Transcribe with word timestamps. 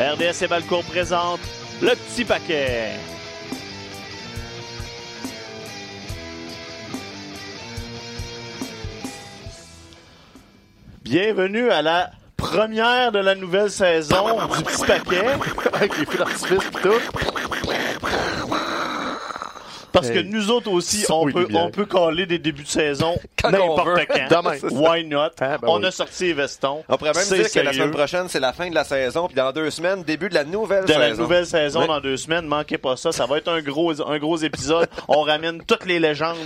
RDS 0.00 0.44
et 0.44 0.48
Balcourt 0.48 0.82
présente 0.84 1.40
le 1.82 1.90
petit 1.90 2.24
paquet. 2.24 2.92
Bienvenue 11.02 11.68
à 11.68 11.82
la 11.82 12.10
première 12.38 13.12
de 13.12 13.18
la 13.18 13.34
nouvelle 13.34 13.70
saison 13.70 14.38
du 14.56 14.64
petit 14.64 14.86
paquet. 14.86 15.26
Avec 15.74 15.98
les 15.98 16.06
feux 16.06 16.16
d'artifice 16.16 16.48
et 16.48 16.80
tout. 16.80 17.29
Parce 19.92 20.10
que 20.10 20.18
nous 20.20 20.50
autres 20.50 20.70
aussi, 20.70 21.04
on 21.10 21.30
peut, 21.30 21.46
on 21.54 21.70
peut 21.70 21.86
caler 21.86 22.26
des 22.26 22.38
débuts 22.38 22.62
de 22.64 22.68
saison 22.68 23.16
n'importe 23.44 24.06
quand. 24.06 24.28
Demain. 24.42 24.56
Why 24.70 25.04
not? 25.04 25.30
Ah, 25.40 25.58
ben 25.58 25.68
on 25.68 25.80
oui. 25.80 25.86
a 25.86 25.90
sorti 25.90 26.24
les 26.26 26.32
vestons. 26.32 26.82
On 26.88 26.96
pourrait 26.96 27.12
même 27.12 27.22
C'est 27.24 27.36
dire 27.38 27.50
que 27.52 27.60
la 27.60 27.72
semaine 27.72 27.90
prochaine, 27.90 28.28
c'est 28.28 28.40
la 28.40 28.52
fin 28.52 28.68
de 28.68 28.74
la 28.74 28.84
saison, 28.84 29.26
puis 29.26 29.34
dans 29.36 29.52
deux 29.52 29.70
semaines, 29.70 30.02
début 30.02 30.28
de 30.28 30.34
la 30.34 30.44
nouvelle 30.44 30.82
de 30.84 30.88
saison. 30.88 30.98
la 31.00 31.14
nouvelle 31.14 31.46
saison 31.46 31.80
Oui. 31.80 31.86
dans 31.88 32.00
deux 32.00 32.16
semaines. 32.16 32.46
Manquez 32.46 32.78
pas 32.78 32.96
ça. 32.96 33.12
Ça 33.12 33.26
va 33.26 33.38
être 33.38 33.48
un 33.48 33.60
gros, 33.60 34.00
un 34.00 34.18
gros 34.18 34.36
épisode. 34.36 34.88
On 35.08 35.22
ramène 35.22 35.62
toutes 35.64 35.86
les 35.86 35.98
légendes 35.98 36.36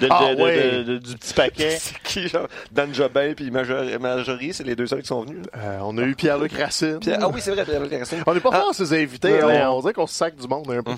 de- 0.00 0.06
de- 0.06 0.10
Ah 0.10 0.34
de- 0.34 0.78
de- 0.78 0.82
de- 0.82 0.98
du 0.98 1.14
petit 1.16 1.34
paquet. 1.34 1.70
C'est 1.80 2.00
qui, 2.02 2.28
genre? 2.28 2.48
Dan 2.70 2.94
Jobin 2.94 3.32
puis 3.34 3.50
Major- 3.50 3.84
Marjorie, 4.00 4.52
c'est 4.52 4.64
les 4.64 4.76
deux 4.76 4.86
seuls 4.86 5.02
qui 5.02 5.08
sont 5.08 5.22
venus. 5.22 5.44
Euh, 5.56 5.78
on 5.82 5.96
a 5.98 6.02
eu 6.02 6.14
Pierre-Luc 6.14 6.52
Racine. 6.52 6.98
Ah 7.20 7.28
oui, 7.28 7.40
c'est 7.40 7.50
vrai, 7.52 7.64
Pierre-Luc 7.64 7.92
Racine. 7.92 8.22
On 8.26 8.34
n'est 8.34 8.40
pas 8.40 8.50
Ah. 8.52 8.60
fort 8.60 8.74
ces 8.74 8.92
invités. 8.92 9.42
On, 9.42 9.80
dirait 9.80 9.92
qu'on 9.92 10.06
se 10.06 10.14
sac 10.14 10.36
du 10.36 10.46
monde 10.46 10.70
un 10.70 10.82
peu. 10.82 10.92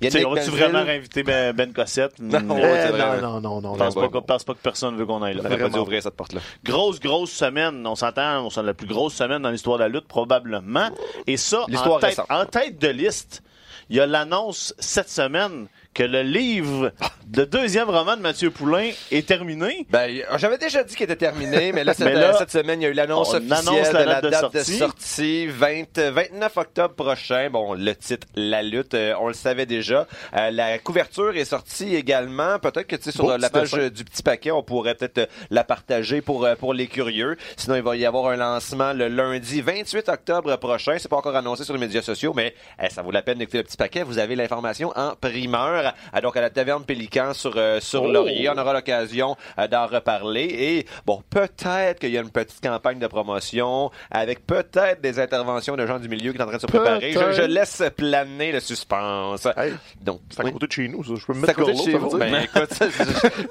Tu 0.00 0.10
sais, 0.10 0.18
Yannick 0.20 0.26
on 0.30 0.34
va-tu 0.34 0.50
vraiment 0.50 0.84
réinviter 0.84 1.22
Ben, 1.22 1.54
ben 1.54 1.72
Cossette? 1.72 2.18
Non, 2.18 2.40
Mm, 2.40 2.52
Eh, 2.58 3.20
non, 3.22 3.40
non, 3.40 3.40
non, 3.40 3.60
non. 3.62 3.74
Je 3.74 3.78
pense, 3.78 3.94
pas, 3.94 4.08
que- 4.08 4.18
pense 4.18 4.44
pas 4.44 4.52
que 4.54 4.58
personne 4.58 4.96
veut 4.96 5.06
qu'on 5.06 5.22
aille 5.22 5.36
On 5.38 5.42
là. 5.42 5.48
n'aurait 5.48 5.62
pas 5.62 5.68
dû 5.70 5.78
ouvrir 5.78 6.02
cette 6.02 6.14
porte-là. 6.16 6.40
Grosse, 6.64 7.00
grosse 7.00 7.30
semaine. 7.32 7.86
On 7.86 7.94
s'entend, 7.94 8.44
on 8.44 8.50
s'en 8.50 8.62
la 8.62 8.74
plus 8.74 8.86
grosse 8.86 9.14
semaine 9.14 9.40
dans 9.42 9.50
l'histoire 9.50 9.78
de 9.78 9.84
la 9.84 9.88
lutte, 9.88 10.06
probablement. 10.06 10.88
Et 11.26 11.36
ça, 11.38 11.64
tête, 12.00 12.20
en 12.28 12.44
tête 12.44 12.78
de 12.78 12.88
liste, 12.88 13.42
il 13.88 13.96
y 13.96 14.00
a 14.00 14.06
l'annonce 14.06 14.74
cette 14.78 15.08
semaine 15.08 15.66
que 15.96 16.02
le 16.02 16.20
livre, 16.20 16.92
le 17.34 17.46
deuxième 17.46 17.88
roman 17.88 18.18
de 18.18 18.20
Mathieu 18.20 18.50
Poulain 18.50 18.90
est 19.10 19.26
terminé. 19.26 19.86
Ben, 19.88 20.22
j'avais 20.36 20.58
déjà 20.58 20.84
dit 20.84 20.94
qu'il 20.94 21.04
était 21.04 21.16
terminé, 21.16 21.72
mais 21.72 21.84
là, 21.84 21.94
cette, 21.94 22.04
Mais 22.04 22.12
là, 22.12 22.36
cette 22.36 22.50
semaine, 22.50 22.82
il 22.82 22.84
y 22.84 22.86
a 22.86 22.90
eu 22.90 22.92
l'annonce 22.92 23.32
on 23.32 23.36
officielle 23.38 23.94
la 23.94 24.02
de 24.02 24.06
la 24.06 24.20
date 24.20 24.24
de 24.24 24.30
date 24.30 24.52
de 24.52 24.58
sortie. 24.58 24.76
sortie, 24.76 25.46
20, 25.46 25.98
29 25.98 26.56
octobre 26.58 26.94
prochain. 26.94 27.48
Bon, 27.50 27.72
le 27.72 27.94
titre, 27.94 28.26
La 28.34 28.62
lutte, 28.62 28.92
euh, 28.92 29.14
on 29.20 29.28
le 29.28 29.32
savait 29.32 29.64
déjà. 29.64 30.06
Euh, 30.36 30.50
la 30.50 30.78
couverture 30.78 31.34
est 31.34 31.46
sortie 31.46 31.96
également. 31.96 32.58
Peut-être 32.58 32.86
que, 32.86 32.96
tu 32.96 33.04
sais, 33.04 33.12
sur 33.12 33.24
Beau 33.24 33.38
la 33.38 33.48
page 33.48 33.72
euh, 33.72 33.88
du 33.88 34.04
petit 34.04 34.22
paquet, 34.22 34.50
on 34.50 34.62
pourrait 34.62 34.96
peut-être 34.96 35.30
la 35.48 35.64
partager 35.64 36.20
pour, 36.20 36.46
pour 36.58 36.74
les 36.74 36.88
curieux. 36.88 37.38
Sinon, 37.56 37.76
il 37.76 37.82
va 37.82 37.96
y 37.96 38.04
avoir 38.04 38.26
un 38.26 38.36
lancement 38.36 38.92
le 38.92 39.08
lundi 39.08 39.62
28 39.62 40.10
octobre 40.10 40.56
prochain. 40.56 40.96
C'est 40.98 41.08
pas 41.08 41.16
encore 41.16 41.36
annoncé 41.36 41.64
sur 41.64 41.72
les 41.72 41.80
médias 41.80 42.02
sociaux, 42.02 42.34
mais 42.36 42.54
eh, 42.82 42.90
ça 42.90 43.00
vaut 43.00 43.12
la 43.12 43.22
peine 43.22 43.38
d'écouter 43.38 43.58
le 43.58 43.64
petit 43.64 43.78
paquet. 43.78 44.02
Vous 44.02 44.18
avez 44.18 44.36
l'information 44.36 44.92
en 44.94 45.16
primeur. 45.16 45.85
Ah, 46.12 46.20
donc, 46.20 46.36
à 46.36 46.40
la 46.40 46.50
taverne 46.50 46.84
Pélican 46.84 47.32
sur, 47.34 47.54
euh, 47.56 47.80
sur 47.80 48.02
Oh! 48.04 48.10
Laurier. 48.12 48.48
On 48.50 48.58
aura 48.58 48.72
l'occasion 48.72 49.36
euh, 49.58 49.66
d'en 49.68 49.86
reparler. 49.86 50.44
Et 50.44 50.86
bon, 51.04 51.22
peut-être 51.30 51.98
qu'il 52.00 52.10
y 52.10 52.18
a 52.18 52.20
une 52.20 52.30
petite 52.30 52.60
campagne 52.62 52.98
de 52.98 53.06
promotion 53.06 53.90
avec 54.10 54.46
peut-être 54.46 55.00
des 55.00 55.18
interventions 55.20 55.76
de 55.76 55.86
gens 55.86 55.98
du 55.98 56.08
milieu 56.08 56.32
qui 56.32 56.38
sont 56.38 56.44
en 56.44 56.46
train 56.48 56.56
de 56.56 56.62
se 56.62 56.66
préparer. 56.66 57.12
Je, 57.12 57.42
laisse 57.42 57.82
planer 57.96 58.52
le 58.52 58.60
suspense. 58.60 59.46
Hey, 59.56 59.74
Donc, 60.00 60.20
c'est 60.30 60.40
à 60.40 60.44
oui. 60.44 60.52
côté 60.52 60.66
de 60.66 60.72
chez 60.72 60.88
nous, 60.88 61.02
ça. 61.04 61.12
Je 61.16 61.26
peux 61.26 61.32
me 61.34 61.44
C'est 61.46 61.52
à 61.52 61.54
mettre 61.58 61.60
Gorlo, 61.72 61.84
chez 61.84 61.92
ça 61.92 61.98
vous. 61.98 62.18
Ben, 62.18 62.34
écoute, 62.42 62.72
ça, 62.72 62.86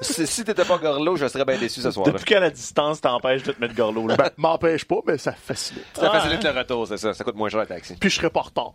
si 0.01 0.27
si 0.27 0.43
t'étais 0.43 0.65
pas 0.65 0.77
Gorlo, 0.77 1.15
je 1.15 1.27
serais 1.27 1.45
bien 1.45 1.57
déçu 1.57 1.81
ce 1.81 1.91
soir. 1.91 2.05
Depuis 2.05 2.25
qu'à 2.25 2.39
la 2.39 2.49
distance 2.49 3.01
t'empêche 3.01 3.43
de 3.43 3.51
te 3.51 3.61
mettre 3.61 3.75
gorlot 3.75 4.07
là? 4.07 4.15
Ben, 4.15 4.29
m'empêche 4.37 4.85
pas, 4.85 4.97
mais 5.07 5.17
ça 5.17 5.31
facilite. 5.33 5.85
Ça 5.93 6.09
Ah, 6.11 6.19
facilite 6.19 6.43
le 6.43 6.51
retour, 6.51 6.87
c'est 6.87 6.97
ça. 6.97 7.13
Ça 7.13 7.23
coûte 7.23 7.35
moins 7.35 7.49
cher 7.49 7.59
le 7.61 7.65
taxi. 7.67 7.95
Puis 7.99 8.09
je 8.09 8.15
serais 8.15 8.29
pas 8.29 8.41
en 8.41 8.43
retard. 8.43 8.73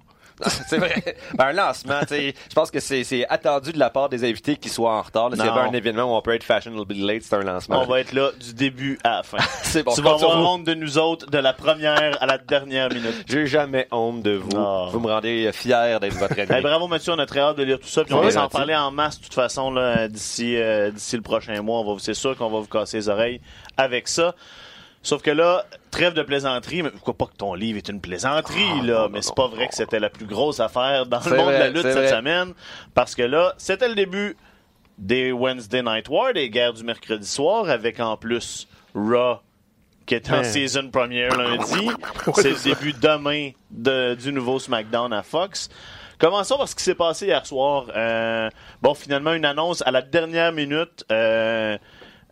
c'est 0.68 0.78
vrai. 0.78 1.16
Ben, 1.34 1.48
un 1.48 1.52
lancement, 1.52 2.00
tu 2.00 2.08
sais, 2.08 2.34
je 2.48 2.54
pense 2.54 2.70
que 2.70 2.80
c'est 2.80 3.04
c'est 3.04 3.26
attendu 3.28 3.49
de 3.58 3.78
la 3.78 3.90
part 3.90 4.08
des 4.08 4.28
invités 4.28 4.56
qu'ils 4.56 4.70
soient 4.70 4.92
en 4.92 5.02
retard. 5.02 5.30
S'il 5.32 5.44
y 5.44 5.48
avait 5.48 5.68
un 5.68 5.72
événement 5.72 6.04
où 6.04 6.16
on 6.16 6.22
peut 6.22 6.34
être 6.34 6.44
fashionably 6.44 7.02
late, 7.04 7.22
c'est 7.22 7.34
un 7.34 7.42
lancement. 7.42 7.82
On 7.82 7.86
va 7.86 8.00
être 8.00 8.12
là 8.12 8.30
du 8.38 8.54
début 8.54 8.98
à 9.02 9.16
la 9.16 9.22
fin. 9.22 9.38
C'est 9.62 9.82
bon, 9.82 9.92
tu 9.94 10.02
vas 10.02 10.12
avoir 10.12 10.36
honte 10.36 10.64
de 10.64 10.74
nous 10.74 10.98
autres 10.98 11.30
de 11.30 11.38
la 11.38 11.52
première 11.52 12.22
à 12.22 12.26
la 12.26 12.38
dernière 12.38 12.88
minute. 12.88 13.24
J'ai 13.26 13.46
jamais 13.46 13.88
honte 13.90 14.22
de 14.22 14.32
vous. 14.32 14.50
Vous 14.50 15.00
me 15.00 15.08
rendez 15.08 15.50
fier 15.52 15.98
d'être 16.00 16.14
votre 16.14 16.32
ami. 16.38 16.52
Hey, 16.52 16.62
bravo 16.62 16.86
Mathieu, 16.86 17.12
on 17.12 17.18
a 17.18 17.26
très 17.26 17.40
hâte 17.40 17.56
de 17.56 17.62
lire 17.64 17.80
tout 17.80 17.88
ça. 17.88 18.04
Puis 18.04 18.14
on 18.14 18.20
va 18.20 18.30
s'en 18.30 18.48
parler 18.48 18.74
en 18.74 18.90
masse 18.90 19.18
de 19.18 19.24
toute 19.24 19.34
façon 19.34 19.74
d'ici 20.08 20.56
euh, 20.56 20.90
d'ici 20.90 21.16
le 21.16 21.22
prochain 21.22 21.60
mois. 21.62 21.84
C'est 21.98 22.14
sûr 22.14 22.36
qu'on 22.36 22.50
va 22.50 22.60
vous 22.60 22.66
casser 22.66 22.98
les 22.98 23.08
oreilles 23.08 23.40
avec 23.76 24.08
ça. 24.08 24.34
Sauf 25.02 25.22
que 25.22 25.30
là, 25.30 25.64
trêve 25.90 26.12
de 26.12 26.22
plaisanterie, 26.22 26.82
mais 26.82 26.90
pourquoi 26.90 27.14
pas 27.14 27.26
que 27.26 27.36
ton 27.36 27.54
livre 27.54 27.78
est 27.78 27.88
une 27.88 28.00
plaisanterie, 28.02 28.60
Ah, 28.80 28.84
là, 28.84 28.98
non, 29.04 29.08
mais 29.08 29.22
c'est 29.22 29.34
pas 29.34 29.48
vrai 29.48 29.66
que 29.68 29.74
c'était 29.74 29.98
la 29.98 30.10
plus 30.10 30.26
grosse 30.26 30.60
affaire 30.60 31.06
dans 31.06 31.20
le 31.24 31.36
monde 31.36 31.46
de 31.46 31.52
la 31.52 31.68
lutte 31.70 31.82
cette 31.82 31.94
vrai. 31.96 32.08
semaine. 32.08 32.52
Parce 32.94 33.14
que 33.14 33.22
là, 33.22 33.54
c'était 33.56 33.88
le 33.88 33.94
début 33.94 34.36
des 34.98 35.32
Wednesday 35.32 35.82
Night 35.82 36.08
War, 36.10 36.34
des 36.34 36.50
guerres 36.50 36.74
du 36.74 36.84
mercredi 36.84 37.26
soir, 37.26 37.70
avec 37.70 37.98
en 38.00 38.16
plus 38.18 38.68
Raw 38.94 39.36
qui 40.04 40.16
est 40.16 40.30
en 40.32 40.42
season 40.44 40.90
première 40.90 41.34
lundi. 41.36 41.88
c'est 42.34 42.50
le 42.50 42.62
début 42.74 42.92
demain 42.92 43.52
de- 43.70 44.14
du 44.16 44.32
nouveau 44.32 44.58
SmackDown 44.58 45.12
à 45.12 45.22
Fox. 45.22 45.68
Commençons 46.18 46.58
par 46.58 46.68
ce 46.68 46.74
qui 46.74 46.82
s'est 46.82 46.94
passé 46.96 47.26
hier 47.26 47.46
soir. 47.46 47.86
Euh, 47.96 48.50
bon, 48.82 48.92
finalement, 48.92 49.32
une 49.32 49.44
annonce 49.46 49.82
à 49.86 49.90
la 49.92 50.02
dernière 50.02 50.52
minute 50.52 51.04
euh, 51.10 51.78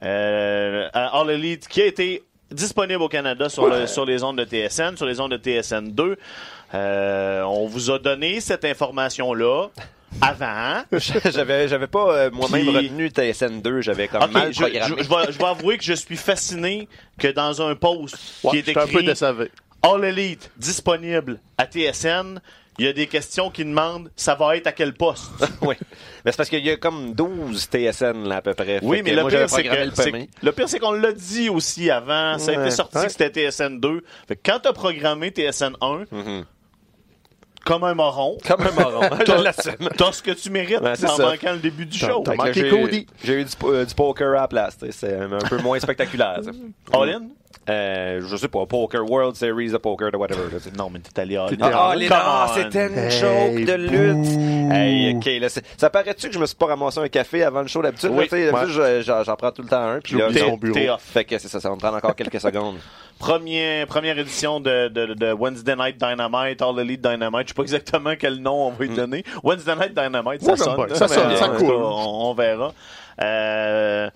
euh, 0.03 0.89
à 0.93 1.19
All 1.21 1.31
Elite 1.31 1.69
qui 1.69 1.83
a 1.83 1.87
été 1.87 2.25
disponible 2.51 3.03
au 3.03 3.09
Canada 3.09 3.49
sur, 3.49 3.67
le- 3.69 3.87
sur 3.87 4.05
les 4.05 4.23
ondes 4.23 4.39
de 4.39 4.45
TSN, 4.45 4.97
sur 4.97 5.07
les 5.07 5.21
ondes 5.21 5.33
de 5.33 5.39
TSN 5.63 5.91
2. 5.93 6.17
Euh, 6.75 7.43
on 7.43 7.67
vous 7.67 7.91
a 7.91 7.99
donné 7.99 8.41
cette 8.41 8.65
information-là 8.65 9.69
avant. 10.21 10.83
j'avais, 11.31 11.69
j'avais 11.69 11.87
pas 11.87 12.13
euh, 12.17 12.31
moi-même 12.31 12.67
Puis- 12.67 12.77
retenu 12.77 13.09
TSN 13.11 13.61
2, 13.61 13.81
j'avais 13.83 14.09
comme 14.09 14.23
Ok, 14.23 14.33
mal 14.33 14.53
je, 14.55 14.61
programmé. 14.63 14.95
je- 14.99 15.03
je 15.05 15.09
vais, 15.09 15.33
je 15.33 15.39
vais 15.39 15.45
avouer 15.45 15.79
que 15.79 15.85
je 15.85 15.93
suis 15.95 16.17
fasciné 16.17 16.89
que 17.19 17.29
dans 17.29 17.61
un 17.63 17.75
post 17.75 18.17
Ouais, 18.45 18.51
qui 18.51 18.57
est 18.59 18.65
j'étais 18.67 18.79
un 18.81 18.85
peu 18.87 18.91
écrit 18.93 19.05
désavé. 19.05 19.51
All 19.83 20.05
Elite 20.05 20.51
disponible 20.57 21.39
à 21.57 21.65
TSN, 21.67 22.41
il 22.79 22.85
y 22.85 22.89
a 22.89 22.93
des 22.93 23.07
questions 23.07 23.51
qui 23.51 23.65
demandent 23.65 24.11
ça 24.17 24.35
va 24.35 24.57
être 24.57 24.67
à 24.67 24.73
quel 24.73 24.93
poste? 24.95 25.31
oui. 25.63 25.75
Mais 26.29 26.33
c'est 26.33 26.37
parce 26.37 26.51
qu'il 26.51 26.63
y 26.67 26.69
a 26.71 26.77
comme 26.77 27.15
12 27.15 27.69
TSN 27.71 28.29
là, 28.29 28.37
à 28.37 28.43
peu 28.43 28.53
près. 28.53 28.81
Oui, 28.83 28.99
Fait 28.99 29.03
mais 29.03 29.15
le 29.15 29.23
moi, 29.23 29.31
pire, 29.31 29.47
que, 29.47 30.45
le 30.45 30.53
pire, 30.53 30.69
c'est 30.69 30.79
qu'on 30.79 30.93
l'a 30.93 31.13
dit 31.13 31.49
aussi 31.49 31.91
avant. 31.91 32.37
Ça 32.39 32.51
a 32.51 32.55
Ouais. 32.57 32.61
été 32.67 32.71
sorti 32.71 32.99
Ouais. 32.99 33.07
que 33.07 33.13
c'était 33.13 33.31
TSN 33.31 33.81
2. 33.81 34.03
Fait 34.29 34.37
que 34.37 34.41
quand 34.45 34.59
t'as 34.63 34.75
programmé 34.75 35.31
TSN 35.31 35.73
1, 35.81 36.05
Mhm. 36.11 36.45
comme 37.65 37.85
un 37.85 37.95
moron, 37.95 38.37
Comme 38.47 38.61
un 38.61 38.73
moron. 38.73 39.01
t'as 39.97 40.13
ce 40.13 40.23
que 40.23 40.33
tu 40.33 40.51
mérites 40.51 40.81
Ouais, 40.83 40.97
c'est 40.97 41.09
en 41.09 41.17
ça. 41.17 41.23
manquant 41.31 41.53
le 41.53 41.61
début 41.61 41.87
du 41.87 41.97
show. 41.97 42.23
T'as 42.25 42.35
manqué 42.35 42.53
j'ai- 42.53 42.69
Cody. 42.69 43.07
J'ai 43.25 43.41
eu 43.41 43.45
du, 43.45 43.51
euh, 43.65 43.87
du 43.87 43.95
poker 43.95 44.29
à 44.37 44.43
la 44.43 44.49
place. 44.49 44.77
C'est 44.91 45.15
un 45.15 45.39
peu 45.49 45.57
moins 45.59 45.81
spectaculaire. 45.81 46.41
ça. 46.45 46.51
Euh, 47.71 48.23
je 48.27 48.37
sais 48.37 48.49
pas, 48.49 48.65
Poker 48.65 49.05
World 49.11 49.37
Series 49.37 49.75
of 49.75 49.83
Poker, 49.83 50.11
de 50.11 50.17
whatever. 50.17 50.41
Non, 50.77 50.89
mais 50.91 51.01
t'es 51.01 51.21
allé. 51.21 51.39
T'étais 51.51 51.63
Ah, 51.65 51.93
les 51.95 52.09
c'était 52.55 52.87
une 52.87 52.99
Hey, 52.99 53.11
joke 53.11 53.65
de 53.67 53.73
lutte. 53.75 54.73
Hey, 54.73 55.17
ok, 55.17 55.41
là, 55.43 55.49
c'est- 55.51 55.65
ça 55.79 55.91
paraît-tu 55.91 56.29
que 56.29 56.35
je 56.35 56.39
me 56.39 56.47
suis 56.47 56.57
pas 56.57 56.67
ramassé 56.67 56.99
un 57.01 57.09
café 57.09 57.45
avant 57.45 57.61
le 57.61 57.69
show 57.69 57.83
d'habitude? 57.83 58.11
Oui. 58.13 58.21
là, 58.21 58.23
tu 58.25 58.73
sais, 58.73 58.81
Ouais. 58.81 59.03
j'en 59.25 59.37
prends 59.37 59.51
tout 59.51 59.61
le 59.63 59.69
temps 59.69 59.83
un. 59.87 60.01
Puis 60.01 60.17
là. 60.17 60.29
T'es 60.33 60.89
off. 60.89 61.03
Fait 61.03 61.25
que 61.25 61.39
c'est 61.39 61.49
ça, 61.49 61.61
ça 61.61 61.69
va 61.69 61.75
me 61.75 61.81
prendre 61.81 61.97
encore 61.99 62.15
quelques 62.17 62.41
secondes. 62.41 62.77
Premier, 63.19 63.85
première 63.87 64.17
édition 64.19 64.61
de, 64.61 64.87
de, 64.89 65.13
de 65.15 65.33
Wednesday 65.33 65.75
Night 65.75 65.99
Dynamite, 65.99 66.63
All 66.63 66.79
Elite 66.79 67.01
Dynamite. 67.03 67.43
Je 67.43 67.49
sais 67.49 67.55
pas 67.55 67.63
exactement 67.63 68.13
quel 68.19 68.37
nom 68.41 68.69
on 68.69 68.71
va 68.71 68.85
lui 68.85 68.95
donner. 68.95 69.25
Wednesday 69.43 69.75
Night 69.75 69.93
Dynamite, 69.95 70.43
ça 70.43 70.55
j'aime 70.55 70.65
sonne. 70.77 70.95
Ça 70.95 71.09
sonne, 71.09 71.37
ça 71.37 71.51
en 71.51 71.57
coule. 71.57 71.67
cas, 71.67 71.75
On, 71.75 72.31
on 72.31 72.35
verra. 72.35 72.73
Euh, 73.21 74.09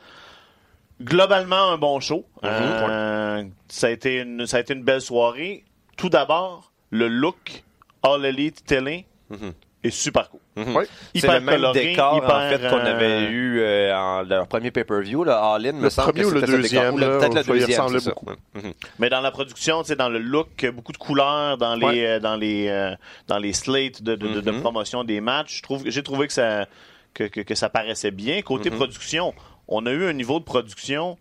globalement, 1.03 1.71
un 1.73 1.79
bon 1.79 2.01
show. 2.01 2.25
Euh, 2.45 3.45
ça, 3.69 3.87
a 3.87 3.91
été 3.91 4.21
une, 4.21 4.47
ça 4.47 4.59
a 4.59 4.61
été 4.61 4.75
une 4.75 4.83
belle 4.85 5.01
soirée. 5.01 5.65
Tout 5.97 6.09
d'abord, 6.09 6.73
le 6.91 7.09
look 7.09 7.63
All 8.03 8.25
Elite 8.25 8.65
télé 8.65 9.07
Mhm. 9.31 9.53
est 9.85 9.91
super 9.91 10.29
cool. 10.31 10.41
Ouais. 10.57 10.87
C'est 11.15 11.21
Hyper 11.21 11.35
le 11.35 11.41
même 11.41 11.55
coloré, 11.57 11.85
décor, 11.87 12.17
hyper, 12.19 12.35
en 12.37 12.49
fait, 12.51 12.59
qu'on 12.69 12.77
euh, 12.77 12.95
avait 12.95 13.23
eu 13.31 13.61
euh, 13.61 13.97
en 13.97 14.21
leur 14.23 14.47
premier 14.47 14.71
pay-per-view, 14.71 15.25
le 15.25 15.33
All-In, 15.33 15.73
me 15.73 15.83
Le 15.85 15.89
semble 15.91 16.09
premier 16.13 16.23
que 16.23 16.27
ou 16.29 16.31
le 16.33 16.43
deuxième, 16.43 16.97
Peut-être 16.97 17.35
le 17.49 17.59
deuxième, 17.59 17.89
c'est 17.89 18.01
ça. 18.01 18.11
beaucoup. 18.11 18.27
Mhm. 18.55 18.73
Mais 18.99 19.09
dans 19.09 19.23
la 19.23 19.31
production, 19.31 19.83
dans 19.97 20.11
le 20.11 20.19
look, 20.19 20.67
beaucoup 20.75 20.93
de 20.93 20.99
couleurs 20.99 21.57
dans 21.57 21.75
les 21.75 21.87
Ouais. 21.87 22.07
euh, 22.07 22.21
dans 22.21 22.37
les 22.37 22.69
euh, 22.69 22.95
dans 23.29 23.39
les 23.39 23.55
slates 23.55 24.03
de, 24.03 24.15
de, 24.15 24.29
de- 24.29 24.41
de 24.43 24.51
Mhm. 24.51 24.61
promotion 24.61 25.05
des 25.05 25.23
matchs. 25.23 25.57
Je 25.59 25.63
trouve 25.63 25.83
j'ai 25.87 26.03
trouvé 26.03 26.27
que 26.27 26.35
ça 26.35 26.67
que, 27.15 27.25
que, 27.25 27.41
que 27.41 27.55
ça 27.55 27.71
paraissait 27.71 28.11
bien. 28.11 28.43
Côté 28.43 28.69
Mhm. 28.71 28.77
production, 28.77 29.33
on 29.73 29.87
a 29.87 29.91
eu 29.93 30.07
un 30.07 30.13
niveau 30.13 30.39
de 30.39 30.45
production 30.45 31.19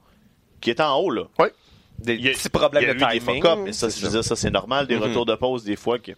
qui 0.60 0.70
est 0.70 0.80
en 0.80 0.96
haut 1.00 1.10
là. 1.10 1.24
Des 2.00 2.16
Il 2.16 2.22
y 2.26 2.30
a- 2.30 2.32
petits 2.32 2.50
problèmes 2.50 2.82
Il 2.84 2.88
y 2.88 2.90
a 2.90 2.94
de 2.96 3.00
eu 3.00 3.02
des 3.20 3.20
timing. 3.20 3.44
fuck-ups, 3.44 3.62
mais 3.64 3.74
ça, 3.74 3.90
c'est 3.92 4.00
je 4.00 4.06
veux 4.08 4.12
dire, 4.12 4.24
ça 4.24 4.36
c'est 4.36 4.50
normal, 4.50 4.88
des 4.88 4.96
Mhm. 4.96 5.04
retours 5.04 5.26
de 5.28 5.36
pause 5.36 5.64
des 5.64 5.76
fois. 5.76 6.00
Qui... 6.00 6.12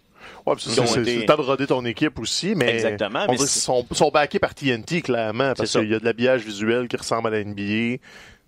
Ouais, 0.46 0.54
ça, 0.58 0.70
Ils 0.82 0.88
c'est 0.88 1.00
été- 1.00 1.04
c'est 1.14 1.20
le 1.20 1.26
temps 1.26 1.36
de 1.36 1.42
roder 1.42 1.66
ton 1.66 1.84
équipe 1.84 2.18
aussi, 2.18 2.54
mais 2.54 2.70
Exactement, 2.72 3.24
on 3.28 3.32
mais 3.32 3.36
qu'ils 3.36 3.46
sont, 3.48 3.84
sont 3.92 4.08
backés 4.10 4.38
par 4.38 4.54
TNT, 4.54 5.02
clairement, 5.02 5.52
parce 5.54 5.70
ça. 5.70 5.80
qu'il 5.80 5.90
y 5.90 5.94
a 5.94 5.98
de 5.98 6.04
l'habillage 6.06 6.42
visuel 6.42 6.88
qui 6.88 6.96
ressemble 6.96 7.28
à 7.28 7.30
la 7.32 7.40
NBA. 7.44 7.98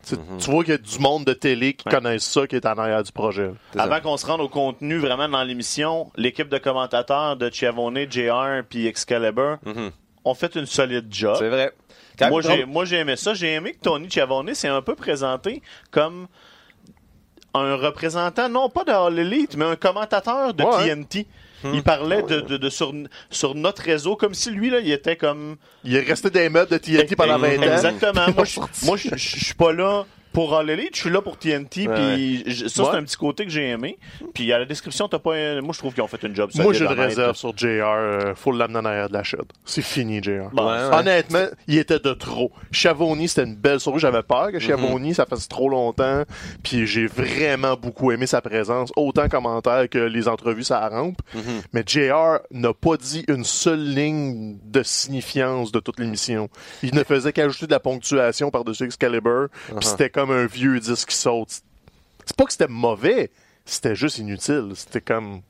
Tu 0.06 0.14
Tu- 0.14 0.16
Tu 0.38 0.50
vois 0.50 0.62
qu'il 0.64 0.72
y 0.72 0.76
a 0.76 0.78
du 0.78 0.98
monde 0.98 1.24
de 1.26 1.32
télé 1.34 1.74
qui 1.74 1.86
Ouais. 1.88 1.94
connaissent 1.94 2.24
ça, 2.24 2.46
qui 2.46 2.54
est 2.56 2.64
en 2.64 2.78
arrière 2.78 3.02
du 3.02 3.12
projet. 3.12 3.50
C'est 3.72 3.78
ça. 3.78 3.84
Avant 3.84 4.00
qu'on 4.00 4.16
se 4.16 4.24
rende 4.24 4.40
au 4.40 4.48
contenu 4.48 4.96
vraiment 4.98 5.28
dans 5.28 5.42
l'émission, 5.42 6.10
l'équipe 6.16 6.48
de 6.48 6.58
commentateurs 6.58 7.36
de 7.36 7.50
Chiavone, 7.52 8.06
JR 8.10 8.62
puis 8.68 8.86
Excalibur 8.86 9.58
Mhm. 9.66 9.90
ont 10.24 10.34
fait 10.34 10.54
une 10.54 10.66
solide 10.66 11.06
job. 11.10 11.36
C'est 11.38 11.48
vrai. 11.50 11.72
Quand 12.18 12.30
Moi 12.30 12.40
j'ai, 12.42 12.64
moi, 12.64 12.84
j'ai 12.84 12.96
aimé 12.96 13.16
ça. 13.16 13.34
J'ai 13.34 13.52
aimé 13.52 13.72
que 13.72 13.80
Tony 13.80 14.08
Chiavone 14.10 14.54
s'est 14.54 14.68
un 14.68 14.82
peu 14.82 14.94
présenté 14.94 15.62
comme 15.90 16.26
un 17.54 17.76
représentant, 17.76 18.48
non 18.48 18.68
pas 18.68 18.84
de 18.84 18.90
All 18.92 19.18
Elite, 19.18 19.56
mais 19.56 19.64
un 19.64 19.76
commentateur 19.76 20.52
de 20.54 20.62
Ouais. 20.62 20.94
TNT. 20.94 21.26
Il 21.72 21.82
parlait 21.82 22.22
de, 22.22 22.40
de, 22.40 22.58
de 22.58 22.68
sur, 22.70 22.92
sur 23.30 23.54
notre 23.54 23.82
réseau 23.82 24.14
comme 24.14 24.34
si 24.34 24.50
lui, 24.50 24.70
là, 24.70 24.78
il 24.78 24.92
était 24.92 25.16
comme... 25.16 25.56
Il 25.84 25.96
est 25.96 26.00
resté 26.00 26.30
des 26.30 26.48
meubles 26.48 26.70
de 26.70 26.78
TNT 26.78 27.16
pendant 27.16 27.38
20 27.38 27.58
ans. 27.58 27.62
Exactement. 27.62 28.26
moi, 28.36 28.44
je, 28.44 28.60
moi, 28.84 28.96
je, 28.96 29.08
je 29.16 29.44
suis 29.46 29.54
pas 29.54 29.72
là 29.72 30.04
pour 30.36 30.54
All 30.54 30.68
Elite, 30.68 30.94
je 30.94 31.00
suis 31.00 31.08
là 31.10 31.22
pour 31.22 31.38
TNT. 31.38 31.88
Ouais. 31.88 31.94
Puis 31.94 32.44
je- 32.46 32.66
ça, 32.68 32.82
Ouais. 32.82 32.88
c'est 32.92 32.96
un 32.98 33.04
petit 33.04 33.16
côté 33.16 33.44
que 33.46 33.50
j'ai 33.50 33.70
aimé. 33.70 33.96
Puis 34.34 34.52
à 34.52 34.58
la 34.58 34.66
description, 34.66 35.08
t'as 35.08 35.18
pas... 35.18 35.34
un- 35.34 35.62
Moi, 35.62 35.72
je 35.72 35.78
trouve 35.78 35.94
qu'ils 35.94 36.02
ont 36.02 36.06
fait 36.08 36.22
une 36.24 36.36
job 36.36 36.50
Moi, 36.56 36.74
j'ai 36.74 36.84
une 36.84 36.90
réserve 36.92 37.36
sur 37.36 37.56
JR. 37.56 37.66
euh, 37.86 38.34
faut 38.34 38.52
l'amener 38.52 38.80
en 38.80 38.84
arrière 38.84 39.08
de 39.08 39.14
la 39.14 39.22
chute. 39.22 39.50
C'est 39.64 39.80
fini, 39.80 40.22
JR. 40.22 40.50
Bon, 40.52 40.66
Ouais, 40.70 40.72
ouais. 40.90 40.94
Honnêtement, 40.94 41.46
il 41.68 41.78
était 41.78 42.00
de 42.00 42.12
trop. 42.12 42.52
Chavoni, 42.70 43.28
c'était 43.28 43.44
une 43.48 43.56
belle 43.56 43.80
souris. 43.80 43.98
J'avais 43.98 44.22
peur 44.22 44.52
que 44.52 44.58
Chavoni, 44.58 45.14
ça 45.14 45.24
fasse 45.24 45.48
trop 45.48 45.70
longtemps. 45.70 46.24
Puis 46.62 46.86
j'ai 46.86 47.06
vraiment 47.06 47.74
beaucoup 47.74 48.12
aimé 48.12 48.26
sa 48.26 48.42
présence. 48.42 48.92
Autant 48.94 49.30
commentaire 49.30 49.88
que 49.88 49.96
les 49.98 50.28
entrevues, 50.28 50.64
ça 50.64 50.86
rampe. 50.86 51.16
Mais 51.72 51.82
JR 51.86 52.40
n'a 52.50 52.74
pas 52.74 52.98
dit 52.98 53.24
une 53.28 53.44
seule 53.44 53.82
ligne 53.94 54.58
de 54.64 54.82
signifiance 54.82 55.72
de 55.72 55.80
toute 55.80 55.98
l'émission. 55.98 56.50
Il 56.82 56.94
ne 56.94 57.04
faisait 57.04 57.32
qu'ajouter 57.32 57.66
de 57.66 57.72
la 57.72 57.80
ponctuation 57.80 58.50
par-dessus 58.50 58.84
Excalibur. 58.84 59.46
Puis 59.78 59.86
c'était 59.86 60.10
comme 60.10 60.25
un 60.30 60.46
vieux 60.46 60.80
disque 60.80 61.08
qui 61.10 61.16
saute. 61.16 61.60
C'est 62.24 62.36
pas 62.36 62.44
que 62.44 62.52
c'était 62.52 62.68
mauvais. 62.68 63.30
C'était 63.64 63.94
juste 63.94 64.18
inutile. 64.18 64.72
C'était 64.74 65.00
comme... 65.00 65.42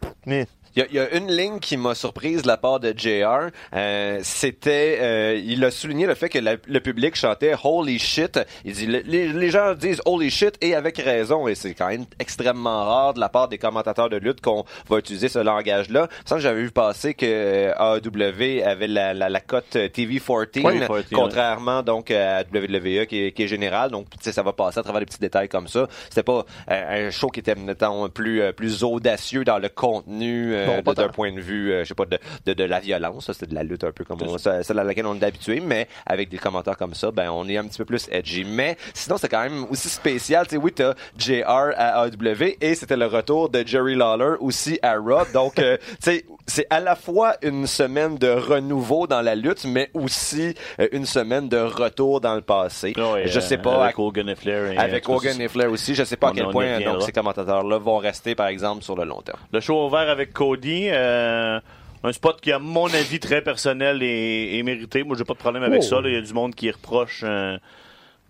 Il 0.76 0.86
y, 0.90 0.94
y 0.96 0.98
a 0.98 1.14
une 1.16 1.30
ligne 1.32 1.58
qui 1.58 1.76
m'a 1.76 1.94
surprise 1.94 2.42
de 2.42 2.46
la 2.48 2.56
part 2.58 2.80
de 2.80 2.92
JR. 2.96 3.50
Euh, 3.74 4.20
C'était, 4.22 4.98
euh, 5.00 5.40
il 5.42 5.64
a 5.64 5.70
souligné 5.70 6.06
le 6.06 6.14
fait 6.14 6.28
que 6.28 6.38
la- 6.38 6.56
le 6.66 6.80
public 6.80 7.14
chantait 7.16 7.54
Holy 7.64 7.98
shit. 7.98 8.38
Il 8.64 8.72
dit, 8.74 8.86
le- 8.86 9.02
les, 9.06 9.28
les 9.32 9.50
gens 9.50 9.74
disent 9.74 10.02
Holy 10.04 10.30
shit 10.30 10.54
et 10.60 10.74
avec 10.74 10.98
raison. 10.98 11.48
Et 11.48 11.54
c'est 11.54 11.74
quand 11.74 11.88
même 11.88 12.04
extrêmement 12.18 12.84
rare 12.84 13.14
de 13.14 13.20
la 13.20 13.28
part 13.28 13.48
des 13.48 13.58
commentateurs 13.58 14.10
de 14.10 14.16
lutte 14.16 14.40
qu'on 14.40 14.64
va 14.88 14.98
utiliser 14.98 15.28
ce 15.28 15.38
langage-là. 15.38 16.08
Ça, 16.24 16.38
j'avais 16.38 16.60
vu 16.62 16.70
passer 16.70 17.14
que 17.14 17.24
euh, 17.26 17.72
AEW 17.96 18.62
avait 18.64 18.86
la, 18.86 19.14
la, 19.14 19.28
la 19.28 19.40
cote 19.40 19.74
TV14, 19.76 20.60
Oui, 20.64 20.78
14, 20.80 21.04
contrairement 21.12 21.82
donc 21.82 22.10
à 22.10 22.42
WWE 22.52 23.06
qui 23.06 23.24
est, 23.26 23.32
qui 23.32 23.44
est 23.44 23.48
générale. 23.48 23.90
Donc, 23.90 24.06
ça 24.20 24.42
va 24.42 24.52
passer 24.52 24.78
à 24.78 24.82
travers 24.82 25.00
des 25.00 25.06
petits 25.06 25.18
détails 25.20 25.48
comme 25.48 25.68
ça. 25.68 25.86
C'était 26.08 26.22
pas 26.22 26.44
euh, 26.70 27.08
un 27.08 27.10
show 27.10 27.28
qui 27.28 27.40
était, 27.40 27.54
mettons, 27.54 28.08
plus, 28.08 28.42
euh, 28.42 28.52
plus 28.52 28.84
audacieux 28.84 29.44
dans 29.44 29.58
le 29.58 29.68
contenu 29.68 30.54
euh, 30.68 30.94
d'un 30.94 31.08
point 31.08 31.32
de 31.32 31.40
vue, 31.40 31.72
euh, 31.72 31.84
je 31.84 31.88
sais 31.88 31.94
pas, 31.94 32.04
de, 32.06 32.18
de, 32.46 32.52
de 32.52 32.64
la 32.64 32.80
violence. 32.80 33.30
C'était 33.32 33.46
de 33.46 33.54
la 33.54 33.62
lutte 33.62 33.84
un 33.84 33.92
peu 33.92 34.04
comme 34.04 34.18
on, 34.22 34.38
celle 34.38 34.78
à 34.78 34.84
laquelle 34.84 35.06
on 35.06 35.14
est 35.18 35.24
habitué, 35.24 35.60
mais 35.60 35.88
avec 36.06 36.28
des 36.28 36.38
commentaires 36.38 36.76
comme 36.76 36.94
ça, 36.94 37.10
ben, 37.10 37.30
on 37.30 37.48
est 37.48 37.56
un 37.56 37.64
petit 37.64 37.78
peu 37.78 37.84
plus 37.84 38.08
edgy. 38.10 38.44
Mais 38.44 38.76
sinon, 38.94 39.16
c'est 39.18 39.28
quand 39.28 39.42
même 39.42 39.64
aussi 39.70 39.88
spécial. 39.88 40.46
Sais, 40.48 40.56
oui, 40.56 40.72
t'as 40.72 40.94
JR 41.18 41.44
à 41.76 42.06
AEW 42.06 42.56
et 42.60 42.74
c'était 42.74 42.96
le 42.96 43.06
retour 43.06 43.48
de 43.48 43.62
Jerry 43.66 43.94
Lawler 43.94 44.36
aussi 44.40 44.78
à 44.82 44.94
Raw. 44.96 45.24
Donc, 45.32 45.58
euh, 45.58 45.76
tu 45.90 45.96
sais, 46.00 46.24
c'est 46.46 46.66
à 46.70 46.80
la 46.80 46.94
fois 46.96 47.34
une 47.42 47.66
semaine 47.66 48.16
de 48.18 48.28
renouveau 48.28 49.06
dans 49.06 49.20
la 49.22 49.34
lutte, 49.34 49.64
mais 49.64 49.90
aussi 49.94 50.54
euh, 50.80 50.88
une 50.92 51.06
semaine 51.06 51.48
de 51.48 51.58
retour 51.58 52.20
dans 52.20 52.34
le 52.34 52.40
passé. 52.42 52.92
Ah 52.96 53.14
je 53.24 53.40
sais 53.40 53.58
pas 53.58 53.76
à 53.76 53.84
Avec 53.84 53.98
Hogan 53.98 54.28
et 54.28 54.34
Flair. 54.34 54.72
et- 54.72 54.76
avec 54.78 55.08
Hogan 55.08 55.40
et 55.40 55.48
Flair 55.48 55.70
aussi. 55.70 55.94
Je 55.94 56.04
sais 56.04 56.16
pas 56.16 56.28
à 56.28 56.32
quel 56.32 56.48
point 56.48 56.80
donc, 56.80 57.02
ces 57.02 57.12
commentateurs-là 57.12 57.78
vont 57.78 57.96
rester, 57.98 58.34
par 58.34 58.46
exemple, 58.48 58.82
sur 58.82 58.96
le 58.96 59.04
long 59.04 59.20
terme. 59.22 59.38
Le 59.52 59.60
show 59.60 59.86
ouvert 59.86 60.08
avec 60.08 60.32
Cody. 60.32 60.55
Euh, 60.64 61.60
un 62.04 62.12
spot 62.12 62.40
qui, 62.40 62.52
à 62.52 62.58
mon 62.58 62.86
avis, 62.86 63.18
très 63.20 63.42
personnel 63.42 64.02
et, 64.02 64.56
et 64.58 64.62
mérité. 64.62 65.02
Moi, 65.02 65.16
j'ai 65.18 65.24
pas 65.24 65.34
de 65.34 65.38
problème 65.38 65.62
avec 65.62 65.80
Oh. 65.82 65.86
ça. 65.86 66.00
là. 66.00 66.08
Il 66.08 66.14
y 66.14 66.18
a 66.18 66.20
du 66.22 66.32
monde 66.32 66.54
qui 66.54 66.70
reproche 66.70 67.22
euh, 67.24 67.58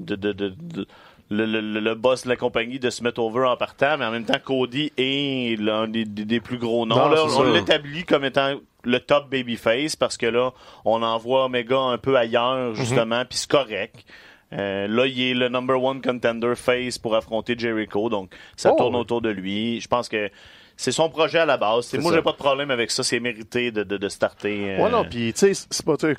de, 0.00 0.14
de, 0.16 0.32
de- 0.32 0.54
de- 0.56 0.86
le, 1.28 1.44
le- 1.44 1.60
le- 1.60 1.80
le 1.80 1.94
boss 1.96 2.22
de 2.22 2.28
la 2.28 2.36
compagnie 2.36 2.78
de 2.78 2.88
se 2.88 3.02
mettre 3.02 3.20
over 3.20 3.46
en 3.46 3.56
partant, 3.56 3.98
mais 3.98 4.04
en 4.04 4.12
même 4.12 4.24
temps, 4.24 4.38
Cody 4.42 4.92
est 4.96 5.58
l'un 5.60 5.88
des, 5.88 6.04
des- 6.04 6.24
des 6.24 6.40
plus 6.40 6.58
gros 6.58 6.86
noms. 6.86 6.94
Non, 6.96 7.08
Là, 7.08 7.24
c'est 7.28 7.36
on 7.38 7.52
l'établit 7.52 8.04
comme 8.04 8.24
étant 8.24 8.54
le 8.84 9.00
top 9.00 9.28
babyface 9.28 9.96
parce 9.96 10.16
que 10.16 10.26
là, 10.26 10.52
on 10.84 11.02
envoie 11.02 11.46
Omega 11.46 11.78
un 11.78 11.98
peu 11.98 12.16
ailleurs, 12.16 12.74
justement, 12.76 13.24
puis 13.24 13.38
c'est 13.38 13.50
correct. 13.50 14.04
Euh, 14.52 14.86
là, 14.86 15.06
il 15.06 15.20
est 15.20 15.34
le 15.34 15.48
number 15.48 15.82
one 15.82 16.00
contender 16.00 16.54
face 16.54 16.96
pour 16.98 17.16
affronter 17.16 17.56
Jericho, 17.58 18.08
donc 18.08 18.30
ça 18.56 18.70
Oh. 18.72 18.76
tourne 18.78 18.94
autour 18.94 19.20
de 19.20 19.28
lui. 19.30 19.80
Je 19.80 19.88
pense 19.88 20.08
que 20.08 20.30
c'est 20.76 20.92
son 20.92 21.08
projet 21.08 21.38
à 21.38 21.46
la 21.46 21.56
base. 21.56 21.92
Moi, 21.94 22.12
j'ai 22.14 22.22
pas 22.22 22.32
de 22.32 22.36
problème 22.36 22.70
avec 22.70 22.90
ça. 22.90 23.02
C'est 23.02 23.18
mérité 23.20 23.70
de, 23.70 23.82
de, 23.82 23.96
de 23.96 24.08
starter. 24.08 24.76
euh, 24.78 24.82
Ouais, 24.84 24.90
non, 24.90 25.04
puis 25.04 25.32
tu 25.32 25.54
sais, 25.54 25.66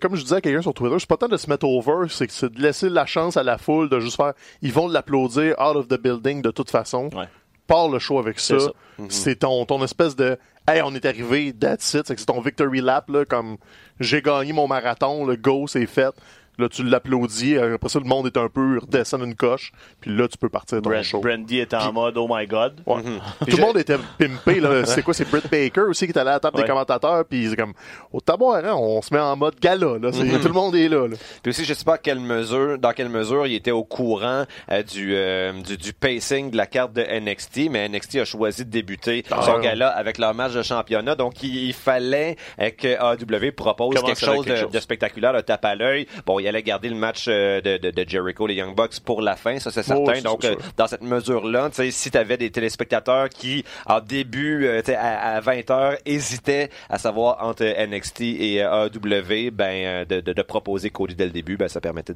comme 0.02 0.16
je 0.16 0.24
disais 0.24 0.36
à 0.38 0.42
quelqu'un 0.42 0.62
sur 0.62 0.74
Twitter, 0.74 0.96
c'est 1.00 1.08
pas 1.10 1.18
tant 1.18 1.28
de 1.28 1.38
se 1.38 1.50
mettre 1.50 1.66
over, 1.68 2.08
c'est 2.10 2.46
de 2.52 2.62
laisser 2.62 2.90
la 2.90 3.06
chance 3.06 3.38
à 3.38 3.44
la 3.44 3.58
foule 3.58 3.90
de 3.90 4.00
juste 4.00 4.16
faire, 4.18 4.34
ils 4.62 4.74
vont 4.74 4.88
l'applaudir 4.88 5.56
out 5.60 5.76
of 5.76 5.88
the 5.88 6.00
building 6.02 6.42
de 6.42 6.52
toute 6.52 6.70
façon. 6.72 7.10
Ouais. 7.16 7.26
Pars 7.68 7.90
le 7.90 8.00
show 8.00 8.18
avec 8.18 8.40
ça. 8.40 8.58
C'est 8.58 8.66
ça. 8.66 8.72
C'est 9.10 9.36
ton, 9.40 9.66
ton 9.66 9.84
espèce 9.84 10.16
de, 10.16 10.38
hey, 10.68 10.82
on 10.84 10.96
est 10.96 11.06
arrivé, 11.06 11.54
that's 11.54 11.94
it. 11.94 12.08
C'est 12.08 12.26
ton 12.26 12.40
victory 12.42 12.82
lap, 12.82 13.10
là, 13.10 13.26
comme, 13.26 13.58
j'ai 14.00 14.22
gagné 14.22 14.54
mon 14.54 14.68
marathon, 14.68 15.26
le 15.26 15.36
go, 15.36 15.68
c'est 15.68 15.86
fait. 15.86 16.14
Là, 16.60 16.68
tu 16.70 16.84
l'applaudis. 16.84 17.56
euh, 17.56 17.76
Après 17.76 17.90
ça, 17.90 18.00
le 18.00 18.06
monde 18.06 18.26
est 18.28 18.38
un 18.38 18.50
peu 18.50 18.80
redescend 18.80 19.22
une 19.24 19.36
coche. 19.36 19.72
Puis 20.02 20.16
là, 20.16 20.28
tu 20.28 20.38
peux 20.38 20.50
partir 20.50 20.82
ton 20.82 20.90
Brand- 20.90 21.04
show. 21.04 21.20
Brandy 21.22 21.60
est 21.60 21.74
en 21.74 21.94
mode 21.94 22.18
Oh 22.18 22.28
my 22.30 22.48
God. 22.48 22.82
Ouais. 22.86 23.02
Tout 23.50 23.58
le 23.58 23.62
monde 23.62 23.78
était 23.78 23.98
pimpé. 24.18 24.60
là. 24.60 24.86
C'est 24.86 25.04
quoi? 25.04 25.14
C'est 25.14 25.30
Britt 25.30 25.50
Baker 25.52 25.82
aussi 25.90 26.06
qui 26.08 26.12
est 26.14 26.18
allé 26.18 26.30
à 26.30 26.34
la 26.34 26.40
table 26.40 26.58
Ouais. 26.58 26.64
des 26.64 26.68
commentateurs. 26.70 27.26
Puis 27.26 27.48
c'est 27.50 27.56
comme, 27.56 27.74
au 28.12 28.20
tabac, 28.22 28.62
hein, 28.66 28.74
on 28.76 29.02
se 29.02 29.14
met 29.14 29.20
en 29.20 29.36
mode 29.36 29.60
gala. 29.60 29.98
Là. 30.02 30.12
C'est- 30.12 30.40
Tout 30.40 30.48
le 30.48 30.54
monde 30.54 30.76
est 30.76 30.90
là. 30.90 31.08
là. 31.08 31.16
Puis 31.44 31.50
aussi, 31.52 31.64
je 31.66 31.74
sais 31.74 31.84
pas 31.86 31.94
à 31.96 31.98
quelle 32.00 32.20
mesure, 32.20 32.78
dans 32.80 32.92
quelle 32.92 33.10
mesure 33.10 33.46
il 33.48 33.54
était 33.56 33.72
au 33.72 33.84
courant 33.84 34.46
euh, 34.72 34.84
du, 34.84 35.14
euh, 35.16 35.54
du, 35.62 35.78
du 35.78 35.94
pacing 35.94 36.50
de 36.52 36.58
la 36.58 36.66
carte 36.66 36.94
de 36.94 37.02
NXT, 37.04 37.70
mais 37.70 37.88
NXT 37.88 38.16
a 38.18 38.26
choisi 38.26 38.66
de 38.66 38.70
débuter 38.72 39.24
Ah, 39.32 39.42
son 39.44 39.56
ouais. 39.58 39.62
gala 39.64 39.90
avec 39.90 40.18
leur 40.18 40.34
match 40.34 40.54
de 40.54 40.64
championnat. 40.64 41.16
Donc, 41.16 41.44
il, 41.44 41.56
il 41.68 41.74
fallait 41.74 42.36
euh, 42.60 42.70
que 42.72 42.88
AEW 42.88 43.52
propose 43.52 43.94
quelque 43.96 44.20
chose, 44.20 44.44
quelque 44.46 44.50
de, 44.58 44.62
chose. 44.64 44.72
de 44.72 44.80
spectaculaire, 44.80 45.34
de 45.34 45.42
tape 45.42 45.64
à 45.66 45.76
l'œil. 45.76 46.08
Bon, 46.26 46.40
il 46.40 46.47
allait 46.48 46.64
garder 46.64 46.90
le 46.90 46.96
match 46.96 47.26
euh, 47.28 47.62
de, 47.62 47.78
de, 47.78 47.92
de 47.92 48.10
Jericho, 48.10 48.48
les 48.48 48.56
Young 48.56 48.76
Bucks, 48.76 49.00
pour 49.00 49.22
la 49.22 49.36
fin, 49.36 49.60
ça 49.60 49.72
c'est 49.72 49.84
certain. 49.84 50.04
Oh, 50.06 50.12
c'est 50.14 50.22
Donc, 50.22 50.46
euh, 50.46 50.56
dans 50.78 50.88
cette 50.88 51.02
mesure-là, 51.02 51.70
tu 51.70 51.76
sais, 51.76 51.92
si 51.92 52.12
tu 52.12 52.18
avais 52.18 52.38
des 52.38 52.52
téléspectateurs 52.52 53.30
qui, 53.30 53.64
en 53.86 54.00
début, 54.00 54.66
euh, 54.66 54.82
à, 54.98 55.36
à 55.38 55.42
20h, 55.42 55.98
hésitaient 56.06 56.70
à 56.90 56.98
savoir 56.98 57.44
entre 57.46 57.64
NXT 57.64 58.22
et 58.22 58.56
AEW, 58.58 59.52
ben, 59.52 60.06
de, 60.06 60.42
proposer 60.42 60.90
Cody 60.90 61.16
dès 61.16 61.26
le 61.26 61.32
début, 61.32 61.58
ben, 61.58 61.68
ça 61.68 61.82
permettait 61.82 62.14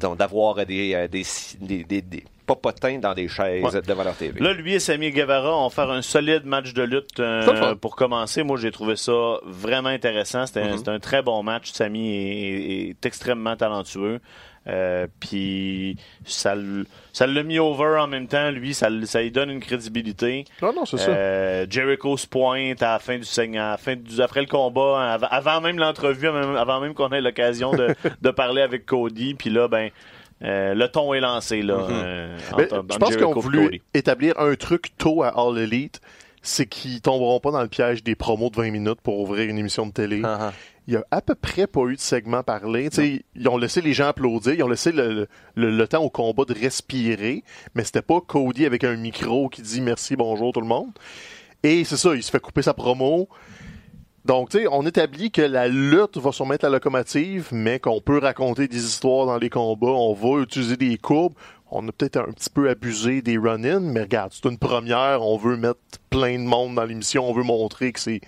d'avoir 0.00 0.66
des, 0.66 1.08
des, 1.08 1.24
des, 1.60 2.02
des 2.02 2.24
popotins 2.48 2.98
dans 2.98 3.14
des 3.14 3.28
chaises 3.28 3.62
Ouais. 3.62 3.82
devant 3.86 4.02
leur 4.02 4.16
TV. 4.16 4.40
Là, 4.40 4.52
lui 4.54 4.74
et 4.74 4.80
Sammy 4.80 5.12
Guevara 5.12 5.56
ont 5.56 5.70
fait 5.70 5.82
un 5.82 6.02
solide 6.02 6.44
match 6.46 6.72
de 6.74 6.82
lutte 6.82 7.20
euh, 7.20 7.74
pour 7.76 7.94
commencer. 7.94 8.42
Moi, 8.42 8.56
j'ai 8.58 8.72
trouvé 8.72 8.96
ça 8.96 9.36
vraiment 9.44 9.90
intéressant. 9.90 10.46
C'était 10.46 10.64
Mm-hmm. 10.64 10.90
un- 10.90 10.94
un 10.94 10.98
très 10.98 11.22
bon 11.22 11.42
match. 11.44 11.70
Sammy 11.70 12.08
est, 12.16 12.88
est 12.90 13.06
extrêmement 13.06 13.54
talentueux. 13.54 14.18
Euh, 14.66 15.06
puis 15.18 15.96
ça, 16.26 16.54
l'a 16.54 17.42
mis 17.42 17.58
over 17.58 17.96
en 18.00 18.06
même 18.06 18.26
temps. 18.26 18.50
Lui, 18.50 18.74
ça, 18.74 18.88
ça 19.04 19.22
lui 19.22 19.30
donne 19.30 19.50
une 19.50 19.60
crédibilité. 19.60 20.44
Non, 20.60 20.72
non, 20.74 20.84
c'est 20.84 20.98
ça. 20.98 21.10
Euh, 21.10 21.66
Jericho 21.70 22.16
se 22.18 22.26
pointe 22.26 22.82
à 22.82 22.92
la 22.92 22.98
fin 22.98 23.16
du 23.16 23.24
segment, 23.24 23.60
à 23.68 23.70
la 23.72 23.76
fin 23.78 23.96
du, 23.96 24.20
après 24.20 24.40
le 24.40 24.46
combat, 24.46 25.12
avant, 25.12 25.28
avant 25.30 25.60
même 25.62 25.78
l'entrevue, 25.78 26.28
avant 26.28 26.40
même- 26.46 26.56
avant 26.56 26.80
même 26.80 26.92
qu'on 26.94 27.08
ait 27.12 27.20
l'occasion 27.22 27.72
de, 27.72 27.94
de 28.20 28.30
parler 28.30 28.60
avec 28.60 28.84
Cody. 28.84 29.34
Puis 29.34 29.48
là, 29.48 29.68
ben, 29.68 29.88
euh, 30.42 30.74
le 30.74 30.88
ton 30.88 31.14
est 31.14 31.20
lancé 31.20 31.62
là. 31.62 31.86
euh, 31.90 32.38
Mais 32.56 32.72
entre- 32.72 32.84
je 32.92 32.98
pense 32.98 33.16
qu'ils 33.16 33.24
ont 33.24 33.34
voulu 33.38 33.64
Cody. 33.64 33.82
établir 33.94 34.38
un 34.38 34.54
truc 34.54 34.96
tôt 34.96 35.22
à 35.22 35.28
All 35.28 35.58
Elite, 35.58 36.00
c'est 36.42 36.66
qu'ils 36.66 37.00
tomberont 37.00 37.40
pas 37.40 37.50
dans 37.50 37.62
le 37.62 37.68
piège 37.68 38.02
des 38.04 38.14
promos 38.14 38.48
de 38.50 38.56
20 38.56 38.70
minutes 38.70 39.00
pour 39.02 39.18
ouvrir 39.20 39.48
une 39.50 39.58
émission 39.58 39.86
de 39.86 39.92
télé. 39.92 40.22
Ah, 40.24 40.38
ah. 40.40 40.52
Il 40.86 40.94
y 40.94 40.96
a 40.96 41.04
à 41.10 41.20
peu 41.20 41.34
près 41.34 41.66
pas 41.66 41.82
eu 41.82 41.96
de 41.96 42.00
segment 42.00 42.42
parlé. 42.42 42.88
Tu 42.88 42.96
sais, 42.96 43.22
ils 43.34 43.48
ont 43.48 43.58
laissé 43.58 43.82
les 43.82 43.92
gens 43.92 44.06
applaudir, 44.06 44.54
ils 44.54 44.62
ont 44.62 44.68
laissé 44.68 44.90
le, 44.90 45.26
le- 45.54 45.70
le 45.76 45.86
temps 45.88 46.02
au 46.02 46.08
combat 46.08 46.44
de 46.46 46.54
respirer, 46.54 47.42
mais 47.74 47.84
c'était 47.84 48.00
pas 48.00 48.20
Cody 48.26 48.64
avec 48.64 48.84
un 48.84 48.96
micro 48.96 49.50
qui 49.50 49.60
dit 49.60 49.82
merci, 49.82 50.16
bonjour 50.16 50.52
tout 50.52 50.62
le 50.62 50.66
monde. 50.66 50.88
Et 51.62 51.84
c'est 51.84 51.96
ça, 51.98 52.14
il 52.14 52.22
se 52.22 52.30
fait 52.30 52.40
couper 52.40 52.62
sa 52.62 52.72
promo. 52.72 53.28
Donc, 54.24 54.50
tu 54.50 54.58
sais, 54.58 54.66
on 54.70 54.84
établit 54.84 55.30
que 55.30 55.42
la 55.42 55.68
lutte 55.68 56.18
va 56.18 56.32
surmettre 56.32 56.64
la 56.66 56.72
locomotive, 56.72 57.48
mais 57.52 57.78
qu'on 57.78 58.00
peut 58.00 58.18
raconter 58.18 58.68
des 58.68 58.84
histoires 58.84 59.26
dans 59.26 59.38
les 59.38 59.48
combats. 59.50 59.86
On 59.88 60.12
va 60.12 60.42
utiliser 60.42 60.76
des 60.76 60.98
courbes. 60.98 61.34
On 61.70 61.86
a 61.86 61.92
peut-être 61.92 62.16
un 62.16 62.32
petit 62.32 62.48
peu 62.48 62.70
abusé 62.70 63.20
des 63.20 63.36
run-ins, 63.36 63.80
mais 63.80 64.00
regarde, 64.00 64.32
c'est 64.34 64.48
une 64.48 64.56
première. 64.56 65.22
On 65.22 65.36
veut 65.36 65.56
mettre 65.58 65.80
plein 66.08 66.38
de 66.38 66.44
monde 66.44 66.74
dans 66.74 66.84
l'émission. 66.84 67.28
On 67.28 67.34
veut 67.34 67.42
montrer 67.42 67.92
que 67.92 68.00
c'est 68.00 68.22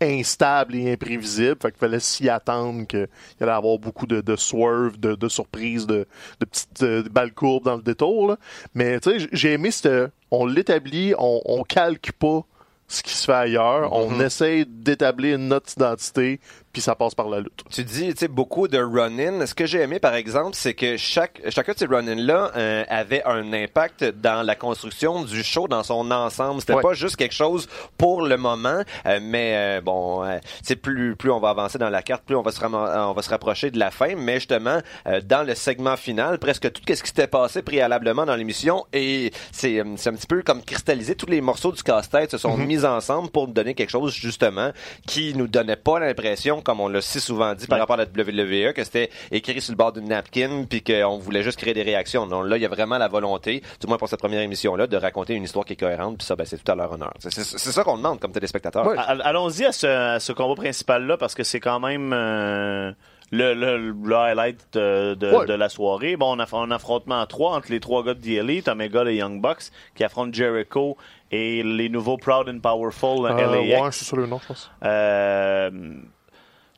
instable 0.00 0.74
et 0.74 0.92
imprévisible. 0.92 1.56
Fait 1.62 1.70
qu'il 1.70 1.78
fallait 1.78 2.00
s'y 2.00 2.28
attendre 2.28 2.86
qu'il 2.88 3.08
y 3.40 3.42
allait 3.44 3.52
avoir 3.52 3.78
beaucoup 3.78 4.06
de, 4.06 4.20
de 4.20 4.34
swerve, 4.34 4.98
de, 4.98 5.14
de 5.14 5.28
surprises, 5.28 5.86
de, 5.86 6.06
de 6.40 6.44
petites 6.46 6.82
euh, 6.82 7.04
balles 7.08 7.32
courbes 7.32 7.64
dans 7.64 7.76
le 7.76 7.82
détour. 7.82 8.26
là. 8.26 8.36
Mais 8.74 8.98
tu 9.00 9.20
sais, 9.20 9.28
j'ai 9.32 9.52
aimé 9.52 9.70
cette... 9.70 10.12
On 10.32 10.44
l'établit, 10.46 11.14
on, 11.18 11.40
on 11.44 11.62
calque 11.62 12.10
pas 12.12 12.44
ce 12.90 13.04
qui 13.04 13.14
se 13.14 13.24
fait 13.24 13.32
ailleurs. 13.32 13.92
On 13.92 14.20
essaie 14.20 14.64
d'établir 14.66 15.38
notre 15.38 15.72
identité, 15.72 16.40
puis 16.72 16.82
ça 16.82 16.94
passe 16.94 17.14
par 17.14 17.28
la 17.28 17.40
lutte. 17.40 17.62
Tu 17.70 17.84
dis, 17.84 18.10
tu 18.12 18.18
sais, 18.20 18.28
beaucoup 18.28 18.68
de 18.68 18.78
run-in. 18.78 19.44
Ce 19.46 19.54
que 19.54 19.66
j'ai 19.66 19.80
aimé, 19.80 19.98
par 19.98 20.14
exemple, 20.14 20.50
c'est 20.54 20.74
que 20.74 20.96
chaque, 20.96 21.40
chacun 21.48 21.72
de 21.72 21.78
ces 21.78 21.86
run-in-là 21.86 22.52
euh, 22.56 22.84
avait 22.88 23.22
un 23.24 23.52
impact 23.52 24.04
dans 24.04 24.42
la 24.44 24.54
construction 24.54 25.22
du 25.24 25.42
show 25.42 25.66
dans 25.68 25.82
son 25.82 26.10
ensemble. 26.10 26.60
C'était 26.60 26.74
Ouais. 26.74 26.82
pas 26.82 26.94
juste 26.94 27.16
quelque 27.16 27.34
chose 27.34 27.68
pour 27.98 28.22
le 28.22 28.36
moment, 28.36 28.82
euh, 29.06 29.18
mais 29.22 29.54
euh, 29.56 29.80
bon, 29.80 30.24
euh, 30.24 30.38
c'est 30.62 30.76
plus 30.76 31.16
plus 31.16 31.30
on 31.30 31.40
va 31.40 31.50
avancer 31.50 31.78
dans 31.78 31.90
la 31.90 32.02
carte, 32.02 32.22
plus 32.24 32.36
on 32.36 32.42
va 32.42 32.52
se 32.52 32.60
on 32.64 33.12
va 33.12 33.22
se 33.22 33.30
rapprocher 33.30 33.70
de 33.70 33.78
la 33.78 33.90
fin. 33.90 34.14
Mais 34.16 34.34
justement, 34.36 34.78
euh, 35.06 35.20
dans 35.24 35.42
le 35.46 35.54
segment 35.54 35.96
final, 35.96 36.38
presque 36.38 36.70
tout 36.72 36.82
ce 36.86 37.02
qui 37.02 37.08
s'était 37.08 37.26
passé 37.26 37.62
préalablement 37.62 38.24
dans 38.26 38.36
l'émission 38.36 38.86
et 38.92 39.32
c'est 39.50 39.80
euh, 39.80 39.84
c'est 39.96 40.10
un 40.10 40.14
petit 40.14 40.26
peu 40.26 40.42
comme 40.42 40.62
cristallisé. 40.62 41.14
Tous 41.16 41.26
les 41.26 41.40
morceaux 41.40 41.72
du 41.72 41.82
casse-tête 41.82 42.30
se 42.30 42.38
sont 42.38 42.56
mis 42.56 42.84
ensemble 42.84 43.30
pour 43.30 43.48
nous 43.48 43.52
donner 43.54 43.74
quelque 43.74 43.90
chose 43.90 44.12
justement 44.14 44.70
qui 45.06 45.34
nous 45.34 45.48
donnait 45.48 45.76
pas 45.76 45.98
l'impression, 45.98 46.59
comme 46.60 46.80
on 46.80 46.88
l'a 46.88 47.00
si 47.00 47.20
souvent 47.20 47.54
dit 47.54 47.66
par 47.66 47.76
Ouais. 47.76 47.80
rapport 47.80 47.94
à 47.98 48.04
la 48.04 48.04
WWE, 48.04 48.72
que 48.72 48.84
c'était 48.84 49.10
écrit 49.30 49.60
sur 49.60 49.72
le 49.72 49.76
bord 49.76 49.92
d'une 49.92 50.08
napkin 50.08 50.64
puis 50.68 50.82
qu'on 50.82 51.18
voulait 51.18 51.42
juste 51.42 51.58
créer 51.58 51.74
des 51.74 51.82
réactions. 51.82 52.26
Non, 52.26 52.42
là, 52.42 52.56
il 52.56 52.62
y 52.62 52.66
a 52.66 52.68
vraiment 52.68 52.98
la 52.98 53.08
volonté, 53.08 53.62
du 53.80 53.86
moins 53.86 53.96
pour 53.98 54.08
cette 54.08 54.20
première 54.20 54.40
émission-là, 54.42 54.86
de 54.86 54.96
raconter 54.96 55.34
une 55.34 55.44
histoire 55.44 55.64
qui 55.64 55.72
est 55.74 55.76
cohérente 55.76 56.18
puis 56.18 56.26
ça, 56.26 56.36
ben, 56.36 56.44
c'est 56.44 56.62
tout 56.62 56.70
à 56.72 56.74
leur 56.74 56.92
honneur. 56.92 57.12
C'est 57.18 57.30
ça 57.44 57.84
qu'on 57.84 57.96
demande 57.96 58.20
comme 58.20 58.32
téléspectateur. 58.32 58.86
Ouais. 58.86 58.96
Allons-y 58.98 59.64
à 59.64 59.72
ce, 59.72 59.86
à 59.86 60.20
ce 60.20 60.32
combat 60.32 60.54
principal-là 60.54 61.16
parce 61.16 61.34
que 61.34 61.42
c'est 61.44 61.60
quand 61.60 61.80
même 61.80 62.12
euh, 62.12 62.92
le, 63.32 63.54
le, 63.54 63.76
le 63.92 64.16
highlight 64.16 64.58
de, 64.72 65.14
de, 65.14 65.30
Ouais. 65.30 65.46
de 65.46 65.54
la 65.54 65.68
soirée. 65.68 66.16
Bon, 66.16 66.34
on 66.36 66.38
a 66.40 66.46
fait 66.46 66.56
un 66.56 66.70
affrontement 66.70 67.20
à 67.20 67.26
trois 67.26 67.54
entre 67.56 67.70
les 67.70 67.78
trois 67.80 68.02
gars 68.04 68.14
de 68.14 68.20
The 68.20 68.38
Elite, 68.40 68.68
Omega 68.68 69.04
et 69.04 69.16
Young 69.16 69.40
Bucks, 69.40 69.70
qui 69.94 70.02
affrontent 70.04 70.32
Jericho 70.32 70.96
et 71.30 71.62
les 71.62 71.88
nouveaux 71.88 72.16
Proud 72.16 72.48
and 72.48 72.58
Powerful 72.58 73.26
Euh, 73.26 73.64
LAX. 73.64 73.82
ouais, 73.82 73.88
c'est 73.92 74.04
sur 74.04 74.16
le 74.16 74.26
nom, 74.26 74.40
je 74.42 74.48
pense. 74.48 74.70
Euh, 74.84 75.70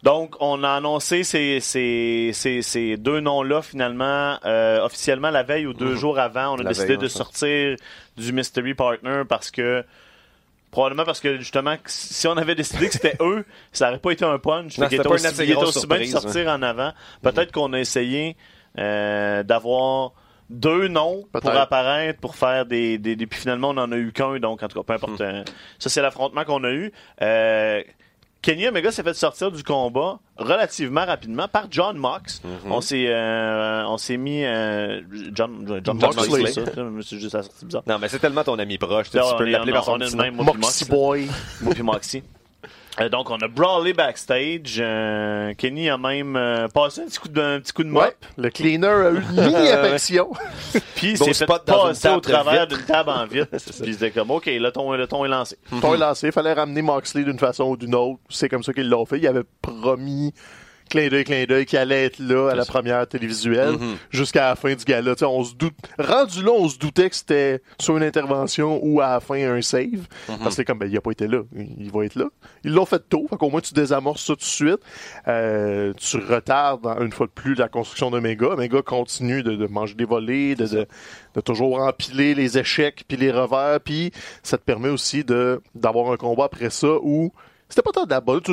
donc, 0.03 0.35
on 0.41 0.63
a 0.65 0.71
annoncé 0.71 1.23
ces, 1.25 1.61
ces, 1.61 2.31
ces, 2.33 2.63
ces 2.63 2.97
deux 2.97 3.21
noms-là, 3.21 3.63
finalement, 3.63 4.39
euh, 4.45 4.81
officiellement 4.85 5.31
la 5.31 5.43
veille 5.43 5.67
ou 5.67 5.73
deux 5.75 5.95
jours 5.95 6.19
avant. 6.19 6.55
On 6.55 6.59
a 6.59 6.63
La 6.65 6.71
décidé 6.71 6.89
veille, 6.89 6.99
de 6.99 7.09
sortir 7.09 7.77
du 8.17 8.33
Mystery 8.33 8.75
Partner 8.75 9.23
parce 9.29 9.51
que. 9.51 9.85
Probablement 10.71 11.05
parce 11.05 11.21
que 11.21 11.37
justement, 11.37 11.77
si 11.85 12.27
on 12.27 12.37
avait 12.39 12.55
décidé 12.55 12.87
que 12.87 12.95
c'était 12.95 13.17
eux, 13.21 13.45
ça 13.73 13.89
n'aurait 13.89 13.99
pas 13.99 14.11
été 14.13 14.25
un 14.25 14.39
punch. 14.39 14.79
Non, 14.79 14.87
était 14.87 14.97
pas 15.03 15.11
aussi, 15.11 15.27
il 15.45 15.51
était 15.51 15.57
aussi 15.57 15.87
bien 15.87 15.99
de 15.99 16.05
sortir 16.07 16.49
en 16.49 16.63
avant. 16.63 16.93
Peut-être 17.21 17.53
qu'on 17.53 17.75
a 17.75 17.79
essayé 17.79 18.39
euh, 18.79 19.43
d'avoir 19.43 20.13
deux 20.49 20.89
noms 20.89 21.25
pour 21.31 21.51
apparaître, 21.51 22.21
pour 22.21 22.37
faire 22.37 22.65
des, 22.65 22.97
des, 22.97 23.17
des- 23.17 23.27
Puis 23.27 23.41
finalement, 23.41 23.69
on 23.69 23.77
en 23.77 23.93
a 23.93 23.97
eu 23.97 24.13
qu'un, 24.13 24.39
donc 24.39 24.63
en 24.63 24.69
tout 24.69 24.81
cas, 24.81 24.85
peu 24.87 24.95
importe. 24.95 25.21
euh, 25.21 25.45
ça, 25.79 25.91
c'est 25.91 26.01
l'affrontement 26.01 26.45
qu'on 26.45 26.65
a 26.65 26.71
eu. 26.71 26.91
Euh, 27.21 27.83
Kenny 28.43 28.67
Omega 28.67 28.91
s'est 28.91 29.05
fait 29.05 29.15
sortir 29.15 29.53
du 29.53 29.63
combat 29.63 30.19
relativement 30.37 31.05
rapidement 31.07 31.47
par 31.47 31.67
John 31.71 31.97
Mox. 31.97 32.43
On 32.69 32.81
s'est 32.81 33.07
euh, 33.09 33.85
on 33.87 33.97
s'est 33.99 34.17
mis 34.17 34.45
euh, 34.45 35.01
John 35.33 35.81
John 35.85 35.97
Mox, 35.99 36.17
Moxley. 36.17 36.53
c'est 36.53 36.65
ça, 36.65 36.73
c'est 37.03 37.19
juste 37.21 37.65
bizarre. 37.65 37.83
Non, 37.87 37.99
mais 38.01 38.09
c'est 38.09 38.19
tellement 38.19 38.43
ton 38.43 38.59
ami 38.59 38.79
proche. 38.79 39.11
Tu, 39.11 39.19
peux 39.39 39.47
est- 39.47 39.51
l'appeler 39.53 39.73
par 39.73 39.85
son 39.85 39.97
Moxie 39.99 40.17
Mox. 40.33 40.89
Boy. 40.89 41.29
Moxie. 41.83 42.23
Euh, 43.01 43.09
donc 43.09 43.31
on 43.31 43.37
a 43.37 43.49
brawlé 43.49 43.93
backstage. 43.93 44.77
Euh, 44.79 45.55
Kenny 45.55 45.89
a 45.89 45.97
même 45.97 46.37
euh, 46.37 46.69
passé 46.69 47.01
un 47.01 47.07
petit 47.07 47.19
coup 47.19 47.29
de 47.29 47.41
un 47.41 47.61
petit 47.61 47.73
coup 47.73 47.85
de 47.85 47.89
mop. 47.89 48.03
Ouais. 48.03 48.15
Le 48.37 48.51
cleaner 48.51 48.87
a 48.87 49.11
eu 49.11 49.17
une. 49.17 50.81
Puis 50.95 51.15
Beau 51.15 51.25
s'est 51.25 51.35
fait 51.35 51.47
passer 51.47 52.09
au 52.09 52.21
travers 52.21 52.67
d'une 52.67 52.83
table 52.83 53.11
en 53.11 53.27
vitre. 53.27 53.49
Puis 53.83 53.93
c'était 53.95 54.11
comme 54.11 54.31
OK, 54.31 54.47
le 54.47 54.71
ton, 54.71 54.93
le 54.93 55.07
ton 55.07 55.25
est 55.25 55.29
lancé. 55.29 55.57
Ton 55.81 55.95
est 55.95 55.99
lancé. 55.99 56.27
Il 56.29 56.33
fallait 56.33 56.53
ramener 56.53 56.83
Moxley 56.83 57.25
d'une 57.25 57.39
façon 57.39 57.65
ou 57.65 57.77
d'une 57.77 57.95
autre. 57.95 58.21
C'est 58.29 58.49
comme 58.49 58.63
ça 58.63 58.73
qu'ils 58.73 58.89
l'ont 58.89 59.07
fait. 59.07 59.19
Il 59.19 59.27
avait 59.27 59.45
promis 59.63 60.35
clin 60.93 61.09
d'œil, 61.09 61.25
clin 61.25 61.45
d'œil, 61.45 61.67
qu'il 61.67 61.79
allait 61.79 62.05
être 62.05 62.19
là 62.21 62.51
à 62.51 62.55
la 62.55 62.65
première 62.65 63.07
télévisuelle 63.09 63.75
jusqu'à 64.11 64.49
la 64.51 64.57
fin 64.57 64.75
du 64.75 64.85
gala. 64.85 65.15
On 65.23 65.43
se 65.45 65.55
doute, 65.55 65.75
rendu 65.99 66.43
là, 66.43 66.51
on 66.53 66.69
se 66.69 66.79
doutait 66.79 67.11
que 67.11 67.17
c'était 67.17 67.61
soit 67.81 67.97
une 67.97 68.03
intervention 68.05 68.79
ou 68.83 69.01
à 69.01 69.11
la 69.11 69.21
fin 69.21 69.37
un 69.37 69.61
save. 69.63 70.07
Parce 70.43 70.57
que 70.57 70.63
comme, 70.63 70.79
ben, 70.79 70.89
il 70.91 70.97
a 70.97 71.01
pas 71.01 71.11
été 71.11 71.27
là. 71.27 71.43
Il 71.79 71.91
va 71.91 72.05
être 72.05 72.15
là. 72.17 72.27
Ils 72.65 72.73
l'ont 72.73 72.87
fait 72.87 73.03
tôt. 73.09 73.27
Fait 73.29 73.37
qu'au 73.37 73.51
moins, 73.51 73.61
tu 73.61 73.75
désamorces 73.75 74.23
ça 74.25 74.35
tout 74.35 74.39
de 74.41 74.45
suite. 74.45 74.81
Euh, 75.29 75.93
tu 75.95 76.19
retardes 76.19 76.87
une 77.01 77.13
fois 77.13 77.27
de 77.27 77.33
plus 77.33 77.55
la 77.55 77.69
construction 77.69 78.11
d'Omega. 78.11 78.49
Omega 78.49 78.83
continue 78.83 79.43
de, 79.43 79.57
de 79.57 79.67
manger 79.67 79.95
des 79.95 80.05
volets, 80.05 80.55
de, 80.55 80.67
de, 80.67 80.87
de 81.35 81.41
toujours 81.41 81.81
empiler 81.81 82.35
les 82.35 82.59
échecs 82.59 83.05
puis 83.09 83.17
les 83.17 83.31
revers. 83.31 83.81
Puis 83.81 84.13
ça 84.43 84.59
te 84.59 84.63
permet 84.63 84.89
aussi 84.91 85.25
de 85.25 85.61
d'avoir 85.75 86.13
un 86.13 86.17
combat 86.17 86.45
après 86.45 86.71
ça 86.71 86.95
où 87.03 87.33
c'était 87.69 87.83
pas 87.83 87.93
tant 87.93 88.05
de 88.05 88.11
la 88.11 88.21
balle. 88.21 88.41
Tu- 88.43 88.53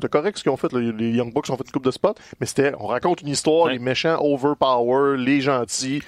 C'était 0.00 0.08
correct 0.08 0.38
ce 0.38 0.42
qu'ils 0.42 0.52
ont 0.52 0.56
fait. 0.56 0.72
là. 0.72 0.80
Les 0.80 1.10
Young 1.10 1.32
Bucks 1.32 1.50
ont 1.50 1.56
fait 1.56 1.64
une 1.66 1.72
coupe 1.72 1.84
de 1.84 1.90
spot. 1.90 2.18
Mais 2.40 2.46
c'était, 2.46 2.72
on 2.78 2.86
raconte 2.86 3.22
une 3.22 3.28
histoire, 3.28 3.66
Ouais. 3.66 3.72
les 3.74 3.78
méchants 3.78 4.18
overpower, 4.20 5.16
les 5.18 5.40
gentils. 5.40 6.02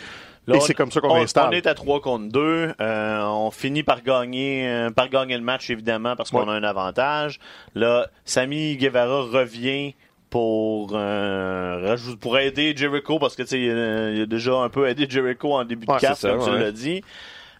Là, 0.48 0.56
et 0.56 0.60
c'est 0.60 0.74
comme 0.74 0.90
ça 0.90 1.00
qu'on 1.00 1.10
on, 1.10 1.22
installe. 1.22 1.48
On 1.50 1.52
est 1.52 1.68
à 1.68 1.74
3 1.74 2.00
contre 2.00 2.32
2. 2.32 2.72
Euh, 2.80 3.22
on 3.26 3.52
finit 3.52 3.84
par 3.84 4.02
gagner 4.02 4.66
euh, 4.68 4.90
par 4.90 5.08
gagner 5.08 5.36
le 5.36 5.44
match, 5.44 5.70
évidemment, 5.70 6.16
parce 6.16 6.30
qu'on 6.32 6.44
Ouais. 6.44 6.48
a 6.52 6.56
un 6.56 6.64
avantage. 6.64 7.38
Là, 7.76 8.08
Sami 8.24 8.76
Guevara 8.76 9.20
revient 9.22 9.94
pour 10.30 10.92
euh, 10.94 11.96
pour 12.20 12.38
aider 12.38 12.74
Jericho 12.76 13.18
parce 13.18 13.36
que 13.36 13.42
tu 13.42 13.48
sais 13.50 13.60
il, 13.60 13.70
a- 13.70 14.10
il 14.10 14.22
a 14.22 14.26
déjà 14.26 14.54
un 14.54 14.68
peu 14.68 14.88
aidé 14.88 15.06
Jericho 15.08 15.52
en 15.54 15.64
début 15.64 15.86
de 15.86 15.92
carte 15.98 16.18
ça, 16.20 16.30
comme 16.30 16.44
tu 16.44 16.50
ouais. 16.50 16.58
l'as 16.58 16.72
dit. 16.72 17.02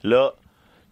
Là 0.02 0.32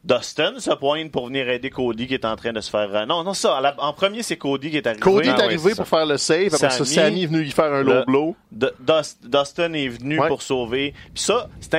Dustin 0.03 0.59
se 0.59 0.71
pointe 0.71 1.13
pour 1.13 1.27
venir 1.27 1.49
aider 1.51 1.69
Cody 1.69 2.07
qui 2.07 2.15
est 2.15 2.25
en 2.25 2.35
train 2.35 2.53
de 2.55 2.61
se 2.61 2.71
faire 2.71 2.89
euh, 2.95 3.05
non 3.05 3.23
non 3.23 3.35
ça 3.35 3.61
la- 3.61 3.75
en 3.79 3.93
premier 3.93 4.23
c'est 4.23 4.39
Cody 4.39 4.71
qui 4.71 4.79
est 4.79 4.87
arrivé 4.87 5.03
Cody 5.03 5.29
Ah 5.29 5.33
est 5.33 5.37
ouais, 5.37 5.45
arrivé 5.45 5.75
pour 5.75 5.87
ça. 5.87 5.97
faire 5.99 6.07
le 6.07 6.17
save. 6.17 6.47
Après 6.55 6.59
ça, 6.71 6.71
Sami, 6.71 6.89
Sammy 6.89 7.23
est 7.23 7.27
venu 7.27 7.41
lui 7.43 7.51
faire 7.51 7.73
un 7.73 7.83
low 7.83 8.05
blow. 8.07 8.37
Dustin 8.51 9.73
est 9.75 9.89
venu 9.89 10.19
Ouais. 10.19 10.29
pour 10.29 10.43
sauver. 10.43 10.95
Puis 11.15 11.23
ça, 11.23 11.49
c'est 11.61 11.75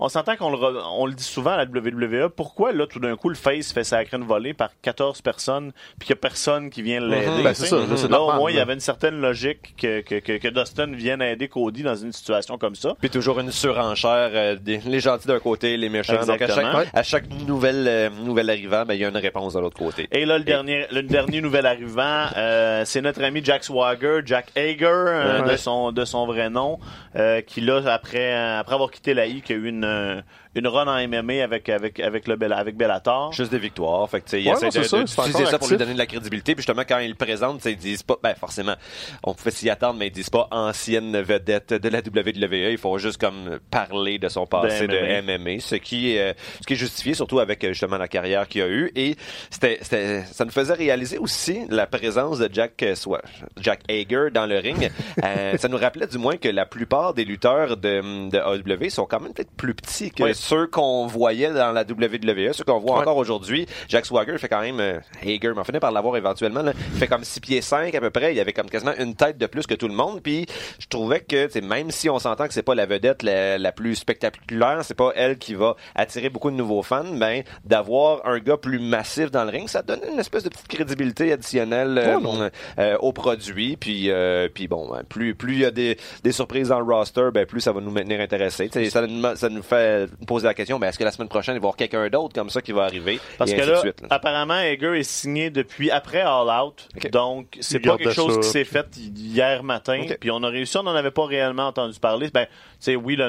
on 0.00 0.08
s'entend 0.08 0.34
qu'on 0.36 0.50
le, 0.50 0.56
re- 0.56 0.82
on 0.96 1.06
le 1.06 1.12
dit 1.12 1.22
souvent 1.24 1.50
à 1.52 1.56
la 1.58 1.64
WWE. 1.64 2.28
Pourquoi, 2.34 2.72
là, 2.72 2.86
tout 2.86 2.98
d'un 3.00 3.16
coup, 3.16 3.28
le 3.28 3.34
face 3.34 3.72
fait 3.72 3.84
sacrer 3.84 4.16
une 4.16 4.24
volée 4.24 4.54
par 4.54 4.70
14 4.82 5.20
personnes, 5.22 5.72
puis 5.98 6.06
qu'il 6.08 6.14
n'y 6.14 6.18
a 6.18 6.22
personne 6.22 6.70
qui 6.70 6.82
vient 6.82 7.00
l'aider? 7.00 7.26
Mhm. 7.26 7.42
Ben, 7.44 7.54
c'est 7.54 7.66
ça, 7.66 7.76
là, 7.76 7.84
c'est 7.96 8.02
Là, 8.10 8.16
normal, 8.18 8.36
au 8.36 8.40
moins, 8.40 8.50
il 8.50 8.56
y 8.56 8.60
avait 8.60 8.72
une 8.74 8.80
certaine 8.80 9.20
logique 9.20 9.74
que, 9.76 10.00
que, 10.00 10.16
que, 10.20 10.38
que 10.38 10.48
Dustin 10.48 10.86
vienne 10.92 11.22
aider 11.22 11.48
Cody 11.48 11.82
dans 11.82 11.94
une 11.94 12.12
situation 12.12 12.58
comme 12.58 12.74
ça. 12.74 12.96
Puis 13.00 13.10
toujours 13.10 13.38
une 13.40 13.50
surenchère, 13.52 14.30
euh, 14.32 14.56
des- 14.56 14.78
les 14.84 15.00
gentils 15.00 15.28
d'un 15.28 15.38
côté, 15.38 15.76
les 15.76 15.88
méchants. 15.88 16.14
Donc 16.24 16.40
à 16.40 16.46
Exactement. 16.46 16.72
chaque, 16.72 16.88
à 16.94 17.02
chaque 17.02 17.28
nouvelle, 17.46 17.86
euh, 17.86 18.10
nouvelle 18.24 18.50
arrivant, 18.50 18.84
ben, 18.84 18.94
il 18.94 19.00
y 19.00 19.04
a 19.04 19.08
une 19.08 19.16
réponse 19.16 19.54
de 19.54 19.60
l'autre 19.60 19.76
côté. 19.78 20.08
Et 20.12 20.24
là, 20.24 20.38
le 20.38 20.44
dernier, 20.44 20.86
le 20.90 21.02
dernier 21.02 21.40
nouvel 21.40 21.66
arrivant, 21.66 22.26
euh, 22.36 22.82
c'est 22.86 23.00
notre 23.02 23.22
ami 23.22 23.40
Jack 23.44 23.64
Swagger, 23.64 24.20
Jack 24.24 24.46
Hager, 24.56 24.84
euh, 24.86 25.42
Ouais. 25.42 25.52
de 25.52 25.56
son 25.56 25.92
de 25.92 26.04
son 26.04 26.26
vrai 26.26 26.50
nom, 26.50 26.78
euh, 27.16 27.40
qui 27.42 27.60
là 27.60 27.80
après 27.86 28.32
après 28.34 28.74
avoir 28.74 28.90
quitté 28.90 29.14
la 29.14 29.26
I, 29.26 29.42
qui 29.42 29.52
a 29.52 29.56
eu 29.56 29.66
une 29.68 29.84
euh, 29.90 30.22
une 30.54 30.66
run 30.66 30.86
en 30.88 31.06
MMA 31.08 31.42
avec 31.44 31.68
avec 31.68 32.00
avec 32.00 32.26
le 32.28 32.36
Bella- 32.36 32.56
avec 32.58 32.76
Bellator. 32.76 33.32
Juste 33.32 33.50
des 33.50 33.58
victoires. 33.58 34.08
Fait 34.08 34.20
que, 34.20 34.36
il 34.36 34.46
Ouais, 34.46 34.52
essaie 34.54 34.64
non, 34.66 34.70
c'est 34.70 34.78
de- 34.80 34.84
ça, 34.84 35.00
de- 35.02 35.06
c'est 35.06 35.16
d'utiliser 35.16 35.38
encore 35.40 35.50
ça 35.50 35.58
pour 35.58 35.68
lui 35.68 35.76
donner 35.76 35.92
de 35.94 35.98
la 35.98 36.06
crédibilité. 36.06 36.54
Puis 36.54 36.62
justement, 36.62 36.82
quand 36.88 36.98
ils 36.98 37.10
le 37.10 37.14
présentent, 37.14 37.64
ils 37.66 37.76
disent 37.76 38.02
pas, 38.02 38.16
ben 38.22 38.34
forcément, 38.34 38.74
on 39.22 39.34
pouvait 39.34 39.50
s'y 39.50 39.68
attendre, 39.70 39.98
mais 39.98 40.06
ils 40.08 40.12
disent 40.12 40.30
pas 40.30 40.48
ancienne 40.50 41.20
vedette 41.20 41.74
de 41.74 41.88
la 41.88 41.98
WWE. 42.00 42.70
Ils 42.72 42.78
font 42.78 42.96
juste 42.98 43.20
comme 43.20 43.58
parler 43.70 44.18
de 44.18 44.28
son 44.28 44.46
passé 44.46 44.86
De 44.86 44.92
de 44.92 45.22
MMA. 45.22 45.38
MMA, 45.38 45.60
ce 45.60 45.74
qui, 45.76 46.12
est, 46.14 46.30
euh, 46.30 46.32
ce 46.60 46.66
qui 46.66 46.72
est 46.72 46.76
justifié 46.76 47.14
surtout 47.14 47.38
avec 47.40 47.62
euh, 47.64 47.68
justement 47.68 47.98
la 47.98 48.08
carrière 48.08 48.48
qu'il 48.48 48.62
a 48.62 48.68
eue. 48.68 48.90
Et 48.96 49.16
c'était, 49.50 49.78
c'était, 49.82 50.22
ça 50.24 50.44
nous 50.44 50.50
faisait 50.50 50.74
réaliser 50.74 51.18
aussi 51.18 51.60
la 51.68 51.86
présence 51.86 52.38
de 52.38 52.48
Jack, 52.52 52.82
euh, 52.82 52.94
soit 52.94 53.22
Jack 53.60 53.80
Hager 53.88 54.28
dans 54.32 54.46
le 54.46 54.58
ring. 54.58 54.90
Euh, 55.24 55.56
ça 55.56 55.68
nous 55.68 55.76
rappelait 55.78 56.06
du 56.06 56.18
moins 56.18 56.36
que 56.36 56.48
la 56.48 56.66
plupart 56.66 57.14
des 57.14 57.24
lutteurs 57.24 57.76
de, 57.76 58.28
de 58.30 58.38
AEW 58.38 58.90
sont 58.90 59.06
quand 59.06 59.20
même 59.20 59.32
peut-être 59.32 59.50
plus 59.56 59.74
petits 59.80 60.10
que 60.10 60.32
ceux 60.32 60.66
qu'on 60.66 61.06
voyait 61.06 61.52
dans 61.52 61.72
la 61.72 61.82
WWE, 61.82 62.52
ceux 62.52 62.64
qu'on 62.64 62.78
voit 62.78 63.00
encore 63.00 63.16
aujourd'hui. 63.16 63.66
Jack 63.88 64.06
Swagger 64.06 64.38
fait 64.38 64.48
quand 64.48 64.60
même, 64.60 64.80
euh, 64.80 64.98
Hager, 65.22 65.52
on 65.56 65.64
finit 65.64 65.80
par 65.80 65.92
l'avoir 65.92 66.16
éventuellement, 66.16 66.62
là. 66.62 66.72
il 66.92 66.98
fait 66.98 67.06
comme 67.06 67.24
6 67.24 67.40
pieds 67.40 67.62
5 67.62 67.94
à 67.94 68.00
peu 68.00 68.10
près, 68.10 68.34
il 68.34 68.40
avait 68.40 68.52
comme 68.52 68.68
quasiment 68.68 68.94
une 68.98 69.14
tête 69.14 69.38
de 69.38 69.46
plus 69.46 69.66
que 69.66 69.74
tout 69.74 69.88
le 69.88 69.94
monde, 69.94 70.20
puis 70.22 70.46
je 70.78 70.86
trouvais 70.86 71.20
que, 71.20 71.60
même 71.60 71.90
si 71.90 72.08
on 72.08 72.18
s'entend 72.18 72.46
que 72.46 72.54
c'est 72.54 72.62
pas 72.62 72.74
la 72.74 72.86
vedette 72.86 73.22
la, 73.22 73.58
la 73.58 73.72
plus 73.72 73.96
spectaculaire, 73.96 74.80
c'est 74.82 74.94
pas 74.94 75.12
elle 75.14 75.38
qui 75.38 75.54
va 75.54 75.76
attirer 75.94 76.30
beaucoup 76.30 76.50
de 76.50 76.56
nouveaux 76.56 76.82
fans, 76.82 77.04
ben, 77.04 77.42
d'avoir 77.64 78.26
un 78.26 78.38
gars 78.38 78.56
plus 78.56 78.78
massif 78.78 79.30
dans 79.30 79.44
le 79.44 79.50
ring, 79.50 79.68
ça 79.68 79.82
donne 79.82 80.00
une 80.12 80.18
espèce 80.18 80.44
de 80.44 80.48
petite 80.48 80.68
crédibilité 80.68 81.32
additionnelle 81.32 81.98
euh, 81.98 82.20
non. 82.20 82.50
euh, 82.78 82.96
au 82.98 83.12
produit, 83.12 83.76
puis, 83.76 84.10
euh, 84.10 84.48
puis 84.52 84.68
bon, 84.68 84.88
ben, 84.90 85.02
plus 85.08 85.34
plus 85.34 85.54
il 85.54 85.60
y 85.60 85.64
a 85.64 85.70
des, 85.70 85.96
des 86.22 86.32
surprises 86.32 86.68
dans 86.68 86.80
le 86.80 86.94
roster, 86.94 87.28
ben, 87.32 87.46
plus 87.46 87.60
ça 87.60 87.72
va 87.72 87.80
nous 87.80 87.90
maintenir 87.90 88.20
intéressés. 88.20 88.70
Ça, 88.90 89.02
ça 89.36 89.48
nous 89.48 89.62
fait 89.70 90.10
poser 90.26 90.46
la 90.46 90.54
question, 90.54 90.78
ben, 90.78 90.88
est-ce 90.88 90.98
que 90.98 91.04
la 91.04 91.10
semaine 91.12 91.28
prochaine, 91.28 91.54
il 91.54 91.58
va 91.58 91.62
y 91.62 91.66
avoir 91.68 91.76
quelqu'un 91.76 92.08
d'autre 92.10 92.34
comme 92.34 92.50
ça 92.50 92.60
qui 92.60 92.72
va 92.72 92.82
arriver? 92.84 93.18
Parce 93.38 93.50
Et 93.52 93.56
que 93.56 93.60
ainsi 93.62 93.70
là, 93.70 93.76
de 93.76 93.80
suite, 93.80 94.00
là. 94.02 94.08
apparemment, 94.10 94.54
Hager 94.54 94.98
est 94.98 95.02
signé 95.02 95.48
depuis 95.50 95.90
après 95.90 96.20
All 96.20 96.48
Out. 96.62 96.88
Donc, 97.12 97.56
c'est 97.60 97.78
pas 97.80 97.96
quelque 97.96 98.12
chose 98.12 98.34
ça. 98.34 98.40
qui 98.40 98.48
s'est 98.48 98.64
fait 98.64 98.86
hier 98.96 99.62
matin. 99.62 100.04
Puis 100.20 100.30
on 100.30 100.42
a 100.42 100.48
réussi, 100.48 100.76
on 100.76 100.82
n'en 100.82 100.94
avait 100.94 101.10
pas 101.10 101.24
réellement 101.24 101.68
entendu 101.68 101.98
parler. 101.98 102.28
Ben, 102.34 102.46
tu 102.82 102.94
oui, 102.96 103.16
la 103.16 103.28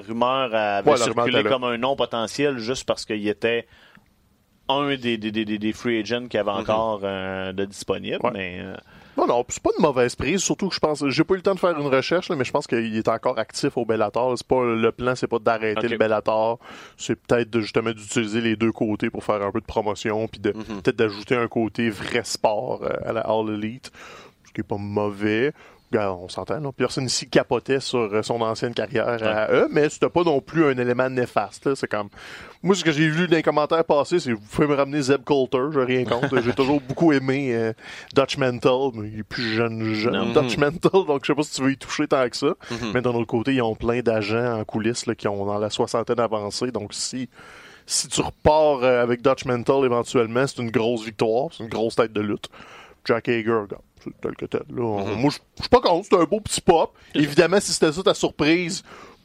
rumeur 0.00 0.54
avait 0.54 0.90
Ouais, 0.90 0.96
circulé 0.96 1.42
comme 1.44 1.64
un 1.64 1.78
nom 1.78 1.96
potentiel 1.96 2.58
juste 2.58 2.84
parce 2.86 3.04
qu'il 3.06 3.26
était 3.28 3.66
un 4.68 4.94
des, 4.96 5.18
des, 5.18 5.30
des, 5.32 5.44
des- 5.44 5.58
des 5.58 5.72
free 5.72 6.00
agents 6.00 6.26
qui 6.28 6.38
avait 6.38 6.50
encore 6.50 7.00
euh, 7.04 7.52
de 7.52 7.64
disponible. 7.64 8.18
Ouais. 8.22 8.30
Mais 8.32 8.58
euh, 8.60 8.74
Non, 9.16 9.26
non, 9.26 9.44
c'est 9.48 9.62
pas 9.62 9.70
une 9.76 9.82
mauvaise 9.82 10.14
prise, 10.14 10.40
surtout 10.40 10.68
que 10.68 10.74
je 10.74 10.80
pense, 10.80 11.06
j'ai 11.08 11.24
pas 11.24 11.34
eu 11.34 11.38
le 11.38 11.42
temps 11.42 11.54
de 11.54 11.58
faire 11.58 11.78
une 11.78 11.86
recherche, 11.88 12.28
là, 12.28 12.36
mais 12.36 12.44
je 12.44 12.52
pense 12.52 12.66
qu'il 12.66 12.96
est 12.96 13.08
encore 13.08 13.38
actif 13.38 13.76
au 13.76 13.84
Bellator. 13.84 14.36
C'est 14.36 14.46
pas, 14.46 14.64
le 14.64 14.92
plan, 14.92 15.14
c'est 15.14 15.26
pas 15.26 15.38
d'arrêter 15.38 15.88
le 15.88 15.98
Bellator, 15.98 16.58
c'est 16.96 17.16
peut-être 17.16 17.60
justement 17.60 17.90
d'utiliser 17.90 18.40
les 18.40 18.56
deux 18.56 18.72
côtés 18.72 19.10
pour 19.10 19.24
faire 19.24 19.42
un 19.42 19.50
peu 19.50 19.60
de 19.60 19.66
promotion, 19.66 20.28
puis 20.28 20.40
de, 20.40 20.52
peut-être 20.52 20.96
d'ajouter 20.96 21.36
un 21.36 21.48
côté 21.48 21.90
vrai 21.90 22.22
sport 22.24 22.82
euh, 22.82 22.94
à 23.04 23.12
la 23.12 23.20
All 23.22 23.50
Elite, 23.50 23.90
ce 24.46 24.52
qui 24.52 24.60
est 24.60 24.64
pas 24.64 24.78
mauvais. 24.78 25.52
Regarde, 25.92 26.18
on 26.22 26.28
s'entend, 26.28 26.60
là. 26.60 26.70
Personne 26.72 27.06
ici 27.06 27.28
capotait 27.28 27.80
sur 27.80 27.98
euh, 27.98 28.22
son 28.22 28.40
ancienne 28.42 28.74
carrière 28.74 29.08
à 29.08 29.50
eux, 29.52 29.68
mais 29.72 29.88
c'était 29.88 30.08
pas 30.08 30.22
non 30.22 30.40
plus 30.40 30.64
un 30.64 30.78
élément 30.78 31.10
néfaste. 31.10 31.74
C'est 31.74 31.88
comme. 31.88 32.08
Moi, 32.62 32.76
ce 32.76 32.84
que 32.84 32.92
j'ai 32.92 33.08
vu 33.08 33.26
dans 33.26 33.34
les 33.34 33.42
commentaires 33.42 33.84
passer, 33.84 34.20
c'est 34.20 34.32
vous 34.32 34.38
pouvez 34.38 34.68
me 34.68 34.74
ramener 34.74 35.02
Zeb 35.02 35.24
Coulter, 35.24 35.58
j'ai 35.72 35.84
rien 35.84 36.04
contre. 36.04 36.40
j'ai 36.44 36.52
toujours 36.52 36.80
beaucoup 36.80 37.12
aimé 37.12 37.54
euh, 37.54 37.72
Dutch 38.14 38.36
Mental, 38.36 38.90
mais 38.94 39.08
il 39.08 39.18
est 39.20 39.24
plus 39.24 39.54
jeune, 39.54 39.94
jeune. 39.94 40.32
Dutch 40.32 40.58
Mental, 40.58 41.06
donc 41.06 41.22
je 41.22 41.32
sais 41.32 41.34
pas 41.34 41.42
si 41.42 41.54
tu 41.54 41.62
veux 41.62 41.72
y 41.72 41.76
toucher 41.76 42.06
tant 42.06 42.28
que 42.28 42.36
ça. 42.36 42.54
Mais 42.94 43.00
d'un 43.00 43.10
autre 43.10 43.26
côté, 43.26 43.54
ils 43.54 43.62
ont 43.62 43.74
plein 43.74 44.00
d'agents 44.00 44.60
en 44.60 44.64
coulisses 44.64 45.06
là, 45.06 45.16
qui 45.16 45.26
ont 45.26 45.44
dans 45.44 45.58
la 45.58 45.70
soixantaine 45.70 46.20
avancée, 46.20 46.70
donc 46.70 46.94
si. 46.94 47.28
Si 47.86 48.06
tu 48.06 48.20
repars 48.20 48.84
euh, 48.84 49.02
avec 49.02 49.20
Dutch 49.20 49.46
Mental 49.46 49.84
éventuellement, 49.84 50.46
c'est 50.46 50.62
une 50.62 50.70
grosse 50.70 51.04
victoire, 51.04 51.48
c'est 51.50 51.64
une 51.64 51.68
grosse 51.68 51.96
tête 51.96 52.12
de 52.12 52.20
lutte. 52.20 52.48
Jack 53.04 53.28
Hager, 53.28 53.64
c'est 53.68 53.89
tel 54.20 54.36
que 54.36 54.46
tel. 54.46 54.62
Là. 54.74 54.82
On- 54.82 55.16
Moi, 55.16 55.30
je 55.30 55.62
suis 55.62 55.68
pas 55.70 55.80
contre, 55.80 56.06
c'est 56.10 56.16
un 56.18 56.24
beau 56.24 56.40
petit 56.40 56.60
pop. 56.60 56.92
Évidemment, 57.14 57.60
si 57.60 57.72
c'était 57.72 57.92
ça 57.92 58.02
ta 58.02 58.14
surprise, 58.14 58.82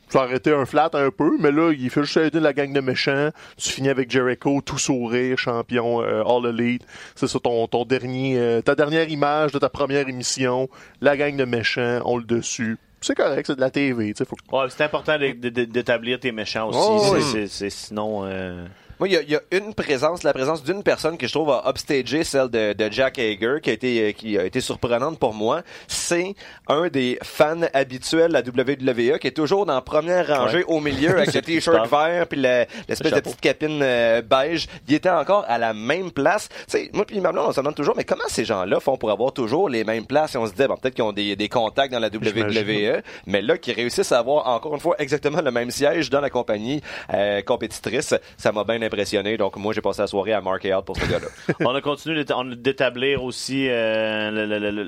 ça 0.09 0.23
aurait 0.23 0.35
été 0.37 0.53
un 0.53 0.65
flat 0.65 0.89
un 0.93 1.09
peu, 1.09 1.31
mais 1.39 1.51
là, 1.51 1.71
il 1.71 1.89
fait 1.89 2.03
juste 2.03 2.17
aider 2.17 2.39
la 2.39 2.53
gang 2.53 2.71
de 2.71 2.79
méchants. 2.79 3.29
Tu 3.57 3.69
finis 3.71 3.89
avec 3.89 4.11
Jericho, 4.11 4.61
tout 4.63 4.77
sourire, 4.77 5.37
champion 5.37 6.01
euh, 6.03 6.23
All 6.23 6.45
Elite. 6.45 6.85
C'est 7.15 7.27
ça 7.27 7.39
ton, 7.39 7.67
ton 7.67 7.85
dernier, 7.85 8.37
euh, 8.37 8.61
ta 8.61 8.75
dernière 8.75 9.09
image 9.09 9.51
de 9.51 9.59
ta 9.59 9.69
première 9.69 10.07
émission. 10.07 10.69
La 11.01 11.17
gang 11.17 11.35
de 11.35 11.45
méchants, 11.45 12.01
on 12.05 12.17
le 12.17 12.23
dessus. 12.23 12.77
C'est 13.01 13.15
correct, 13.15 13.45
c'est 13.47 13.55
de 13.55 13.61
la 13.61 13.69
TV. 13.71 14.13
tu 14.13 14.25
Faut... 14.25 14.35
ouais, 14.57 14.65
c'est 14.69 14.83
important 14.83 15.17
d'établir 15.19 16.19
tes 16.19 16.31
méchants 16.31 16.69
aussi. 16.69 16.79
Oh, 16.81 17.47
sinon. 17.69 18.21
euh, 18.25 18.65
Moi, 18.99 19.09
il 19.09 19.13
y 19.27 19.31
y 19.31 19.35
a 19.35 19.41
une 19.51 19.73
présence, 19.73 20.23
la 20.23 20.31
présence 20.33 20.63
d'une 20.63 20.81
personne 20.83 21.17
que 21.17 21.27
je 21.27 21.31
trouve 21.33 21.49
a 21.51 21.63
upstagé 21.69 22.23
celle 22.23 22.49
de, 22.49 22.73
de 22.73 22.91
Jack 22.91 23.19
Hager, 23.19 23.57
qui 23.61 23.69
a 23.69 23.73
été, 23.73 24.01
euh, 24.07 24.11
qui 24.13 24.37
a 24.37 24.45
été 24.45 24.61
surprenante 24.61 25.19
pour 25.19 25.33
moi. 25.33 25.63
C'est 25.87 26.33
un 26.67 26.87
des 26.87 27.17
fans 27.23 27.61
habituels 27.73 28.29
de 28.31 28.33
la 28.33 28.39
WWE, 28.41 29.17
qui 29.19 29.27
est 29.27 29.35
toujours 29.35 29.65
dans 29.65 29.73
la 29.75 29.81
première 29.81 30.27
rangée 30.27 30.63
au 30.65 30.79
milieu 30.79 31.11
avec 31.17 31.33
le 31.33 31.41
t-shirt 31.45 31.89
vert 31.89 32.27
puis 32.27 32.39
le- 32.41 32.65
l'espèce 32.87 33.11
de 33.11 33.19
petite 33.19 33.41
capine 33.41 33.79
euh, 33.81 34.21
beige. 34.21 34.67
Il 34.87 34.93
était 34.93 35.09
encore 35.09 35.43
à 35.47 35.57
la 35.57 35.73
même 35.73 36.11
place. 36.11 36.47
Tu 36.49 36.55
sais, 36.67 36.89
moi 36.93 37.05
puis 37.05 37.19
ma 37.19 37.31
blonde, 37.31 37.47
on 37.49 37.51
se 37.51 37.59
demande 37.59 37.75
toujours, 37.75 37.95
mais 37.97 38.03
comment 38.05 38.23
ces 38.27 38.45
gens-là 38.45 38.79
font 38.79 38.97
pour 38.97 39.11
avoir 39.11 39.33
toujours 39.33 39.67
les 39.69 39.83
mêmes 39.83 40.05
places? 40.05 40.35
Et 40.35 40.37
on 40.37 40.45
se 40.47 40.53
dit, 40.53 40.65
bon, 40.67 40.77
peut-être 40.77 40.93
qu'ils 40.95 41.03
ont 41.03 41.11
des, 41.13 41.35
des 41.35 41.49
contacts 41.49 41.91
dans 41.91 41.99
la 41.99 42.07
WWE, 42.07 43.01
mais 43.27 43.41
là, 43.41 43.57
qui 43.57 43.73
réussissent 43.73 44.11
à 44.11 44.19
avoir 44.19 44.47
encore 44.47 44.73
une 44.73 44.79
fois 44.79 44.95
exactement 44.99 45.41
le 45.41 45.51
même 45.51 45.71
siège 45.71 46.09
dans 46.09 46.21
la 46.21 46.29
compagnie 46.29 46.81
euh, 47.13 47.41
compétitrice, 47.41 48.13
ça 48.37 48.51
m'a 48.51 48.63
bien 48.63 48.81
impressionné. 48.85 49.37
Donc, 49.37 49.55
moi, 49.57 49.73
j'ai 49.73 49.81
passé 49.81 50.01
la 50.01 50.07
soirée 50.07 50.33
à 50.33 50.41
marquer 50.41 50.73
out 50.73 50.85
pour 50.85 50.95
ce 50.97 51.05
gars-là. 51.05 51.27
on 51.61 51.73
a 51.75 51.81
continué 51.81 52.23
d'établir 52.57 53.23
aussi 53.23 53.67
euh, 53.69 54.31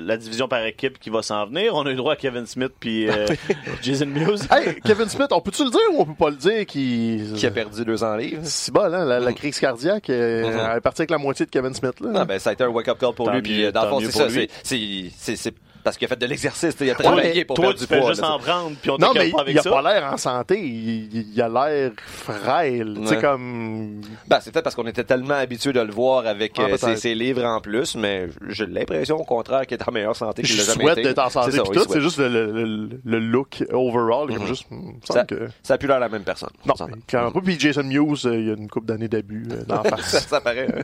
la 0.04 0.16
division 0.16 0.48
par 0.48 0.64
équipe 0.64 0.98
qui 0.98 1.10
va 1.10 1.22
s'en 1.22 1.46
venir. 1.46 1.74
On 1.74 1.84
a 1.86 1.90
eu 1.90 1.96
droit 1.96 2.14
à 2.14 2.16
Kevin 2.16 2.46
Smith 2.46 2.72
puis 2.78 3.08
euh, 3.08 3.26
Jason 3.82 4.06
Mewes. 4.06 4.40
Hey, 4.50 4.80
Kevin 4.84 5.08
Smith, 5.08 5.28
on 5.30 5.40
peut-tu 5.40 5.64
le 5.64 5.70
dire 5.70 5.80
ou 5.92 6.00
on 6.02 6.04
peut 6.06 6.14
pas 6.14 6.30
le 6.30 6.36
dire 6.36 6.66
qui... 6.66 7.22
qui 7.36 7.46
a 7.46 7.50
perdu 7.50 7.84
200 7.84 8.16
livres. 8.16 8.40
C'est 8.44 8.72
bon, 8.72 8.82
hein, 8.82 9.04
la, 9.04 9.20
la 9.20 9.32
crise 9.32 9.58
cardiaque, 9.58 10.10
euh, 10.10 10.38
Mhm. 10.48 10.58
elle 10.70 10.76
est 10.78 10.80
partie 10.80 11.02
avec 11.02 11.10
la 11.10 11.18
moitié 11.18 11.46
de 11.46 11.50
Kevin 11.50 11.74
Smith. 11.74 12.00
Là. 12.00 12.10
Non, 12.10 12.24
ben, 12.24 12.38
ça 12.38 12.50
a 12.50 12.52
été 12.52 12.64
un 12.64 12.68
wake-up 12.68 12.98
call 12.98 13.12
pour 13.14 13.26
Tant 13.26 13.34
lui. 13.34 13.42
Puis, 13.42 13.58
mieux, 13.58 13.66
euh, 13.66 13.72
dans 13.72 13.82
le 13.84 13.88
fond, 13.88 14.00
ça. 14.10 14.28
c'est 14.62 15.54
parce 15.84 15.96
qu'il 15.96 16.06
a 16.06 16.08
fait 16.08 16.16
de 16.18 16.26
l'exercice. 16.26 16.74
Il 16.80 16.90
a 16.90 16.92
Ouais, 16.92 17.02
travaillé 17.02 17.32
mais 17.34 17.44
pour 17.44 17.56
Toi, 17.56 17.64
perdre 17.66 17.78
tu 17.78 17.84
du 17.86 17.88
fais 17.88 18.00
poids. 18.00 18.10
juste 18.10 18.22
là, 18.22 18.32
en 18.32 18.38
prendre, 18.38 18.76
puis 18.80 18.90
on 18.90 18.98
Non, 18.98 19.12
mais 19.14 19.30
pas 19.30 19.40
avec 19.40 19.54
il 19.54 19.58
a 19.58 19.62
ça. 19.62 19.70
pas 19.70 19.82
l'air 19.82 20.12
en 20.12 20.16
santé. 20.16 20.58
Il, 20.60 21.40
a 21.42 21.48
l'air 21.48 21.90
frêle. 22.06 22.94
Tu 23.00 23.06
sais, 23.06 23.16
Ouais. 23.16 23.22
comme. 23.22 24.00
Ben, 24.26 24.38
c'est 24.40 24.50
peut-être 24.52 24.64
parce 24.64 24.74
qu'on 24.76 24.86
était 24.86 25.04
tellement 25.04 25.34
habitué 25.34 25.72
de 25.72 25.80
le 25.80 25.92
voir 25.92 26.26
avec 26.26 26.52
Ah, 26.58 26.62
euh, 26.70 26.96
ses, 26.96 27.14
livres 27.14 27.44
en 27.44 27.60
plus, 27.60 27.96
mais 27.96 28.28
j'ai 28.48 28.66
l'impression 28.66 29.16
au 29.16 29.24
contraire 29.24 29.66
qu'il 29.66 29.76
est 29.78 29.88
en 29.88 29.92
meilleure 29.92 30.16
santé 30.16 30.42
qu'il 30.42 30.52
Je 30.54 30.58
l'a 30.58 30.64
jamais 30.64 30.84
souhaite 30.84 30.98
été. 30.98 31.08
d'être 31.08 31.18
en 31.24 31.30
santé 31.30 31.52
C'est 31.52 31.62
tout. 31.62 32.00
juste 32.00 32.18
le, 32.18 32.28
le, 32.28 32.52
le- 32.52 33.00
le 33.04 33.18
look 33.18 33.64
overall. 33.72 34.28
Comme 34.28 34.38
Mhm. 34.42 34.46
juste, 34.46 34.66
Ça, 35.04 35.24
que. 35.24 35.48
ça 35.62 35.74
a 35.74 35.78
plus 35.78 35.88
l'air 35.88 36.00
la 36.00 36.08
même 36.08 36.22
personne. 36.24 36.50
Non, 36.66 36.74
clairement 37.06 37.30
pas. 37.32 37.40
Puis 37.40 37.58
Jason 37.58 37.82
Mewes, 37.84 38.26
euh, 38.26 38.36
il 38.38 38.46
y 38.48 38.50
a 38.50 38.54
une 38.54 38.68
couple 38.68 38.86
d'années 38.86 39.08
d'abus 39.08 39.46
euh, 39.50 39.64
dans 39.66 39.82
la 39.82 39.90
ça, 39.90 39.96
face. 39.96 40.26
ça 40.28 40.40
paraît. 40.40 40.66
hein. 40.68 40.82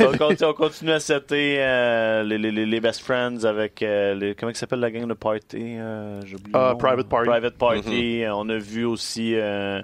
on, 0.00 0.16
continue, 0.16 0.48
on 0.50 0.52
continue 0.54 0.92
à 0.92 1.00
setter 1.00 1.56
euh, 1.58 2.22
les, 2.22 2.38
les, 2.38 2.50
les- 2.52 2.66
les 2.66 2.80
best 2.80 3.00
friends 3.00 3.44
avec 3.44 3.82
euh, 3.86 4.14
les, 4.14 4.34
comment 4.34 4.50
il 4.50 4.56
s'appelle 4.56 4.80
la 4.80 4.90
gang 4.90 5.06
de 5.06 5.14
party 5.14 5.76
euh, 5.78 6.20
Ah. 6.52 6.74
Private 6.78 7.08
Party. 7.08 7.28
Private 7.30 7.56
Party. 7.56 8.22
Euh, 8.24 8.34
On 8.34 8.48
a 8.48 8.58
vu 8.58 8.84
aussi 8.84 9.34
euh, 9.34 9.80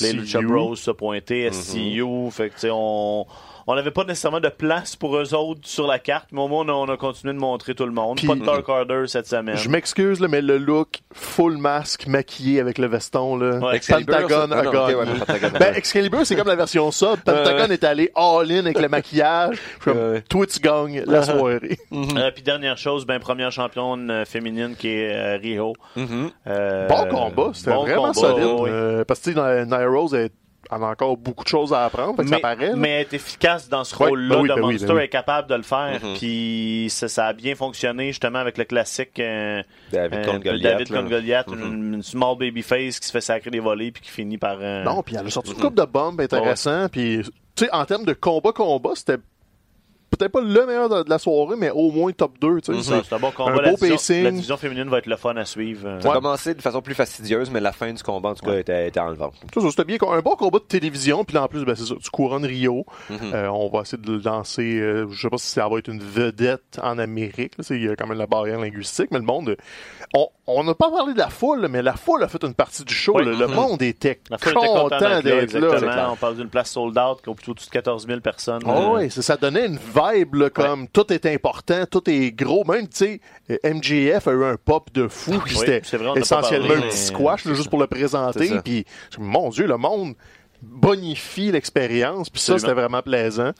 les 0.00 0.12
Lucha. 0.12 0.40
Bros 0.40 0.76
se 0.76 0.90
pointer, 0.90 1.50
SCU. 1.52 2.30
Fait 2.30 2.48
que 2.48 2.54
tu 2.54 2.60
sais, 2.60 2.70
on 2.72 3.26
on 3.70 3.76
n'avait 3.76 3.90
pas 3.90 4.04
nécessairement 4.04 4.40
de 4.40 4.48
place 4.48 4.96
pour 4.96 5.16
eux 5.16 5.34
autres 5.34 5.60
sur 5.64 5.86
la 5.86 5.98
carte, 5.98 6.28
mais 6.32 6.40
au 6.40 6.48
moins 6.48 6.64
on 6.64 6.68
a, 6.68 6.72
on 6.72 6.92
a 6.92 6.96
continué 6.96 7.32
de 7.34 7.38
montrer 7.38 7.74
tout 7.74 7.86
le 7.86 7.92
monde. 7.92 8.16
Puis- 8.18 8.26
pas 8.26 8.34
de 8.34 8.44
Dark 8.44 8.68
Order 8.68 9.04
cette 9.06 9.26
semaine. 9.26 9.56
Je 9.56 9.68
m'excuse, 9.68 10.20
mais 10.20 10.40
le 10.42 10.58
look 10.58 11.00
full 11.12 11.56
masque 11.56 12.06
maquillé 12.06 12.60
avec 12.60 12.78
le 12.78 12.86
veston, 12.86 13.36
là. 13.36 13.58
Ouais, 13.58 13.76
Excalibur, 13.76 14.16
Pentagon 14.26 14.50
a 14.52 14.62
ouais. 14.62 15.50
Ben, 15.58 15.74
Excalibur, 15.74 16.24
c'est 16.26 16.36
comme 16.36 16.48
la 16.48 16.56
version 16.56 16.90
sub. 16.90 17.16
Pentagon 17.24 17.66
est 17.72 17.84
allé 17.84 18.10
all-in 18.14 18.64
avec 18.66 18.80
le 18.80 18.88
maquillage. 18.88 19.58
Comme, 19.82 20.20
toi, 20.28 20.46
tu 20.46 20.60
gagnes 20.60 21.02
la 21.06 21.22
soirée. 21.22 21.78
Euh, 22.16 22.30
puis 22.32 22.42
dernière 22.42 22.76
chose, 22.78 23.06
ben 23.06 23.18
première 23.20 23.52
championne 23.52 24.10
euh, 24.10 24.24
féminine 24.24 24.74
qui 24.76 24.88
est 24.88 25.14
euh, 25.14 25.38
Riho. 25.40 25.74
Mhm. 25.96 26.30
Euh, 26.46 26.88
Bon 26.88 27.06
combat, 27.08 27.50
c'était 27.54 27.70
bon 27.72 27.82
vraiment 27.82 28.12
combat, 28.12 28.28
solide. 28.28 28.46
oui. 28.60 28.70
Euh, 28.72 29.04
parce 29.04 29.20
que 29.20 29.64
Nia 29.64 29.86
Rose 29.88 30.14
elle 30.14 30.30
elle 30.72 30.82
a 30.82 30.86
encore 30.86 31.16
beaucoup 31.16 31.44
de 31.44 31.48
choses 31.48 31.72
à 31.72 31.84
apprendre, 31.84 32.16
fait 32.16 32.24
que 32.24 32.28
mais, 32.30 32.36
ça 32.36 32.40
paraît. 32.40 32.68
là. 32.70 32.76
mais 32.76 32.88
elle 32.90 33.00
est 33.02 33.12
efficace 33.14 33.68
dans 33.68 33.84
ce 33.84 33.96
Ouais, 33.96 34.08
rôle-là. 34.10 34.34
ben 34.36 34.40
oui, 34.42 34.48
de 34.48 34.54
ben 34.54 34.60
Monster 34.60 34.86
ben 34.86 34.94
oui. 34.94 35.02
est 35.02 35.08
capable 35.08 35.48
de 35.48 35.54
le 35.54 35.62
faire. 35.62 35.98
Mhm. 36.02 36.14
Puis 36.16 36.86
ça, 36.90 37.08
ça 37.08 37.26
a 37.26 37.32
bien 37.32 37.54
fonctionné 37.54 38.08
justement 38.08 38.38
avec 38.38 38.58
le 38.58 38.64
classique 38.64 39.18
euh, 39.18 39.62
David 39.92 40.18
euh, 40.18 40.24
contre 40.24 40.44
Goliath. 40.44 40.62
David 40.90 41.08
Goliath, 41.08 41.48
Mhm. 41.48 41.60
une, 41.62 41.94
une 41.94 42.02
small 42.02 42.36
babyface 42.38 43.00
qui 43.00 43.06
se 43.06 43.12
fait 43.12 43.20
sacrer 43.20 43.50
des 43.50 43.60
volets 43.60 43.90
puis 43.90 44.02
qui 44.02 44.10
finit 44.10 44.38
par. 44.38 44.58
euh, 44.60 44.84
Non, 44.84 45.02
puis 45.02 45.16
elle 45.18 45.26
a 45.26 45.30
sorti 45.30 45.50
une 45.52 45.58
couple 45.60 45.76
de 45.80 45.84
bombes 45.86 46.20
intéressants. 46.20 46.88
Puis, 46.90 47.22
tu 47.56 47.64
sais, 47.64 47.70
en 47.72 47.84
termes 47.84 48.04
de 48.04 48.12
combat-combat, 48.12 48.90
c'était 48.94 49.18
peut-être 50.20 50.32
pas 50.32 50.40
le 50.40 50.66
meilleur 50.66 50.88
de, 50.88 51.02
de 51.02 51.10
la 51.10 51.18
soirée, 51.18 51.56
mais 51.58 51.70
au 51.70 51.90
moins 51.90 52.12
top 52.12 52.32
2. 52.40 52.60
tu 52.60 52.74
sais. 52.82 53.00
c'est 53.04 53.14
un 53.14 53.18
bon 53.18 53.30
combat. 53.30 53.52
un 53.52 53.56
la, 53.62 53.70
beau 53.70 53.76
division, 53.76 53.96
pacing. 53.96 54.22
la 54.24 54.30
division 54.30 54.56
féminine 54.56 54.88
va 54.88 54.98
être 54.98 55.06
le 55.06 55.16
fun 55.16 55.34
à 55.36 55.44
suivre. 55.44 55.86
euh. 55.88 56.00
Ça 56.00 56.08
a 56.08 56.10
Ouais. 56.10 56.16
commencé 56.16 56.54
de 56.54 56.62
façon 56.62 56.82
plus 56.82 56.94
fastidieuse, 56.94 57.50
mais 57.50 57.60
la 57.60 57.72
fin 57.72 57.92
du 57.92 58.02
combat, 58.02 58.30
en 58.30 58.34
tout 58.34 58.44
cas, 58.46 58.56
était, 58.58 58.88
était 58.88 59.00
enlevante. 59.00 59.34
C'était 59.70 59.84
bien. 59.84 59.96
Un 60.10 60.20
bon 60.20 60.36
combat 60.36 60.58
de 60.58 60.64
télévision, 60.64 61.24
puis 61.24 61.34
là, 61.34 61.42
en 61.44 61.48
plus, 61.48 61.64
ben, 61.64 61.74
c'est 61.74 61.86
ça, 61.86 61.94
tu 62.02 62.10
couronnes 62.10 62.44
Rio. 62.44 62.84
Mhm. 63.08 63.18
Euh, 63.34 63.48
on 63.50 63.68
va 63.68 63.80
essayer 63.80 64.02
de 64.02 64.12
le 64.12 64.18
lancer. 64.18 64.78
euh, 64.80 65.06
je 65.10 65.20
sais 65.20 65.30
pas 65.30 65.38
si 65.38 65.46
ça 65.48 65.68
va 65.68 65.78
être 65.78 65.88
une 65.88 66.02
vedette 66.02 66.78
en 66.82 66.98
Amérique. 66.98 67.54
Il 67.70 67.84
y 67.84 67.88
a 67.88 67.96
quand 67.96 68.06
même 68.06 68.18
la 68.18 68.26
barrière 68.26 68.58
linguistique, 68.60 69.08
mais 69.10 69.18
le 69.18 69.24
monde. 69.24 69.56
On 70.14 70.26
on 70.52 70.64
n'a 70.64 70.74
pas 70.74 70.90
parlé 70.90 71.12
de 71.14 71.18
la 71.18 71.28
foule, 71.28 71.68
mais 71.70 71.80
la 71.80 71.92
foule 71.94 72.24
a 72.24 72.28
fait 72.28 72.42
une 72.42 72.54
partie 72.54 72.84
du 72.84 72.92
show. 72.92 73.12
Oui. 73.16 73.24
là. 73.24 73.30
Le 73.38 73.46
Mhm. 73.46 73.54
monde 73.54 73.82
était 73.82 74.18
La 74.30 74.36
content 74.36 74.88
d'être 74.98 75.24
là, 75.24 75.42
exactement. 75.42 75.80
là. 75.86 76.08
On 76.12 76.16
parle 76.16 76.36
d'une 76.36 76.48
place 76.48 76.70
sold 76.72 76.98
out 76.98 77.20
qui 77.22 77.30
a 77.30 77.34
plutôt 77.34 77.54
de 77.54 77.60
14 77.70 78.04
000 78.08 78.18
personnes. 78.20 78.60
Ah 78.66 78.70
Euh, 78.76 78.88
ouais, 78.94 79.10
ça, 79.10 79.22
ça 79.22 79.36
donnait 79.36 79.66
une 79.66 79.76
vibe 79.78 80.09
vibe, 80.12 80.34
là, 80.34 80.50
comme 80.50 80.88
tout 80.88 81.12
est 81.12 81.26
important, 81.26 81.84
tout 81.86 82.08
est 82.08 82.32
gros. 82.32 82.64
Même, 82.64 82.88
tu 82.88 82.96
sais, 82.96 83.20
euh, 83.50 83.74
MJF 83.74 84.28
a 84.28 84.32
eu 84.32 84.44
un 84.44 84.56
pop 84.56 84.92
de 84.92 85.08
fou, 85.08 85.38
puis 85.44 85.56
Oui, 85.56 85.64
c'était 85.66 85.82
essentiellement 86.16 86.68
parlé, 86.68 86.84
un 86.84 86.88
petit 86.88 86.98
squash, 86.98 87.44
là, 87.44 87.54
juste 87.54 87.70
pour 87.70 87.80
le 87.80 87.86
présenter. 87.86 88.60
Puis, 88.64 88.84
mon 89.18 89.50
Dieu, 89.50 89.66
le 89.66 89.76
monde 89.76 90.14
bonifie 90.62 91.50
l'expérience, 91.52 92.30
puis 92.30 92.40
ça, 92.40 92.58
c'était 92.58 92.74
vraiment 92.74 93.02
plaisant. 93.02 93.52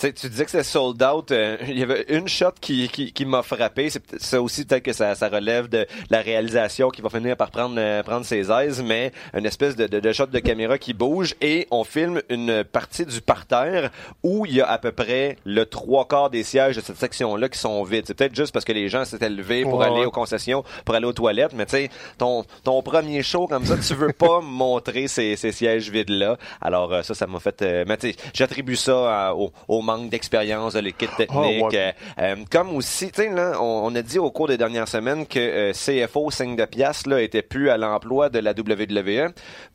Tu 0.00 0.06
sais, 0.06 0.12
tu 0.14 0.28
disais 0.30 0.44
que 0.46 0.50
c'était 0.50 0.64
sold 0.64 1.02
out. 1.02 1.30
euh, 1.30 1.58
il 1.68 1.78
y 1.78 1.82
avait 1.82 2.06
une 2.08 2.26
shot 2.26 2.52
qui, 2.60 2.88
qui, 2.88 3.12
qui 3.12 3.24
m'a 3.26 3.42
frappé. 3.42 3.90
C'est 3.90 4.00
peut-être- 4.00 4.22
ça 4.22 4.40
aussi 4.40 4.64
peut-être 4.64 4.82
que 4.84 4.92
ça, 4.94 5.14
ça 5.14 5.28
relève 5.28 5.68
de 5.68 5.86
la 6.08 6.20
réalisation 6.22 6.88
qui 6.88 7.02
va 7.02 7.10
finir 7.10 7.36
par 7.36 7.50
prendre, 7.50 7.74
euh, 7.78 8.02
prendre 8.02 8.24
ses 8.24 8.50
aises, 8.50 8.82
mais 8.82 9.12
une 9.36 9.44
espèce 9.44 9.76
de, 9.76 9.86
de, 9.86 10.00
de 10.00 10.12
shot 10.12 10.26
de 10.26 10.38
caméra 10.38 10.78
qui 10.78 10.94
bouge 10.94 11.34
et 11.42 11.66
on 11.70 11.84
filme 11.84 12.22
une 12.30 12.64
partie 12.64 13.04
du 13.04 13.20
parterre 13.20 13.90
où 14.22 14.46
il 14.46 14.54
y 14.54 14.60
a 14.62 14.70
à 14.70 14.78
peu 14.78 14.92
près 14.92 15.36
le 15.44 15.66
trois 15.66 16.08
quarts 16.08 16.30
des 16.30 16.44
sièges 16.44 16.76
de 16.76 16.80
cette 16.80 16.96
section-là 16.98 17.48
qui 17.50 17.58
sont 17.58 17.82
vides. 17.84 18.04
C'est 18.06 18.14
peut-être 18.14 18.34
juste 18.34 18.52
parce 18.52 18.64
que 18.64 18.72
les 18.72 18.88
gens 18.88 19.04
s'étaient 19.04 19.28
levés 19.28 19.62
pour 19.64 19.80
Ouais, 19.80 19.86
aller 19.86 20.06
aux 20.06 20.10
concessions, 20.10 20.64
pour 20.84 20.94
aller 20.94 21.06
aux 21.06 21.12
toilettes, 21.12 21.52
mais 21.54 21.66
tu 21.66 21.72
sais, 21.72 21.90
ton, 22.16 22.44
ton 22.64 22.80
premier 22.82 23.22
show 23.22 23.46
comme 23.46 23.66
ça, 23.66 23.76
tu 23.76 23.94
veux 23.94 24.12
pas 24.12 24.40
montrer 24.42 25.08
ces, 25.08 25.36
ces 25.36 25.52
sièges 25.52 25.90
vides-là. 25.90 26.38
Alors 26.62 26.92
euh, 26.92 27.02
ça, 27.02 27.14
ça 27.14 27.26
m'a 27.26 27.38
fait... 27.40 27.60
euh, 27.62 27.84
mais 27.86 27.96
tu 27.98 28.10
sais, 28.12 28.16
j'attribue 28.32 28.76
ça 28.76 29.28
à- 29.28 29.34
au, 29.34 29.52
au 29.68 29.82
manque 29.90 30.10
d'expérience 30.10 30.74
de 30.74 30.80
l'équipe 30.80 31.14
technique. 31.16 31.62
Ah, 31.62 31.66
ouais. 31.66 31.94
euh, 32.18 32.22
euh, 32.22 32.36
comme 32.50 32.74
aussi, 32.76 33.10
tu 33.10 33.22
sais, 33.22 33.30
là, 33.30 33.52
on, 33.60 33.86
on 33.90 33.94
a 33.94 34.02
dit 34.02 34.18
au 34.18 34.30
cours 34.30 34.48
des 34.48 34.56
dernières 34.56 34.88
semaines 34.88 35.26
que 35.26 35.38
euh, 35.38 35.72
CFO, 35.72 36.30
signe 36.30 36.56
de 36.56 36.64
pièce, 36.64 37.06
là, 37.06 37.20
était 37.20 37.42
plus 37.42 37.70
à 37.70 37.76
l'emploi 37.76 38.28
de 38.28 38.38
la 38.38 38.52
WWE. 38.52 39.32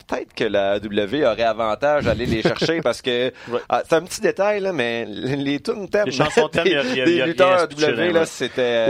Peut-être 0.07 0.33
que 0.35 0.43
la 0.43 0.77
WWE 0.77 1.23
aurait 1.25 1.43
avantage 1.43 2.07
à 2.07 2.11
aller 2.11 2.25
les 2.25 2.41
chercher 2.41 2.81
parce 2.81 3.01
que... 3.01 3.31
Ouais. 3.47 3.59
Ah, 3.69 3.83
c'est 3.87 3.95
un 3.95 4.01
petit 4.01 4.21
détail, 4.21 4.59
là, 4.59 4.73
mais 4.73 5.05
les, 5.05 5.35
les 5.35 5.59
tunes 5.59 5.87
thèmes 5.87 6.05
Les 6.07 6.11
chansons 6.11 6.47
thèmes, 6.47 6.63
des, 6.63 7.21
lutteurs 7.25 7.61
spécial, 7.69 8.11
là, 8.11 8.25
c'était 8.25 8.87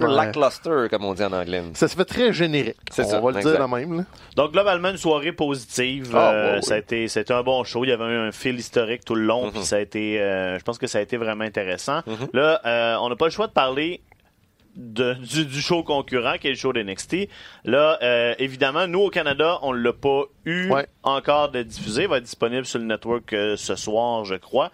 lackluster, 0.00 0.88
comme 0.90 1.04
on 1.04 1.14
dit 1.14 1.22
en 1.22 1.32
anglais. 1.32 1.62
Ça 1.74 1.86
se 1.88 1.96
fait 1.96 2.04
très 2.04 2.32
générique. 2.32 2.76
C'est 2.90 3.04
on 3.04 3.08
ça, 3.08 3.20
va 3.20 3.30
le 3.30 3.36
exact. 3.38 3.56
dire 3.56 3.68
de 3.68 3.74
même. 3.74 3.96
Là. 3.98 4.04
Donc, 4.36 4.52
globalement, 4.52 4.90
une 4.90 4.96
soirée 4.96 5.32
positive. 5.32 6.10
Ah, 6.14 6.32
Euh, 6.32 6.54
ouais. 6.56 6.62
Ça 6.62 6.74
a 6.74 6.78
été, 6.78 7.08
c'était 7.08 7.34
un 7.34 7.42
bon 7.42 7.62
show. 7.64 7.84
Il 7.84 7.90
y 7.90 7.92
avait 7.92 8.04
un, 8.04 8.26
un 8.28 8.32
fil 8.32 8.56
historique 8.58 9.04
tout 9.04 9.14
le 9.14 9.22
long. 9.24 9.46
Mhm. 9.46 9.52
Puis 9.52 9.64
ça 9.64 9.76
a 9.76 9.80
été, 9.80 10.18
euh, 10.20 10.43
je 10.58 10.62
pense 10.64 10.78
que 10.78 10.86
ça 10.86 10.98
a 10.98 11.00
été 11.02 11.16
vraiment 11.16 11.44
intéressant. 11.44 12.00
Là, 12.32 12.60
euh, 12.64 12.96
on 13.00 13.08
n'a 13.08 13.16
pas 13.16 13.26
le 13.26 13.30
choix 13.30 13.46
de 13.46 13.52
parler 13.52 14.00
de- 14.76 15.14
du, 15.20 15.44
du 15.46 15.60
show 15.60 15.82
concurrent 15.82 16.34
qui 16.40 16.48
est 16.48 16.50
le 16.50 16.56
show 16.56 16.72
d'NXT. 16.72 17.28
Là, 17.64 17.98
euh, 18.02 18.34
évidemment, 18.38 18.86
nous 18.86 19.00
au 19.00 19.10
Canada, 19.10 19.58
on 19.62 19.72
l'a 19.72 19.92
pas 19.92 20.24
eu 20.44 20.70
Ouais. 20.70 20.86
encore 21.02 21.50
de 21.50 21.62
diffuser. 21.62 22.02
Il 22.02 22.08
va 22.08 22.18
être 22.18 22.24
disponible 22.24 22.66
sur 22.66 22.78
le 22.80 22.84
network 22.86 23.32
euh, 23.32 23.56
ce 23.56 23.76
soir, 23.76 24.24
je 24.24 24.34
crois. 24.34 24.70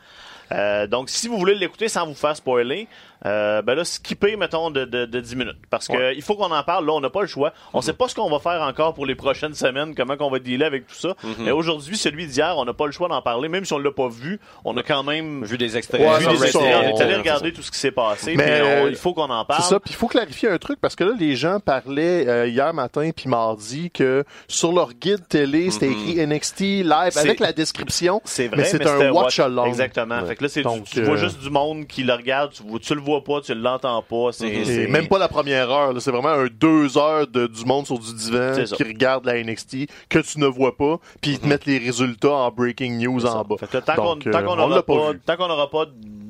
Euh, 0.52 0.86
donc, 0.86 1.10
si 1.10 1.28
vous 1.28 1.38
voulez 1.38 1.54
l'écouter 1.54 1.88
sans 1.88 2.06
vous 2.06 2.14
faire 2.14 2.34
spoiler, 2.34 2.88
euh, 3.26 3.62
ben 3.62 3.74
là, 3.74 3.84
skipper, 3.84 4.36
mettons, 4.36 4.70
de, 4.70 4.84
de, 4.84 5.04
de 5.04 5.20
10 5.20 5.36
minutes. 5.36 5.56
Parce 5.70 5.88
que 5.88 5.92
Ouais. 5.96 6.14
il 6.16 6.22
faut 6.22 6.34
qu'on 6.36 6.50
en 6.50 6.62
parle. 6.62 6.86
Là, 6.86 6.92
on 6.92 7.00
n'a 7.00 7.10
pas 7.10 7.20
le 7.20 7.26
choix. 7.26 7.52
On 7.74 7.80
sait 7.82 7.92
pas 7.92 8.08
ce 8.08 8.14
qu'on 8.14 8.30
va 8.30 8.38
faire 8.38 8.62
encore 8.62 8.94
pour 8.94 9.04
les 9.06 9.14
prochaines 9.14 9.54
semaines, 9.54 9.94
comment 9.94 10.16
qu'on 10.16 10.30
va 10.30 10.38
dealer 10.38 10.64
avec 10.66 10.86
tout 10.86 10.94
ça. 10.94 11.14
Mais 11.38 11.50
aujourd'hui, 11.50 11.96
celui 11.96 12.26
d'hier, 12.26 12.54
on 12.56 12.64
n'a 12.64 12.72
pas 12.74 12.86
le 12.86 12.92
choix 12.92 13.08
d'en 13.08 13.20
parler. 13.22 13.48
Même 13.48 13.64
si 13.64 13.72
on 13.72 13.78
l'a 13.78 13.90
pas 13.92 14.08
vu, 14.08 14.40
on 14.64 14.76
a 14.76 14.82
quand 14.82 15.02
même 15.02 15.44
Vu 15.44 15.58
des 15.58 15.76
extraits. 15.76 16.00
Ouais, 16.00 16.18
vu 16.18 16.26
des 16.36 16.42
extraits. 16.44 16.62
On 16.62 16.96
est 16.98 17.02
allé 17.02 17.14
on- 17.14 17.18
regarder 17.18 17.52
tout 17.52 17.62
ce 17.62 17.70
qui 17.70 17.78
s'est 17.78 17.90
passé. 17.92 18.34
Mais, 18.36 18.60
on- 18.62 18.64
euh, 18.86 18.90
il 18.90 18.96
faut 18.96 19.12
qu'on 19.12 19.28
en 19.30 19.44
parle. 19.44 19.62
C'est 19.62 19.68
ça. 19.68 19.80
Puis 19.80 19.90
il 19.92 19.96
faut 19.96 20.08
clarifier 20.08 20.48
un 20.48 20.58
truc 20.58 20.80
parce 20.80 20.96
que 20.96 21.04
là, 21.04 21.12
les 21.18 21.36
gens 21.36 21.60
parlaient 21.60 22.26
euh, 22.28 22.46
hier 22.46 22.72
matin 22.74 23.10
puis 23.14 23.28
mardi 23.28 23.90
que 23.90 24.24
sur 24.48 24.72
leur 24.72 24.92
guide 24.94 25.26
télé, 25.28 25.70
c'était 25.70 25.90
écrit 25.90 26.18
NXT 26.26 26.60
live 26.84 27.10
C'est- 27.10 27.20
avec 27.20 27.40
la 27.40 27.52
description. 27.52 28.20
C'est 28.24 28.48
vrai, 28.48 28.58
mais 28.58 28.64
c'est 28.64 28.86
un 28.86 29.10
watch 29.10 29.38
along. 29.38 29.66
Exactement. 29.66 30.20
Ouais. 30.20 30.28
Fait 30.28 30.36
que 30.36 30.42
là, 30.44 30.48
c'est 30.48 30.62
Donc, 30.62 30.84
du- 30.84 30.90
tu 30.90 31.02
vois 31.02 31.14
euh, 31.14 31.18
juste 31.18 31.38
du 31.40 31.50
monde 31.50 31.86
qui 31.86 32.02
le 32.02 32.14
regarde. 32.14 32.52
Tu 32.82 32.94
le 32.94 33.00
vois 33.00 33.09
pas, 33.18 33.40
tu 33.40 33.54
l'entends 33.54 34.02
pas. 34.02 34.32
C'est 34.32 34.46
Mhm. 34.50 34.90
même 34.90 35.08
pas 35.08 35.18
la 35.18 35.28
première 35.28 35.70
heure. 35.70 36.00
C'est 36.00 36.10
vraiment 36.10 36.28
un 36.28 36.46
deux 36.46 36.96
heures 36.96 37.26
de, 37.26 37.46
du 37.46 37.64
monde 37.64 37.86
sur 37.86 37.98
du 37.98 38.14
divan 38.14 38.52
qui 38.64 38.82
regarde 38.82 39.24
la 39.26 39.42
NXT 39.42 39.88
que 40.08 40.18
tu 40.20 40.38
ne 40.38 40.46
vois 40.46 40.76
pas, 40.76 40.98
puis 41.20 41.32
ils 41.32 41.38
te 41.40 41.46
mettent 41.46 41.66
les 41.66 41.78
résultats 41.78 42.32
en 42.32 42.50
breaking 42.50 42.98
news 42.98 43.26
en 43.26 43.44
bas. 43.44 43.56
Fait 43.58 43.68
que 43.68 43.78
tant 43.78 43.94
qu'on 43.96 44.18
euh, 44.26 44.56
n'aura 44.56 45.56
l'a 45.56 45.66
pas, 45.66 45.86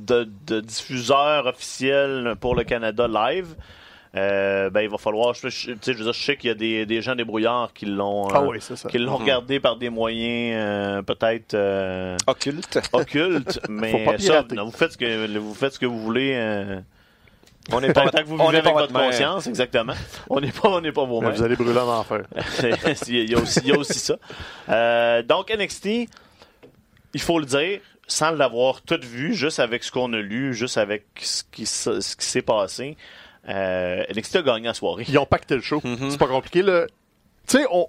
de 0.06 0.60
diffuseur 0.60 1.46
officiel 1.46 2.34
pour 2.40 2.54
le 2.54 2.64
Canada 2.64 3.06
live, 3.06 3.54
euh, 4.16 4.70
ben 4.70 4.80
il 4.80 4.88
va 4.90 4.98
falloir. 4.98 5.34
Je, 5.34 5.48
je- 5.48 5.70
tu 5.72 5.78
sais, 5.82 5.94
je 5.94 6.02
je 6.02 6.12
sais 6.12 6.36
qu'il 6.36 6.48
y 6.48 6.50
a 6.50 6.54
des, 6.54 6.84
des 6.86 7.00
gens 7.02 7.14
débrouillards 7.14 7.72
qui 7.72 7.86
l'ont 7.86 8.26
Ah 8.28 8.40
euh, 8.42 8.46
oui, 8.48 8.58
qui 8.90 8.98
l'ont 8.98 9.12
Mhm. 9.16 9.22
regardé 9.22 9.60
par 9.60 9.76
des 9.76 9.88
moyens 9.90 10.56
euh, 10.58 11.02
peut-être 11.02 11.54
euh, 11.54 12.16
Occulte. 12.26 12.80
occultes, 12.92 13.60
mais 13.68 14.18
ça, 14.18 14.44
non, 14.52 14.64
vous 14.64 14.72
faites 14.72 14.92
ce 14.92 14.98
que 14.98 15.38
vous 15.38 15.54
faites 15.54 15.74
ce 15.74 15.78
que 15.78 15.86
vous 15.86 16.00
voulez. 16.00 16.32
euh, 16.34 16.80
On 17.72 17.80
n'est 17.80 17.92
tant, 17.92 18.02
pas, 18.04 18.10
tant 18.10 18.22
que 18.22 18.26
vous 18.26 18.34
on 18.40 18.46
vivez 18.50 18.56
n'est 18.56 18.62
pas 18.62 18.70
avec 18.70 18.80
votre 18.80 18.92
mère. 18.92 19.10
conscience, 19.10 19.46
exactement. 19.46 19.92
On 20.28 20.40
n'est 20.40 20.50
pas, 20.50 20.68
on 20.70 20.80
n'est 20.80 20.90
pas 20.92 21.04
vos 21.04 21.20
vous 21.20 21.42
allez 21.42 21.54
brûler 21.56 21.78
en 21.78 21.88
enfer. 21.98 22.22
Il, 23.08 23.30
y 23.30 23.34
a 23.34 23.38
aussi, 23.38 23.60
il 23.62 23.68
y 23.68 23.72
a 23.72 23.78
aussi 23.78 23.98
ça. 24.00 24.16
Euh, 24.68 25.22
donc, 25.22 25.50
NXT, 25.56 26.08
il 27.14 27.20
faut 27.20 27.38
le 27.38 27.46
dire, 27.46 27.80
sans 28.08 28.30
l'avoir 28.32 28.82
tout 28.82 28.98
vu, 29.02 29.34
juste 29.34 29.60
avec 29.60 29.84
ce 29.84 29.92
qu'on 29.92 30.12
a 30.14 30.18
lu, 30.18 30.52
juste 30.52 30.78
avec 30.78 31.04
ce 31.20 31.44
qui, 31.52 31.64
ce 31.66 32.16
qui 32.16 32.26
s'est 32.26 32.42
passé, 32.42 32.96
euh, 33.50 34.02
NXT 34.14 34.36
a 34.36 34.42
gagné 34.42 34.66
la 34.68 34.74
soirée. 34.74 35.04
Ils 35.08 35.18
ont 35.18 35.26
pacté 35.26 35.54
le 35.56 35.60
show. 35.62 35.80
Mhm. 35.84 36.10
C'est 36.10 36.18
pas 36.18 36.26
compliqué. 36.28 36.62
Tu 36.62 36.68
sais, 37.46 37.66
on. 37.70 37.88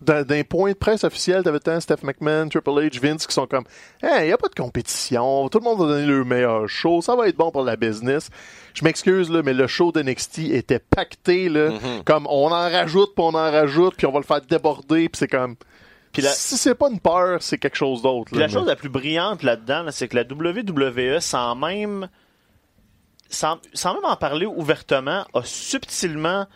D'un 0.00 0.44
point 0.44 0.70
de 0.70 0.76
presse 0.76 1.02
officiel, 1.02 1.42
t'avais 1.42 1.58
tant 1.58 1.80
Steph 1.80 2.04
McMahon, 2.04 2.48
Triple 2.48 2.70
H, 2.70 3.00
Vince 3.00 3.26
qui 3.26 3.34
sont 3.34 3.48
comme 3.48 3.64
Hey, 4.00 4.28
il 4.28 4.32
a 4.32 4.36
pas 4.38 4.46
de 4.46 4.54
compétition, 4.54 5.48
tout 5.48 5.58
le 5.58 5.64
monde 5.64 5.80
va 5.80 5.86
donner 5.86 6.06
le 6.06 6.22
meilleur 6.24 6.68
show, 6.68 7.02
ça 7.02 7.16
va 7.16 7.26
être 7.26 7.36
bon 7.36 7.50
pour 7.50 7.64
la 7.64 7.74
business. 7.74 8.30
Je 8.74 8.84
m'excuse, 8.84 9.28
mais 9.28 9.52
le 9.54 9.66
show 9.66 9.90
de 9.90 10.00
NXT 10.00 10.50
était 10.52 10.78
pacté, 10.78 11.48
là, 11.48 11.70
Mhm. 11.70 12.04
comme 12.04 12.28
on 12.28 12.46
en 12.46 12.70
rajoute, 12.70 13.12
puis 13.16 13.24
on 13.24 13.30
en 13.34 13.50
rajoute, 13.50 13.96
puis 13.96 14.06
on 14.06 14.12
va 14.12 14.20
le 14.20 14.24
faire 14.24 14.40
déborder, 14.40 15.08
puis 15.08 15.18
c'est 15.18 15.26
comme. 15.26 15.56
Puis 16.12 16.22
la- 16.22 16.30
Si 16.30 16.56
c'est 16.56 16.76
pas 16.76 16.90
une 16.90 17.00
peur, 17.00 17.42
c'est 17.42 17.58
quelque 17.58 17.76
chose 17.76 18.00
d'autre. 18.00 18.38
La 18.38 18.46
mais- 18.46 18.52
chose 18.52 18.68
la 18.68 18.76
plus 18.76 18.88
brillante 18.90 19.42
là-dedans, 19.42 19.82
là, 19.82 19.90
c'est 19.90 20.06
que 20.06 20.14
la 20.14 20.22
WWE, 20.22 21.18
sans 21.20 21.56
même, 21.56 22.08
sans, 23.28 23.58
sans 23.74 23.94
même 23.94 24.04
en 24.04 24.16
parler 24.16 24.46
ouvertement, 24.46 25.24
a 25.34 25.42
subtilement 25.44 26.46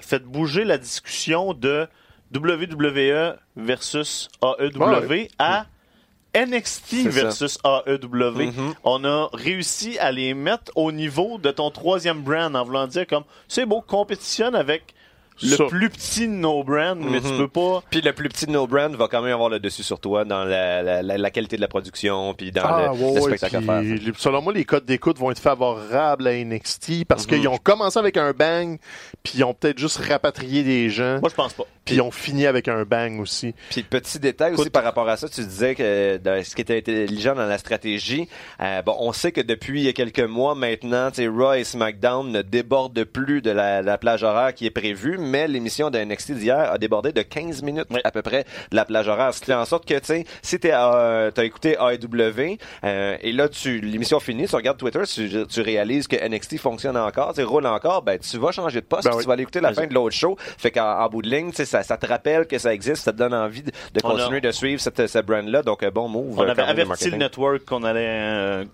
fait 0.00 0.22
bouger 0.24 0.64
la 0.64 0.78
discussion 0.78 1.54
de 1.54 1.86
WWE 2.34 3.36
versus 3.56 4.28
AEW 4.42 4.78
Ouais. 5.10 5.28
à 5.38 5.66
NXT 6.34 7.02
ça. 7.04 7.08
versus 7.10 7.58
AEW. 7.62 8.46
Mhm. 8.52 8.74
On 8.84 9.04
a 9.04 9.28
réussi 9.34 9.98
à 9.98 10.10
les 10.12 10.32
mettre 10.32 10.72
au 10.76 10.90
niveau 10.90 11.36
de 11.38 11.50
ton 11.50 11.70
troisième 11.70 12.22
brand 12.22 12.56
en 12.56 12.64
voulant 12.64 12.86
dire 12.86 13.06
comme 13.06 13.24
c'est 13.48 13.66
beau, 13.66 13.82
compétitionne 13.82 14.54
avec 14.54 14.94
le 15.42 15.68
plus 15.68 15.88
petit 15.90 16.26
de 16.28 16.32
nos 16.32 16.62
brands, 16.64 16.96
mais 16.96 17.20
tu 17.20 17.28
Mhm. 17.28 17.38
peux 17.38 17.48
pas. 17.48 17.82
Puis 17.90 18.00
le 18.00 18.12
plus 18.12 18.28
petit 18.28 18.46
de 18.46 18.50
nos 18.52 18.66
brands 18.66 18.90
va 18.90 19.08
quand 19.08 19.22
même 19.22 19.32
avoir 19.32 19.48
le 19.48 19.60
dessus 19.60 19.82
sur 19.82 20.00
toi 20.00 20.24
dans 20.24 20.44
la, 20.44 20.82
la, 20.82 21.02
la, 21.02 21.18
la 21.18 21.30
qualité 21.30 21.56
de 21.56 21.60
la 21.60 21.68
production 21.68 22.34
puis 22.34 22.52
dans 22.52 22.62
Ah, 22.64 22.92
le, 22.92 22.98
ouais, 22.98 23.14
le 23.14 23.20
ouais, 23.20 23.36
spectacle 23.36 23.56
à 23.56 23.60
faire. 23.62 23.80
les- 23.82 24.00
selon 24.18 24.42
moi, 24.42 24.52
les 24.52 24.64
codes 24.64 24.84
d'écoute 24.84 25.18
vont 25.18 25.30
être 25.30 25.38
favorables 25.40 26.26
à 26.26 26.32
NXT 26.34 27.04
parce 27.06 27.24
Mhm. 27.26 27.28
qu'ils 27.38 27.48
ont 27.48 27.58
commencé 27.58 27.98
avec 27.98 28.16
un 28.16 28.32
bang, 28.32 28.78
puis 29.22 29.34
ils 29.38 29.44
ont 29.44 29.54
peut-être 29.54 29.78
juste 29.78 29.98
rapatrié 29.98 30.62
des 30.62 30.90
gens, 30.90 31.18
Moi, 31.20 31.30
je 31.30 31.34
pense 31.34 31.52
pas. 31.54 31.64
puis 31.84 31.96
ils 31.96 32.00
ont 32.00 32.10
fini 32.10 32.46
avec 32.46 32.68
un 32.68 32.84
bang 32.84 33.18
aussi. 33.20 33.54
Puis 33.70 33.82
petit 33.82 34.18
détail 34.18 34.54
aussi 34.54 34.70
par 34.70 34.84
rapport 34.84 35.08
à 35.08 35.16
ça, 35.16 35.28
tu 35.28 35.40
disais 35.42 35.74
que 35.74 36.16
dans 36.18 36.42
ce 36.44 36.54
qui 36.54 36.60
était 36.62 36.78
intelligent 36.78 37.34
dans 37.34 37.46
la 37.46 37.58
stratégie, 37.58 38.28
euh, 38.60 38.82
bon, 38.82 38.96
on 39.00 39.12
sait 39.12 39.32
que 39.32 39.40
depuis 39.40 39.92
quelques 39.94 40.20
mois 40.20 40.54
maintenant, 40.54 41.10
tu 41.10 41.16
sais, 41.22 41.28
Raw 41.28 41.54
et 41.54 41.64
SmackDown 41.64 42.30
ne 42.30 42.42
débordent 42.42 43.04
plus 43.04 43.42
de 43.42 43.50
la, 43.50 43.82
la 43.82 43.98
plage 43.98 44.22
horaire 44.22 44.54
qui 44.54 44.66
est 44.66 44.70
prévue, 44.70 45.18
mais 45.22 45.48
l'émission 45.48 45.90
de 45.90 45.98
NXT 45.98 46.32
d'hier 46.32 46.70
a 46.72 46.78
débordé 46.78 47.12
de 47.12 47.22
15 47.22 47.62
minutes 47.62 47.86
à 48.04 48.10
peu 48.10 48.22
près 48.22 48.44
de 48.70 48.76
la 48.76 48.84
plage 48.84 49.08
horaire, 49.08 49.32
ce 49.34 49.40
qui 49.40 49.46
fait 49.46 49.54
en 49.54 49.64
sorte 49.64 49.86
que, 49.86 49.94
tu 49.98 50.04
sais, 50.06 50.24
si 50.42 50.58
euh, 50.64 51.30
t'as 51.30 51.44
écouté 51.44 51.76
AEW, 51.80 52.58
euh, 52.84 53.16
et 53.20 53.32
là, 53.32 53.48
tu, 53.48 53.80
l'émission 53.80 54.20
finie, 54.20 54.46
tu 54.46 54.56
regardes 54.56 54.78
Twitter, 54.78 55.02
tu, 55.06 55.46
tu 55.46 55.60
réalises 55.60 56.06
que 56.08 56.16
NXT 56.16 56.58
fonctionne 56.58 56.96
encore, 56.96 57.34
tu 57.34 57.42
roule 57.42 57.66
encore, 57.66 58.02
ben, 58.02 58.18
tu 58.18 58.38
vas 58.38 58.52
changer 58.52 58.80
de 58.80 58.86
poste, 58.86 59.04
Ben 59.04 59.12
oui. 59.14 59.22
tu 59.22 59.26
vas 59.26 59.32
aller 59.34 59.42
écouter 59.42 59.60
la 59.60 59.72
fin 59.72 59.86
de 59.86 59.94
l'autre 59.94 60.14
show. 60.16 60.36
Fait 60.58 60.70
qu'en 60.70 60.98
en 61.00 61.08
bout 61.08 61.22
de 61.22 61.28
ligne, 61.30 61.50
tu 61.50 61.56
sais, 61.56 61.64
ça, 61.64 61.82
ça 61.82 61.96
te 61.96 62.06
rappelle 62.06 62.46
que 62.46 62.58
ça 62.58 62.72
existe, 62.74 63.04
ça 63.04 63.12
te 63.12 63.18
donne 63.18 63.34
envie 63.34 63.62
de, 63.62 63.70
de 63.70 64.00
On 64.04 64.10
a- 64.10 64.12
continuer 64.12 64.40
de 64.40 64.50
suivre 64.50 64.80
cette, 64.80 65.06
cette 65.06 65.26
brand-là. 65.26 65.62
Donc, 65.62 65.82
euh, 65.82 65.90
bon 65.90 66.08
move. 66.08 66.38
On 66.38 66.42
euh, 66.42 66.50
avait 66.50 66.62
averti 66.62 67.10
le 67.10 67.16
network 67.16 67.64
qu'on 67.64 67.84
allait 67.84 68.00
euh, 68.06 68.64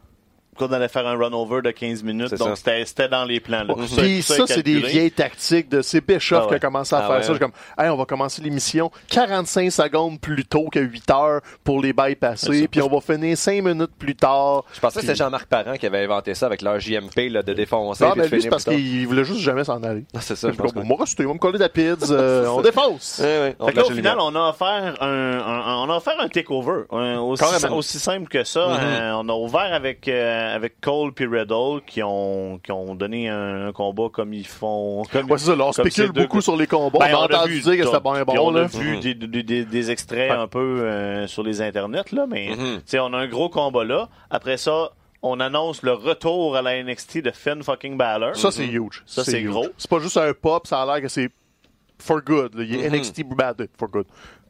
qu'on 0.59 0.73
allait 0.73 0.89
faire 0.89 1.07
un 1.07 1.17
run-over 1.17 1.63
de 1.63 1.71
15 1.71 2.03
minutes. 2.03 2.35
Donc, 2.35 2.57
c'était 2.57 3.09
dans 3.09 3.25
les 3.25 3.41
plans. 3.41 3.65
Là. 3.65 3.75
Puis 3.97 4.23
ça, 4.23 4.43
est 4.43 4.47
c'est 4.47 4.63
des 4.63 4.81
vieilles 4.81 5.11
tactiques 5.13 5.69
de 5.69 5.83
c'est 5.83 6.05
Bischoff 6.07 6.41
Ah 6.43 6.47
qui 6.47 6.51
a 6.51 6.53
ouais. 6.55 6.61
commencé 6.61 6.95
à 6.95 6.99
Ah 6.99 7.07
faire 7.07 7.11
ouais. 7.17 7.23
ça. 7.23 7.29
Je 7.29 7.33
suis 7.35 7.41
comme, 7.41 7.53
hey, 7.79 7.89
on 7.91 7.97
va 7.97 8.05
commencer 8.05 8.43
l'émission 8.43 8.91
45 9.09 9.71
secondes 9.71 10.21
plus 10.21 10.45
tôt 10.45 10.69
que 10.71 10.79
8 10.81 11.11
heures 11.11 11.41
pour 11.65 11.81
les 11.81 11.93
bypasser, 11.93 12.69
puis 12.69 12.83
on 12.83 12.89
va 12.89 13.01
finir 13.01 13.37
5 13.37 13.63
minutes 13.63 13.93
plus 13.99 14.15
tard. 14.17 14.65
Je 14.75 14.81
pensais 14.81 14.97
que 14.97 15.01
c'était 15.03 15.15
Jean-Marc 15.17 15.47
Parent 15.47 15.75
qui 15.77 15.87
avait 15.87 16.05
inventé 16.05 16.35
ça 16.35 16.47
avec 16.47 16.63
leur 16.63 16.79
JMP 16.81 17.29
là, 17.31 17.43
de 17.43 17.53
défoncer. 17.53 18.05
Ah, 18.05 18.13
puis 18.13 18.21
mais 18.23 18.29
de 18.29 18.35
lui, 18.35 18.43
c'est 18.43 18.49
parce 18.51 18.65
qu'il 18.65 19.07
voulait 19.07 19.25
juste 19.25 19.41
jamais 19.41 19.65
s'en 19.65 19.83
aller. 19.83 20.05
Ah, 20.15 20.19
c'est 20.21 20.37
ça, 20.37 20.51
Je 20.51 20.57
pense. 20.57 20.73
que- 20.73 20.79
moi, 20.81 20.97
me 20.99 21.39
coller 21.39 21.59
d'apids, 21.59 21.95
euh, 22.11 22.47
on 22.49 22.61
défonce. 22.63 23.21
Ouais, 23.23 23.55
ouais, 23.61 23.67
Fait 23.71 23.77
là, 23.77 23.87
au 23.87 23.91
final, 23.91 24.17
on 24.21 24.35
a 24.35 24.51
offert 24.51 24.97
un, 25.01 25.07
un- 25.39 25.77
on 25.87 25.91
a 25.91 25.97
offert 25.97 26.19
un 26.19 26.29
takeover, 26.29 26.83
un- 26.91 27.19
aussi, 27.19 27.99
simple 27.99 28.29
que 28.29 28.45
ça. 28.45 28.67
Mhm. 28.69 28.77
Euh, 28.81 29.13
on 29.17 29.29
a 29.29 29.33
ouvert 29.33 29.73
avec 29.73 30.09
euh, 30.09 30.48
avec 30.49 30.81
Cole 30.81 31.13
puis 31.13 31.27
Riddle 31.27 31.81
qui 31.87 32.03
ont, 32.03 32.59
qui 32.63 32.73
ont 32.73 32.95
donné 32.95 33.29
un, 33.29 33.69
un 33.69 33.73
combat 33.73 34.09
comme 34.13 34.33
ils 34.33 34.47
font. 34.47 35.03
Comme, 35.13 35.31
Ouais, 35.31 35.39
c'est 35.39 35.47
ça, 35.47 35.57
là, 35.57 35.67
on 35.67 35.73
comme 35.73 35.89
spécule 35.91 36.13
beaucoup 36.13 36.41
sur 36.41 36.57
les 36.57 36.67
combats. 36.67 36.99
Ben, 36.99 37.15
on 37.15 37.19
a 37.19 37.23
a 37.23 37.25
entendu 37.25 37.53
vu, 37.55 37.61
dire 37.61 37.77
que 37.77 37.85
c'était 37.85 37.97
et 37.97 38.25
puis 38.25 38.37
bon, 38.37 38.53
on 38.53 38.55
a 38.57 38.61
là. 38.63 38.67
vu 38.67 38.99
des, 39.01 39.15
des- 39.15 39.43
des- 39.43 39.65
des 39.65 39.91
extraits 39.91 40.31
un 40.31 40.47
peu 40.49 40.59
euh, 40.83 41.27
sur 41.27 41.43
les 41.43 41.61
internets, 41.63 42.13
là, 42.13 42.27
mais 42.29 42.51
tu 42.57 42.81
sais, 42.87 42.99
on 42.99 43.13
a 43.13 43.19
un 43.19 43.27
gros 43.29 43.49
combat 43.49 43.85
là. 43.85 44.09
Après 44.31 44.57
ça, 44.57 44.91
on 45.23 45.41
annonce 45.41 45.83
le 45.83 45.93
retour 45.93 46.57
à 46.57 46.63
la 46.63 46.83
NXT 46.83 47.23
de 47.23 47.31
Finn 47.33 47.63
fucking 47.63 47.97
Balor. 47.97 48.37
Ça, 48.37 48.51
c'est 48.51 48.67
huge. 48.67 49.03
Ça, 49.07 49.25
c'est 49.25 49.43
gros. 49.43 49.67
C'est 49.77 49.91
pas 49.91 49.99
juste 49.99 50.17
un 50.17 50.33
pop, 50.33 50.67
ça 50.67 50.83
a 50.83 50.87
l'air 50.87 51.03
que 51.03 51.09
c'est 51.09 51.29
for 52.01 52.23
good. 52.23 52.55
là. 52.55 52.63
Il 52.63 52.75
est 52.77 52.89
Mhm. 52.89 52.95
NXT 52.97 53.25
bad 53.35 53.69
for 53.77 53.89
good. 53.89 54.07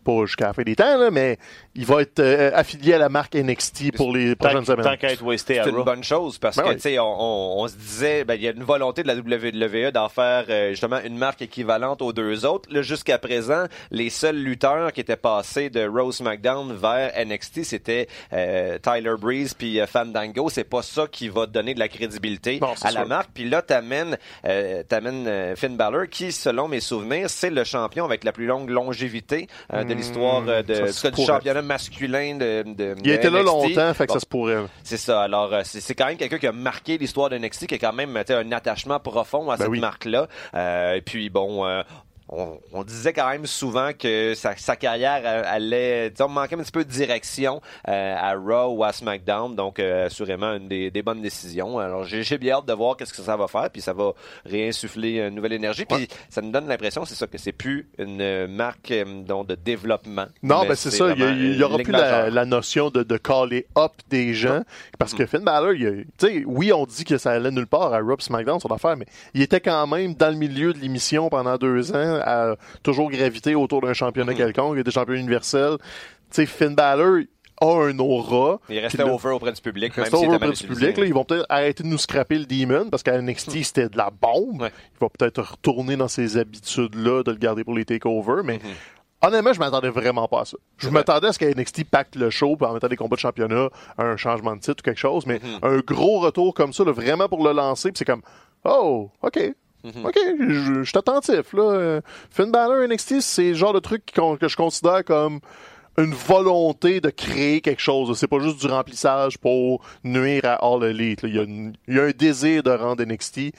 Pas 0.09 0.25
jusqu'à 0.25 0.47
la 0.47 0.53
fin 0.55 0.63
des 0.63 0.75
temps, 0.75 0.97
là, 0.97 1.11
mais 1.11 1.37
il 1.75 1.85
va 1.85 2.01
être 2.01 2.19
euh, 2.21 2.51
affilié 2.55 2.95
à 2.95 2.99
la 2.99 3.11
marque 3.11 3.35
NXT 3.35 3.95
pour 3.95 4.11
les 4.17 4.35
tant, 4.37 4.49
prochaines 4.49 4.65
tant 4.65 4.83
semaines. 4.83 4.97
qu'à 4.97 5.13
être 5.13 5.23
wasté 5.23 5.59
à 5.59 5.65
C'est 5.65 5.71
une 5.71 5.83
bonne 5.85 6.03
chose 6.03 6.39
parce 6.39 6.57
Ben 6.57 6.63
que 6.63 6.69
oui. 6.71 6.75
tu 6.77 6.81
sais 6.81 6.99
on, 6.99 7.05
on- 7.05 7.63
on 7.63 7.69
se 7.69 7.77
disait 7.77 8.25
ben 8.25 8.35
il 8.35 8.43
y 8.43 8.49
a 8.49 8.53
une 8.53 8.63
volonté 8.65 9.03
de 9.03 9.09
la 9.09 9.17
WWE 9.17 9.91
d'en 9.93 10.09
faire 10.09 10.47
euh, 10.49 10.71
justement 10.71 10.99
une 11.05 11.19
marque 11.19 11.43
équivalente 11.43 12.01
aux 12.01 12.15
deux 12.15 12.47
autres. 12.47 12.69
Là 12.73 12.81
jusqu'à 12.81 13.19
présent, 13.19 13.65
les 13.91 14.09
seuls 14.09 14.37
lutteurs 14.37 14.93
qui 14.95 15.01
étaient 15.03 15.17
passés 15.17 15.69
de 15.69 15.87
Rose 15.87 16.17
SmackDown 16.17 16.73
vers 16.75 17.13
NXT, 17.27 17.65
c'était 17.65 18.09
euh, 18.33 18.79
Tyler 18.79 19.15
Breeze 19.21 19.53
puis 19.53 19.79
euh, 19.79 19.87
Fandango, 19.87 20.49
c'est 20.49 20.65
pas 20.65 20.81
ça 20.83 21.07
qui 21.07 21.29
va 21.29 21.45
donner 21.45 21.75
de 21.75 21.81
la 21.81 21.89
crédibilité 21.89 22.61
à 22.83 22.91
la 22.93 23.05
marque. 23.05 23.29
Puis 23.35 23.49
là 23.49 23.61
t'amènes 23.61 24.17
euh, 24.47 24.83
t'amènes 24.89 25.27
euh, 25.29 25.55
Finn 25.55 25.77
Balor 25.77 26.09
qui 26.11 26.33
selon 26.33 26.67
mes 26.67 26.81
souvenirs, 26.81 27.29
c'est 27.29 27.51
le 27.51 27.65
champion 27.65 28.07
avec 28.07 28.25
la 28.25 28.33
plus 28.33 28.47
longue 28.47 28.71
longévité 28.71 29.49
euh, 29.75 29.85
de 29.85 29.98
l'histoire 29.99 30.43
euh, 30.49 30.63
de 30.63 30.75
Hmm, 30.75 30.87
tout 30.87 31.03
cas, 31.03 31.11
du 31.11 31.25
championnat 31.25 31.63
masculin 31.63 32.37
de, 32.37 32.63
de 32.67 32.95
Il 33.05 33.11
a 33.11 33.15
de 33.15 33.19
été 33.19 33.31
là 33.31 33.43
longtemps, 33.43 33.95
fait 33.95 34.07
que 34.07 34.09
Bon, 34.09 34.15
ça 34.15 34.21
se 34.21 34.27
pourrait. 34.27 34.65
c'est 34.83 34.97
ça. 34.97 35.23
Alors, 35.23 35.53
euh, 35.53 35.61
c'est 35.65 35.95
quand 35.95 36.07
même 36.07 36.17
quelqu'un 36.17 36.39
qui 36.39 36.47
a 36.47 36.53
marqué 36.53 36.97
l'histoire 36.99 37.29
de 37.31 37.39
NXT, 37.39 37.67
qui 37.67 37.75
a 37.75 37.79
quand 37.79 37.93
même 37.93 38.17
un 38.17 38.53
attachement 38.53 38.99
profond 39.01 39.51
à 39.51 39.57
Ben 39.57 39.65
cette 39.65 39.69
oui. 39.73 39.81
marque-là. 39.81 40.27
Euh, 40.55 40.95
et 40.95 41.01
puis, 41.03 41.29
bon... 41.31 41.67
euh, 41.67 41.83
on, 42.29 42.59
on 42.73 42.85
disait 42.85 43.13
quand 43.13 43.29
même 43.31 43.47
souvent 43.47 43.91
que 43.99 44.35
sa, 44.35 44.57
sa 44.57 44.77
carrière 44.77 45.23
euh, 45.25 45.43
allait, 45.47 46.11
disons, 46.11 46.29
manquait 46.29 46.55
un 46.55 46.59
petit 46.59 46.73
peu 46.73 46.85
de 46.85 46.91
direction 46.91 47.61
euh, 47.89 48.15
à 48.17 48.35
Raw 48.35 48.75
ou 48.77 48.85
à 48.85 48.93
SmackDown, 48.93 49.55
donc 49.55 49.79
euh, 49.79 50.07
assurément 50.07 50.55
une 50.55 50.69
des, 50.69 50.91
des 50.91 51.03
bonnes 51.03 51.23
décisions. 51.23 51.79
Alors 51.79 52.05
j'ai 52.05 52.39
bien 52.39 52.57
hâte 52.57 52.67
de 52.67 52.73
voir 52.73 52.97
qu'est-ce 52.97 53.13
que 53.13 53.23
ça 53.23 53.37
va 53.37 53.49
faire, 53.49 53.71
puis 53.71 53.81
ça 53.81 53.93
va 53.93 54.13
réinsuffler 54.45 55.19
une 55.19 55.35
nouvelle 55.35 55.53
énergie, 55.55 55.85
puis 55.85 56.09
ça 56.29 56.41
nous 56.41 56.51
donne 56.51 56.69
l'impression, 56.69 57.05
c'est 57.05 57.15
ça, 57.15 57.27
que 57.27 57.39
c'est 57.39 57.53
plus 57.53 57.89
une 57.99 58.47
marque 58.49 58.91
euh, 58.91 59.05
de 59.05 59.55
développement. 59.55 60.27
Non, 60.43 60.63
mais 60.63 60.69
ben 60.69 60.75
c'est 60.75 60.91
ça. 60.91 61.11
Il 61.13 61.19
y, 61.21 61.23
a- 61.23 61.27
vraiment 61.27 61.41
il 61.43 61.57
y 61.57 61.63
aura 61.63 61.79
plus 61.79 61.93
la, 61.93 62.45
notion 62.45 62.91
de, 62.91 63.03
de 63.03 63.17
caller 63.17 63.67
up 63.77 63.93
des 64.09 64.35
gens. 64.35 64.63
Parce 64.99 65.15
que 65.15 65.27
Finn 65.27 65.45
Balor, 65.45 65.73
il 65.75 65.87
a- 65.87 65.91
tu 65.93 66.05
sais, 66.19 66.43
oui, 66.47 66.73
on 66.73 66.87
dit 66.87 67.05
que 67.05 67.19
ça 67.19 67.33
allait 67.33 67.51
nulle 67.51 67.67
part 67.67 67.93
à 67.93 68.01
Raw 68.01 68.17
pis 68.17 68.25
SmackDown, 68.25 68.59
son 68.61 68.69
affaire, 68.69 68.97
mais 68.97 69.07
il 69.35 69.43
était 69.43 69.61
quand 69.61 69.87
même 69.87 70.15
dans 70.15 70.31
le 70.31 70.37
milieu 70.37 70.73
de 70.73 70.79
l'émission 70.79 71.29
pendant 71.29 71.57
deux 71.57 71.93
ans, 71.95 72.18
à 72.25 72.57
toujours 72.83 73.11
graviter 73.11 73.55
autour 73.55 73.81
d'un 73.83 73.93
championnat 73.95 74.35
quelconque. 74.35 74.75
Il 74.77 74.81
était 74.81 74.91
champion 74.91 75.15
universel. 75.15 75.77
Tu 75.79 75.85
sais, 76.31 76.47
Finn 76.47 76.75
Balor 76.75 77.21
a 77.61 77.67
un 77.87 77.99
aura. 77.99 78.61
Il 78.69 78.79
restait 78.79 79.03
over 79.03 79.31
auprès 79.31 79.53
du 79.53 79.61
public, 79.61 79.97
même 79.97 80.07
over 80.13 80.27
auprès 80.37 80.53
du 80.53 80.67
public, 80.67 80.97
là, 80.97 81.05
ils 81.07 81.13
vont 81.15 81.25
peut-être 81.25 81.47
arrêter 81.49 81.83
de 81.83 81.89
nous 81.89 81.99
scraper 81.99 82.39
le 82.39 82.45
Demon 82.47 82.89
parce 82.89 83.03
qu'à 83.03 83.21
NXT 83.21 83.65
c'était 83.65 83.89
de 83.89 83.97
la 83.97 84.11
bombe. 84.11 84.63
Ouais. 84.63 84.73
Il 84.95 84.99
va 85.01 85.09
peut-être 85.09 85.43
retourner 85.43 85.97
dans 85.97 86.07
ses 86.09 86.37
habitudes-là 86.37 87.23
de 87.25 87.33
le 87.33 87.39
garder 87.39 87.65
pour 87.65 87.75
les 87.75 87.85
takeovers, 87.85 88.45
mais 88.45 88.59
Mm-hmm. 88.59 89.27
honnêtement, 89.27 89.53
je 89.53 89.59
m'attendais 89.59 89.89
vraiment 89.89 90.29
pas 90.29 90.43
à 90.43 90.45
ça. 90.45 90.57
Je 90.77 90.89
m'attendais 90.91 91.27
à 91.27 91.33
ce 91.33 91.39
qu'à 91.41 91.51
NXT 91.51 91.85
pacte 91.91 92.15
le 92.15 92.31
show 92.31 92.57
en 92.61 92.75
mettant 92.75 92.87
des 92.87 92.97
combats 92.97 93.17
de 93.17 93.21
championnat, 93.21 93.69
un 93.99 94.17
changement 94.17 94.55
de 94.55 94.61
titre 94.61 94.77
ou 94.81 94.85
quelque 94.85 95.01
chose, 95.01 95.27
mais 95.27 95.39
Mm-hmm. 95.39 95.59
un 95.67 95.79
gros 95.79 96.21
retour 96.21 96.55
comme 96.55 96.73
ça, 96.73 96.85
là, 96.85 96.93
vraiment 96.93 97.29
pour 97.29 97.43
le 97.45 97.53
lancer, 97.53 97.91
c'est 97.95 98.05
comme 98.05 98.23
oh, 98.65 99.11
ok. 99.23 99.41
Mm-hmm. 99.89 100.07
OK, 100.07 100.19
je, 100.51 100.83
suis 100.85 100.99
attentif. 100.99 101.53
Là. 101.53 102.01
Finn 102.31 102.51
Balor 102.51 102.87
NXT, 102.89 103.21
c'est 103.21 103.49
le 103.49 103.55
genre 103.55 103.73
de 103.73 103.81
truc 103.81 104.03
qu'on- 104.15 104.37
que 104.37 104.49
je 104.49 104.57
considère 104.57 105.05
comme 105.05 105.41
une 105.97 106.15
volonté 106.15 107.01
de 107.01 107.11
créer 107.11 107.61
quelque 107.61 107.81
chose. 107.83 108.17
C'est 108.19 108.29
pas 108.29 108.39
juste 108.39 108.61
du 108.61 108.67
remplissage 108.69 109.39
pour 109.39 109.85
nuire 110.05 110.45
à 110.45 110.55
All 110.65 110.85
Elite. 110.85 111.21
Il 111.25 111.35
y, 111.35 111.39
a 111.39 111.43
une- 111.43 111.75
il 111.89 111.97
y 111.97 112.01
a 112.01 112.05
un 112.05 112.11
désir 112.11 112.63
de 112.63 112.71
rendre 112.71 113.03
NXT 113.03 113.53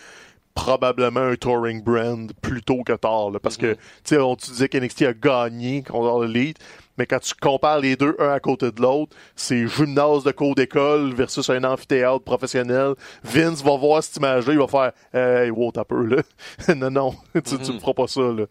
probablement 0.55 1.21
un 1.21 1.35
touring 1.35 1.81
brand 1.81 2.31
plus 2.41 2.61
tôt 2.61 2.83
que 2.83 2.93
tard. 2.93 3.31
là, 3.31 3.39
parce 3.39 3.55
que, 3.57 3.73
tu 3.73 3.79
sais, 4.03 4.17
on 4.17 4.35
tu 4.35 4.51
disais 4.51 4.67
qu'NXT 4.67 5.03
a 5.03 5.13
gagné 5.13 5.83
contre 5.83 6.09
All 6.23 6.29
Elite, 6.29 6.57
mais 6.99 7.05
quand 7.07 7.19
tu 7.19 7.33
compares 7.33 7.79
les 7.79 7.95
deux 7.95 8.15
un 8.19 8.29
à 8.29 8.39
côté 8.39 8.71
de 8.71 8.81
l'autre, 8.81 9.15
c'est 9.35 9.67
gymnase 9.67 10.23
de 10.23 10.31
cours 10.31 10.53
d'école 10.53 11.13
versus 11.13 11.49
un 11.49 11.63
amphithéâtre 11.63 12.23
professionnel. 12.23 12.93
Vince 13.23 13.63
va 13.63 13.77
voir 13.77 14.03
cette 14.03 14.17
image-là, 14.17 14.53
il 14.53 14.59
va 14.59 14.67
faire 14.67 14.91
Hey, 15.13 15.49
wow, 15.49 15.71
t'as 15.71 15.85
peu, 15.85 16.03
là. 16.05 16.21
non, 16.75 16.91
non, 16.91 17.15
tu, 17.33 17.57
tu 17.57 17.71
me 17.73 17.79
feras 17.79 17.93
pas 17.93 18.07
ça, 18.07 18.21
là. 18.21 18.43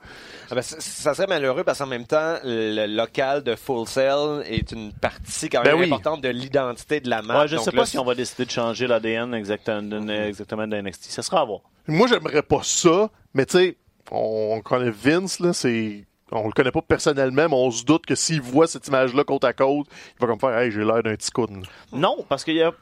Ah 0.50 0.54
ben, 0.54 0.62
ça 0.62 1.14
serait 1.14 1.26
malheureux 1.26 1.62
parce 1.62 1.78
qu'en 1.78 1.86
même 1.86 2.06
temps, 2.06 2.36
le 2.42 2.86
local 2.86 3.42
de 3.42 3.54
Full 3.54 3.86
Sail 3.86 4.42
est 4.46 4.72
une 4.72 4.92
partie 4.92 5.48
quand 5.50 5.62
même 5.62 5.74
Ben 5.74 5.80
oui. 5.80 5.86
importante 5.86 6.22
de 6.22 6.30
l'identité 6.30 7.00
de 7.00 7.10
la 7.10 7.20
marque. 7.22 7.42
Ouais, 7.42 7.48
je 7.48 7.56
Donc 7.56 7.64
sais 7.66 7.70
là, 7.70 7.82
pas 7.82 7.86
si 7.86 7.98
on 7.98 8.04
va 8.04 8.14
décider 8.14 8.46
de 8.46 8.50
changer 8.50 8.86
l'ADN 8.86 9.34
exactement, 9.34 9.82
de 9.82 10.80
NXT. 10.80 11.04
Ça 11.10 11.22
sera 11.22 11.42
à 11.42 11.44
voir. 11.44 11.60
Moi, 11.86 12.06
j'aimerais 12.08 12.42
pas 12.42 12.60
ça, 12.62 13.10
mais 13.34 13.44
tu 13.46 13.58
sais, 13.58 13.76
on 14.10 14.60
connaît 14.64 14.90
Vince, 14.90 15.38
là, 15.40 15.52
c'est. 15.52 16.06
On 16.30 16.46
le 16.46 16.52
connaît 16.52 16.70
pas 16.70 16.82
personnellement, 16.82 17.48
mais 17.48 17.54
on 17.54 17.70
se 17.70 17.84
doute 17.84 18.04
que 18.04 18.14
s'il 18.14 18.42
voit 18.42 18.66
cette 18.66 18.86
image-là 18.88 19.24
côte 19.24 19.44
à 19.44 19.52
côte, 19.52 19.86
il 19.90 20.20
va 20.20 20.26
comme 20.26 20.38
faire 20.38 20.58
Hey, 20.58 20.70
j'ai 20.70 20.84
l'air 20.84 21.02
d'un 21.02 21.14
petit 21.16 21.30
coude. 21.30 21.50
Non, 21.92 22.24
parce 22.28 22.44
qu'il 22.44 22.56
y 22.56 22.62
a, 22.62 22.72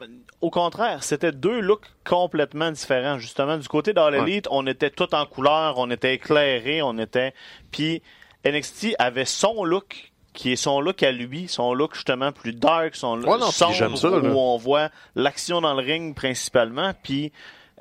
au 0.41 0.49
contraire, 0.49 1.03
c'était 1.03 1.31
deux 1.31 1.59
looks 1.61 1.85
complètement 2.05 2.71
différents. 2.71 3.17
Justement, 3.19 3.57
du 3.57 3.67
côté 3.67 3.93
d'All 3.93 4.13
Ouais. 4.15 4.21
Elite, 4.21 4.47
on 4.51 4.67
était 4.67 4.89
tout 4.89 5.13
en 5.15 5.25
couleur, 5.25 5.75
on 5.77 5.89
était 5.91 6.15
éclairé, 6.15 6.81
on 6.81 6.97
était. 6.97 7.33
Puis 7.71 8.01
NXT 8.45 8.95
avait 8.99 9.25
son 9.25 9.63
look 9.63 10.11
qui 10.33 10.51
est 10.51 10.55
son 10.57 10.81
look 10.81 11.01
à 11.01 11.11
lui, 11.11 11.47
son 11.47 11.73
look 11.73 11.95
justement 11.95 12.31
plus 12.31 12.53
dark, 12.53 12.95
son 12.95 13.15
look 13.15 13.27
Ouais, 13.27 13.39
non, 13.39 13.49
sombre, 13.49 13.97
ça, 13.97 14.09
où 14.11 14.37
on 14.37 14.57
voit 14.57 14.89
l'action 15.15 15.61
dans 15.61 15.73
le 15.73 15.81
ring 15.81 16.15
principalement. 16.15 16.91
Puis 17.01 17.31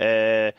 euh, 0.01 0.51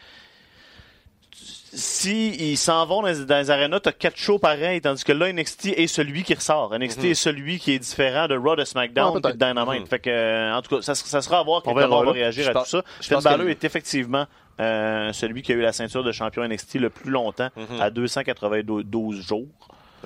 si 1.73 2.30
ils 2.51 2.58
s'en 2.58 2.86
vont 2.86 3.01
dans, 3.01 3.08
les- 3.08 3.25
dans 3.25 3.38
les 3.38 3.51
arénas, 3.51 3.80
t'as 3.82 3.91
quatre 3.91 4.17
shows 4.17 4.39
pareils, 4.39 4.82
tandis 4.82 5.03
que 5.03 5.12
là, 5.12 5.32
NXT 5.32 5.67
est 5.77 5.88
celui 5.88 6.23
qui 6.23 6.34
ressort. 6.34 6.73
NXT 6.77 7.03
est 7.06 7.13
celui 7.13 7.60
qui 7.60 7.73
est 7.73 7.80
différent 7.80 8.27
de 8.27 8.36
Raw, 8.38 8.56
de 8.56 8.63
SmackDown, 8.65 9.13
Ah, 9.15 9.19
puis 9.30 9.34
de. 9.34 9.38
Dynamite. 9.45 9.88
Fait 9.88 9.99
que, 9.99 10.10
euh, 10.10 10.56
en 10.56 10.62
tout 10.62 10.75
cas, 10.77 10.82
ça, 10.82 10.95
ça 10.95 11.21
sera 11.21 11.39
à 11.39 11.43
voir 11.43 11.62
comment 11.63 11.75
on 11.82 12.03
va 12.06 12.12
réagir 12.13 12.45
Je 12.45 12.49
à 12.49 12.53
pense- 12.53 12.69
tout 12.71 12.77
ça. 12.77 12.84
Finn 13.01 13.17
que 13.17 13.23
Balor 13.23 13.47
est 13.49 13.63
effectivement 13.63 14.25
euh, 14.60 15.13
celui 15.13 15.41
qui 15.43 15.51
a 15.51 15.56
eu 15.56 15.62
la 15.62 15.71
ceinture 15.73 16.03
de 16.03 16.12
champion 16.12 16.43
NXT 16.47 16.75
le 16.80 16.89
plus 16.89 17.12
longtemps, 17.12 17.49
à 17.80 17.89
292 17.91 19.21
jours. 19.21 19.45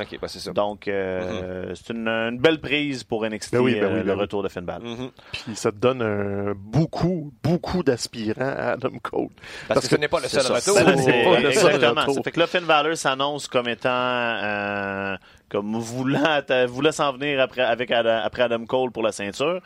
Ok, 0.02 0.18
bah, 0.22 0.28
c'est 0.28 0.40
ça. 0.40 0.52
Donc, 0.52 0.88
euh, 0.88 1.74
c'est 1.76 1.90
une, 1.94 2.08
une 2.08 2.38
belle 2.40 2.60
prise 2.60 3.04
pour 3.04 3.24
NXT, 3.26 3.52
Ben 3.54 3.60
oui, 3.60 3.76
ben 3.76 3.84
euh, 3.84 3.88
oui, 3.90 4.00
ben 4.00 4.06
le 4.08 4.14
oui. 4.14 4.20
retour 4.22 4.42
de 4.44 4.48
Finn 4.50 4.66
Balor. 4.66 4.88
Mhm. 4.88 5.10
Puis 5.32 5.56
ça 5.56 5.72
te 5.72 5.78
donne 5.78 6.02
un- 6.02 6.54
beaucoup, 6.56 7.32
beaucoup 7.44 7.84
d'aspirants 7.84 8.42
à 8.42 8.72
Adam 8.74 8.90
Cole. 9.02 9.28
Parce, 9.68 9.82
que, 9.82 9.88
ce 9.88 9.96
n'est 9.96 10.08
pas 10.08 10.20
le 10.20 10.28
seul 10.28 10.42
ça. 10.44 10.54
retour. 10.56 10.76
Là, 10.76 11.40
le 11.40 11.50
exactement. 11.50 12.02
retour. 12.02 12.16
Ça 12.16 12.22
fait 12.24 12.32
que 12.32 12.40
là, 12.40 12.48
Finn 12.48 12.66
Balor 12.66 12.98
s'annonce 12.98 13.48
comme 13.48 13.68
étant 13.68 13.90
euh, 13.92 15.16
comme 15.50 15.78
voulant, 15.78 16.40
voulant 16.68 16.92
s'en 16.92 17.14
venir 17.14 17.40
après, 17.42 17.62
avec 17.62 17.92
Ada- 17.92 18.24
après 18.24 18.44
Adam 18.44 18.66
Cole 18.66 18.92
pour 18.92 19.04
la 19.04 19.12
ceinture. 19.12 19.60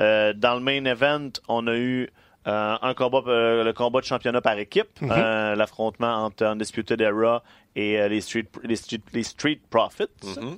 Euh, 0.00 0.32
dans 0.34 0.54
le 0.54 0.60
main 0.60 0.84
event, 0.84 1.28
on 1.48 1.66
a 1.66 1.74
eu 1.76 2.10
euh, 2.46 2.76
un 2.80 2.94
combat, 2.94 3.22
euh, 3.26 3.64
le 3.64 3.72
combat 3.72 4.00
de 4.00 4.06
championnat 4.06 4.40
par 4.40 4.58
équipe, 4.58 5.00
Mhm. 5.00 5.10
euh, 5.12 5.54
l'affrontement 5.56 6.24
entre 6.26 6.44
Undisputed 6.44 7.00
Era 7.00 7.42
et 7.74 7.98
euh, 8.00 8.08
les, 8.08 8.20
Street, 8.20 8.46
les, 8.62 8.76
Street, 8.76 9.00
les 9.12 9.22
Street 9.22 9.58
Profits. 9.70 10.04
Mhm. 10.24 10.56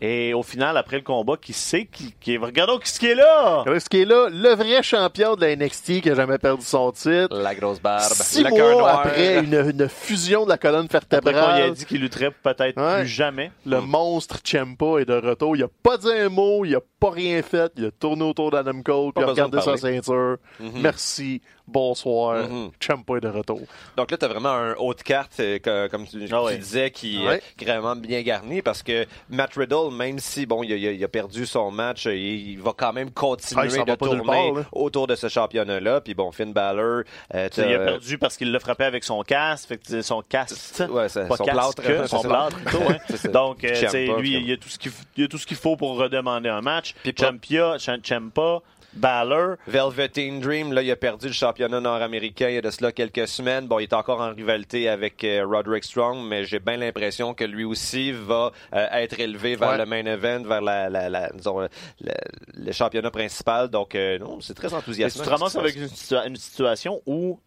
Et 0.00 0.32
au 0.32 0.44
final, 0.44 0.76
après 0.76 0.96
le 0.96 1.02
combat, 1.02 1.36
qui 1.36 1.52
sait 1.52 1.86
qui, 1.86 2.14
qui 2.20 2.34
est... 2.34 2.36
Regardons 2.38 2.78
qui, 2.78 2.92
qui 2.96 3.06
est 3.08 3.14
là! 3.16 3.58
Regardez 3.60 3.80
Ce 3.80 3.88
qui 3.88 4.02
est 4.02 4.04
là, 4.04 4.28
le 4.30 4.54
vrai 4.54 4.80
champion 4.82 5.34
de 5.34 5.44
la 5.44 5.56
NXT 5.56 6.00
qui 6.02 6.10
a 6.10 6.14
jamais 6.14 6.38
perdu 6.38 6.64
son 6.64 6.92
titre. 6.92 7.36
La 7.36 7.54
grosse 7.54 7.80
barbe. 7.80 8.02
Six 8.02 8.44
le 8.44 8.50
mois 8.50 8.72
noir. 8.74 9.00
après 9.00 9.38
une, 9.40 9.54
une 9.54 9.88
fusion 9.88 10.44
de 10.44 10.50
la 10.50 10.56
colonne 10.58 10.86
Après 10.92 11.00
qu'on 11.20 11.26
lui 11.26 11.34
a 11.36 11.40
vertébrale, 11.40 11.72
dit 11.72 11.84
qu'il 11.84 12.00
lutterait 12.00 12.30
peut-être 12.30 12.80
Ouais. 12.80 13.00
plus 13.00 13.08
jamais. 13.08 13.50
le 13.66 13.80
monstre 13.80 14.38
Ciampa 14.44 15.00
est 15.00 15.04
de 15.04 15.14
retour. 15.14 15.56
Il 15.56 15.64
a 15.64 15.68
pas 15.82 15.96
dit 15.96 16.12
un 16.12 16.28
mot, 16.28 16.64
il 16.64 16.76
a 16.76 16.80
pas 17.00 17.10
rien 17.10 17.42
fait. 17.42 17.72
Il 17.76 17.86
a 17.86 17.90
tourné 17.90 18.22
autour 18.22 18.52
d'Adam 18.52 18.80
Cole, 18.82 19.12
puis 19.12 19.24
il 19.24 19.28
a 19.28 19.30
regardé 19.32 19.60
sa 19.60 19.76
ceinture. 19.76 20.36
Merci, 20.60 21.42
bonsoir. 21.68 22.48
Mhm. 22.48 22.70
Ciampa 22.80 23.16
est 23.16 23.20
de 23.20 23.28
retour. 23.28 23.60
Donc 23.96 24.10
là, 24.10 24.16
tu 24.16 24.24
as 24.24 24.28
vraiment 24.28 24.48
un 24.50 24.74
haut 24.74 24.94
de 24.94 25.02
carte, 25.02 25.38
euh, 25.40 25.88
comme 25.88 26.06
tu, 26.06 26.18
Ah 26.32 26.42
tu 26.50 26.58
disais, 26.58 26.90
qui, 26.90 27.18
Ouais. 27.18 27.34
euh, 27.34 27.38
qui 27.56 27.64
est 27.64 27.68
vraiment 27.68 27.94
bien 27.96 28.22
garni 28.22 28.62
parce 28.62 28.82
que 28.82 29.06
Matt 29.30 29.54
Riddle, 29.54 29.90
même 29.92 30.18
si 30.18 30.46
bon, 30.46 30.62
il 30.62 30.72
a, 30.72 30.76
il 30.76 30.86
a- 30.88 30.92
il 30.92 31.04
a 31.04 31.08
perdu 31.08 31.46
son 31.46 31.70
match, 31.70 32.06
euh, 32.06 32.14
il, 32.14 32.50
il 32.52 32.58
va 32.60 32.72
quand 32.76 32.92
même 32.92 33.10
continuer 33.10 33.62
Ah, 33.80 33.84
de 33.84 33.94
tourner 33.94 34.22
part, 34.24 34.64
autour 34.72 35.06
de 35.06 35.14
ce 35.14 35.28
championnat-là. 35.28 36.00
Puis 36.00 36.14
bon, 36.14 36.32
Finn 36.32 36.52
Balor, 36.52 37.02
euh, 37.34 37.48
Il 37.56 37.74
a 37.74 37.78
perdu 37.78 38.18
parce 38.18 38.36
qu'il 38.36 38.50
l'a 38.52 38.60
frappé 38.60 38.84
avec 38.84 39.04
son 39.04 39.22
casque, 39.22 39.68
fait 39.68 39.78
que 39.78 40.02
son 40.02 40.22
casque, 40.22 40.80
Ouais, 40.88 41.06
pas 41.08 41.08
son 41.36 41.44
casque, 41.44 41.52
plâtre, 41.82 42.08
son 42.08 42.16
c'est 42.16 42.22
ça. 42.22 42.28
plâtre 42.28 42.56
plutôt. 42.56 42.82
hein. 42.88 42.96
Donc, 43.32 43.64
euh, 43.64 44.16
lui, 44.20 44.34
il 44.34 44.48
y 44.48 44.52
a 44.52 44.56
tout 44.56 44.68
ce 44.68 44.78
qu'il 44.78 44.90
f- 44.90 45.02
il 45.16 45.22
y 45.22 45.24
a 45.24 45.28
tout 45.28 45.38
ce 45.38 45.46
qu'il 45.46 45.56
faut 45.56 45.76
pour 45.76 45.96
redemander 45.96 46.48
un 46.48 46.60
match. 46.60 46.94
Puis 47.02 47.12
pas- 47.12 47.24
Ciampa, 47.24 47.78
Ch- 47.78 48.00
Ciampa, 48.02 48.60
Balor. 48.94 49.56
Velveteen 49.66 50.40
Dream, 50.40 50.72
là, 50.72 50.82
il 50.82 50.90
a 50.90 50.96
perdu 50.96 51.26
le 51.28 51.32
championnat 51.32 51.80
nord-américain 51.80 52.48
il 52.48 52.54
y 52.54 52.58
a 52.58 52.62
de 52.62 52.70
cela 52.70 52.90
quelques 52.92 53.28
semaines. 53.28 53.66
Bon, 53.66 53.78
il 53.78 53.84
est 53.84 53.92
encore 53.92 54.20
en 54.20 54.34
rivalité 54.34 54.88
avec 54.88 55.22
euh, 55.24 55.44
Roderick 55.46 55.84
Strong, 55.84 56.26
mais 56.26 56.44
j'ai 56.44 56.58
bien 56.58 56.76
l'impression 56.78 57.34
que 57.34 57.44
lui 57.44 57.64
aussi 57.64 58.12
va 58.12 58.50
euh, 58.74 58.86
être 58.92 59.20
élevé 59.20 59.56
vers 59.56 59.70
Ouais. 59.70 59.78
le 59.78 59.86
main 59.86 60.04
event, 60.06 60.42
vers 60.42 60.60
la, 60.62 60.88
la, 60.88 61.08
la- 61.08 61.30
disons, 61.34 61.68
le, 62.00 62.72
championnat 62.72 63.10
principal. 63.10 63.68
Donc, 63.68 63.94
euh, 63.94 64.18
non, 64.18 64.40
c'est 64.40 64.54
très 64.54 64.68
Et 64.68 64.70
tu 64.70 64.76
enthousiasmant. 64.76 65.24
te 65.24 65.30
ramasses 65.30 65.56
avec 65.56 65.76
une, 65.76 65.86
situa- 65.86 66.26
une 66.26 66.36
situation 66.36 67.00
où 67.06 67.38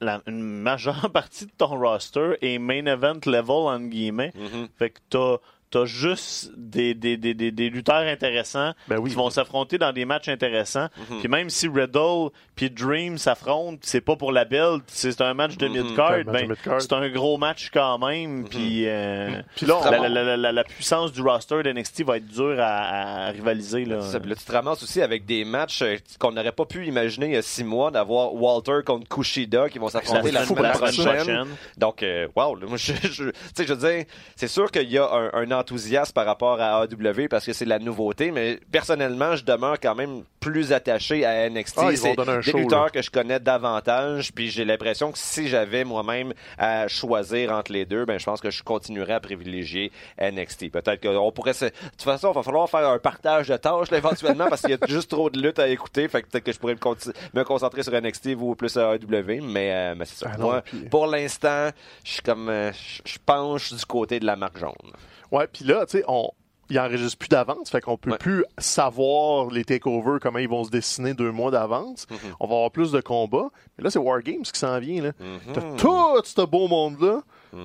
la- 0.00 0.22
une 0.26 0.42
majeure 0.42 1.10
partie 1.12 1.46
de 1.46 1.52
ton 1.56 1.78
roster 1.78 2.36
est 2.42 2.58
main 2.58 2.86
event 2.86 3.20
level, 3.26 3.50
entre 3.50 3.86
guillemets. 3.88 4.32
Mhm. 4.34 4.68
Fait 4.78 4.90
que 4.90 4.98
t'as 5.10 5.36
t'as 5.74 5.84
juste 5.86 6.52
des, 6.56 6.94
des, 6.94 7.16
des, 7.16 7.34
des, 7.34 7.50
des 7.50 7.68
lutteurs 7.68 7.96
intéressants 8.06 8.72
Ben 8.88 8.98
oui. 8.98 9.10
qui 9.10 9.16
vont 9.16 9.28
s'affronter 9.28 9.76
dans 9.76 9.92
des 9.92 10.04
matchs 10.04 10.28
intéressants. 10.28 10.88
Mhm. 11.10 11.18
Puis 11.18 11.28
même 11.28 11.50
si 11.50 11.66
Riddle 11.68 12.30
puis 12.54 12.70
Dream 12.70 13.18
s'affrontent, 13.18 13.78
c'est 13.82 14.00
pas 14.00 14.14
pour 14.14 14.30
la 14.30 14.44
belt, 14.44 14.82
c'est 14.86 15.20
un 15.20 15.34
match 15.34 15.56
de 15.56 15.66
Mhm. 15.66 15.82
mid-card, 15.82 16.24
ben, 16.26 16.54
c'est 16.78 16.92
un 16.92 17.08
gros 17.08 17.38
match 17.38 17.70
quand 17.74 17.98
même. 17.98 18.48
Puis 18.48 18.86
euh, 18.86 19.42
Puis 19.56 19.66
là, 19.66 19.78
on- 19.84 19.90
la, 19.90 20.08
la, 20.08 20.22
la, 20.22 20.36
la, 20.36 20.52
la 20.52 20.64
puissance 20.64 21.12
du 21.12 21.22
roster 21.22 21.62
d'NXT 21.64 22.04
va 22.04 22.18
être 22.18 22.26
dure 22.28 22.56
à, 22.60 23.26
à 23.26 23.30
rivaliser. 23.30 23.84
Là. 23.84 24.00
Ça. 24.02 24.20
Puis 24.20 24.30
là, 24.30 24.36
tu 24.36 24.44
te 24.44 24.52
ramasses 24.52 24.82
aussi 24.84 25.02
avec 25.02 25.26
des 25.26 25.44
matchs 25.44 25.82
euh, 25.82 25.96
qu'on 26.20 26.30
n'aurait 26.30 26.52
pas 26.52 26.66
pu 26.66 26.86
imaginer 26.86 27.26
il 27.26 27.32
y 27.32 27.36
a 27.36 27.42
six 27.42 27.64
mois 27.64 27.90
d'avoir 27.90 28.32
Walter 28.34 28.78
contre 28.86 29.08
Kushida 29.08 29.68
qui 29.68 29.78
vont 29.80 29.88
s'affronter 29.88 30.30
la, 30.30 30.44
semaine 30.44 30.70
prochaine. 30.72 31.04
prochaine. 31.16 31.46
Donc, 31.76 32.02
euh, 32.04 32.28
wow, 32.36 32.54
là, 32.54 32.66
moi, 32.68 32.76
je, 32.78 32.92
je, 33.02 33.24
tu 33.30 33.32
sais, 33.56 33.66
je 33.66 33.72
veux 33.74 33.88
dire, 33.90 34.04
c'est 34.36 34.46
sûr 34.48 34.70
qu'il 34.70 34.88
y 34.90 34.98
a 34.98 35.10
un, 35.10 35.30
un 35.32 35.50
enthousiasme 35.64 36.12
par 36.12 36.26
rapport 36.26 36.60
à 36.60 36.82
AW 36.82 37.28
parce 37.30 37.46
que 37.46 37.52
c'est 37.52 37.64
la 37.64 37.78
nouveauté, 37.78 38.30
mais 38.30 38.60
personnellement, 38.70 39.34
je 39.36 39.44
demeure 39.44 39.80
quand 39.80 39.94
même 39.94 40.22
plus 40.40 40.72
attaché 40.72 41.24
à 41.24 41.48
NXT. 41.48 41.78
Ah, 41.78 41.90
c'est 41.96 42.14
des 42.14 42.42
show, 42.42 42.58
lutteurs 42.58 42.84
là. 42.84 42.90
que 42.90 43.00
je 43.00 43.10
connais 43.10 43.40
davantage, 43.40 44.32
puis 44.34 44.50
j'ai 44.50 44.64
l'impression 44.66 45.10
que 45.10 45.18
si 45.18 45.48
j'avais 45.48 45.84
moi-même 45.84 46.34
à 46.58 46.86
choisir 46.86 47.50
entre 47.50 47.72
les 47.72 47.86
deux, 47.86 48.04
ben, 48.04 48.18
je 48.18 48.24
pense 48.26 48.40
que 48.42 48.50
je 48.50 48.62
continuerais 48.62 49.14
à 49.14 49.20
privilégier 49.20 49.90
NXT. 50.20 50.70
Peut-être 50.70 51.00
qu'on 51.00 51.32
pourrait 51.32 51.54
se... 51.54 51.64
De 51.64 51.70
toute 51.70 52.02
façon, 52.02 52.30
il 52.32 52.34
va 52.34 52.42
falloir 52.42 52.68
faire 52.68 52.86
un 52.88 52.98
partage 52.98 53.48
de 53.48 53.56
tâches, 53.56 53.90
là, 53.90 53.96
éventuellement, 53.98 54.46
parce 54.48 54.60
qu'il 54.60 54.70
y 54.70 54.74
a 54.74 54.86
juste 54.86 55.10
trop 55.10 55.30
de 55.30 55.40
luttes 55.40 55.58
à 55.58 55.68
écouter, 55.68 56.08
fait 56.08 56.22
que 56.22 56.28
peut-être 56.28 56.44
que 56.44 56.52
je 56.52 56.58
pourrais 56.58 56.74
me, 56.74 57.44
concentrer 57.44 57.82
sur 57.82 57.92
NXT, 57.92 58.34
vous 58.34 58.54
plus 58.54 58.76
à 58.76 58.90
AW, 58.90 59.40
mais, 59.42 59.72
euh, 59.72 59.94
mais 59.96 60.04
c'est 60.04 60.24
ça. 60.24 60.30
Ah 60.34 60.36
non, 60.36 60.46
Moi, 60.46 60.62
puis- 60.62 60.88
pour 60.90 61.06
l'instant, 61.06 61.70
je 62.04 62.12
suis 62.12 62.22
comme, 62.22 62.50
euh, 62.50 62.70
je 63.04 63.16
penche 63.24 63.72
du 63.72 63.84
côté 63.86 64.20
de 64.20 64.26
la 64.26 64.36
marque 64.36 64.58
jaune. 64.58 64.92
Ouais, 65.34 65.46
puis 65.52 65.64
là, 65.64 65.84
tu 65.86 65.98
sais, 65.98 66.04
on. 66.08 66.30
Il 66.70 66.80
enregistre 66.80 67.18
plus 67.18 67.28
d'avance, 67.28 67.68
fait 67.68 67.82
qu'on 67.82 67.98
peut 67.98 68.12
Ouais. 68.12 68.16
plus 68.16 68.42
savoir 68.56 69.50
les 69.50 69.64
takeovers, 69.66 70.18
comment 70.18 70.38
ils 70.38 70.48
vont 70.48 70.64
se 70.64 70.70
dessiner 70.70 71.12
deux 71.12 71.30
mois 71.30 71.50
d'avance. 71.50 72.06
Mhm. 72.10 72.16
On 72.40 72.46
va 72.46 72.54
avoir 72.54 72.70
plus 72.70 72.90
de 72.90 73.02
combats. 73.02 73.50
Mais 73.76 73.84
là, 73.84 73.90
c'est 73.90 73.98
Wargames 73.98 74.42
qui 74.42 74.58
s'en 74.58 74.78
vient. 74.80 75.02
là. 75.02 75.12
Mhm. 75.20 75.52
T'as 75.52 75.60
tout 75.76 76.22
ce 76.24 76.40
beau 76.46 76.66
monde-là, 76.66 77.20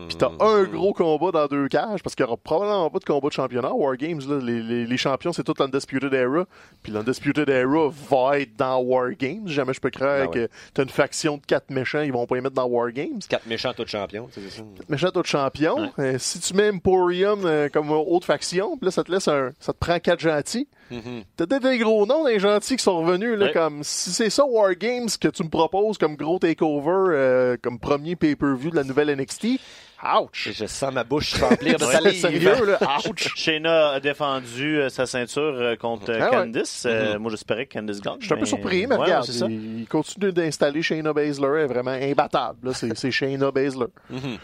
puis 0.07 0.17
t'as 0.17 0.31
un 0.39 0.63
Mhm. 0.63 0.71
gros 0.71 0.93
combat 0.93 1.31
dans 1.31 1.47
deux 1.47 1.67
cages, 1.67 2.01
parce 2.03 2.15
qu'il 2.15 2.25
n'y 2.25 2.29
aura 2.31 2.37
probablement 2.37 2.89
pas 2.89 2.99
de 2.99 3.05
combat 3.05 3.27
de 3.27 3.33
championnat. 3.33 3.73
Wargames, 3.73 4.19
là, 4.27 4.39
les, 4.41 4.61
les, 4.61 4.85
les 4.85 4.97
champions, 4.97 5.33
c'est 5.33 5.43
tout 5.43 5.53
l'Undisputed 5.59 6.13
Era. 6.13 6.45
Puis 6.83 6.91
l'Undisputed 6.91 7.49
Era 7.49 7.89
va 8.09 8.39
être 8.39 8.55
dans 8.55 8.77
Wargames. 8.79 9.47
Jamais 9.47 9.73
je 9.73 9.79
peux 9.79 9.89
croire 9.89 10.17
Ben 10.19 10.27
ouais. 10.27 10.47
que 10.47 10.49
t'as 10.73 10.83
une 10.83 10.89
faction 10.89 11.37
de 11.37 11.41
quatre 11.45 11.69
méchants, 11.69 12.01
ils 12.01 12.11
vont 12.13 12.25
pas 12.25 12.37
y 12.37 12.41
mettre 12.41 12.55
dans 12.55 12.65
Wargames. 12.67 13.19
Quatre 13.27 13.45
méchants, 13.47 13.73
tous 13.75 13.87
champions, 13.87 14.27
c'est 14.31 14.49
ça? 14.49 14.61
méchant 14.87 15.07
autre 15.07 15.25
champion. 15.25 15.91
Euh, 15.99 16.15
si 16.19 16.39
tu 16.39 16.53
mets 16.53 16.69
Emporium 16.69 17.41
euh, 17.45 17.69
comme 17.69 17.91
autre 17.91 18.25
faction, 18.25 18.77
puis 18.77 18.85
là, 18.85 18.91
ça 18.91 19.03
te 19.03 19.11
laisse 19.11 19.27
un. 19.27 19.51
Ça 19.59 19.73
te 19.73 19.77
prend 19.77 19.99
quatre 19.99 20.19
gentils. 20.19 20.67
Mhm. 20.91 21.23
T'as 21.37 21.45
peut-être 21.45 21.63
des 21.63 21.77
gros 21.77 22.05
noms 22.07 22.25
des 22.25 22.39
gentils 22.39 22.75
qui 22.77 22.83
sont 22.83 22.99
revenus, 23.01 23.37
là, 23.37 23.45
Ouais. 23.47 23.51
comme 23.53 23.83
si 23.83 24.09
c'est 24.11 24.29
ça 24.31 24.43
Wargames 24.45 25.07
que 25.21 25.27
tu 25.27 25.43
me 25.43 25.49
proposes 25.49 25.97
comme 25.97 26.15
gros 26.15 26.39
takeover, 26.39 27.13
euh, 27.15 27.57
comme 27.61 27.79
premier 27.79 28.15
pay-per-view 28.15 28.71
de 28.71 28.75
la 28.75 28.83
nouvelle 28.83 29.09
NXT. 29.09 29.59
Ouch! 30.03 30.49
Je 30.53 30.65
sens 30.65 30.93
ma 30.93 31.03
bouche 31.03 31.33
remplir 31.41 31.77
de 31.77 31.83
salive. 31.85 32.21
Sérieux, 32.21 32.65
là? 32.65 32.79
Ouch! 33.05 33.33
Shayna 33.35 33.89
a 33.89 33.99
défendu 33.99 34.79
euh, 34.79 34.89
sa 34.89 35.05
ceinture 35.05 35.41
euh, 35.55 35.75
contre 35.75 36.09
euh, 36.11 36.19
Ah 36.21 36.25
ouais. 36.25 36.37
Candice. 36.37 36.83
Euh, 36.85 37.19
Moi, 37.19 37.31
j'espérais 37.31 37.65
que 37.65 37.73
Candice 37.77 37.99
gagne. 38.01 38.15
Je 38.19 38.25
suis 38.25 38.33
un 38.33 38.37
peu 38.37 38.45
surpris, 38.45 38.87
mais 38.87 38.95
Ouais, 38.95 39.03
regarde, 39.05 39.25
c'est 39.25 39.33
ça. 39.33 39.47
il, 39.49 39.81
il 39.81 39.87
continue 39.87 40.31
d'installer 40.31 40.81
Shayna 40.81 41.11
Baszler, 41.13 41.47
elle 41.55 41.63
est 41.63 41.67
vraiment 41.67 41.91
imbattable. 41.91 42.73
C'est 42.73 43.11
Shayna 43.11 43.51
Baszler. 43.51 43.87
Mhm. 44.09 44.37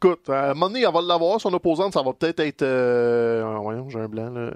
Écoute, 0.00 0.28
à 0.30 0.50
un 0.50 0.54
moment 0.54 0.68
donné, 0.68 0.84
elle 0.86 0.92
va 0.94 1.00
l'avoir, 1.02 1.40
son 1.40 1.52
opposante, 1.52 1.92
ça 1.92 2.02
va 2.02 2.12
peut-être 2.12 2.38
être... 2.38 2.62
euh, 2.62 3.42
ah, 3.44 3.58
voyons, 3.60 3.88
j'ai 3.90 3.98
un 3.98 4.06
blanc, 4.06 4.30
là. 4.30 4.40
Euh, 4.42 4.52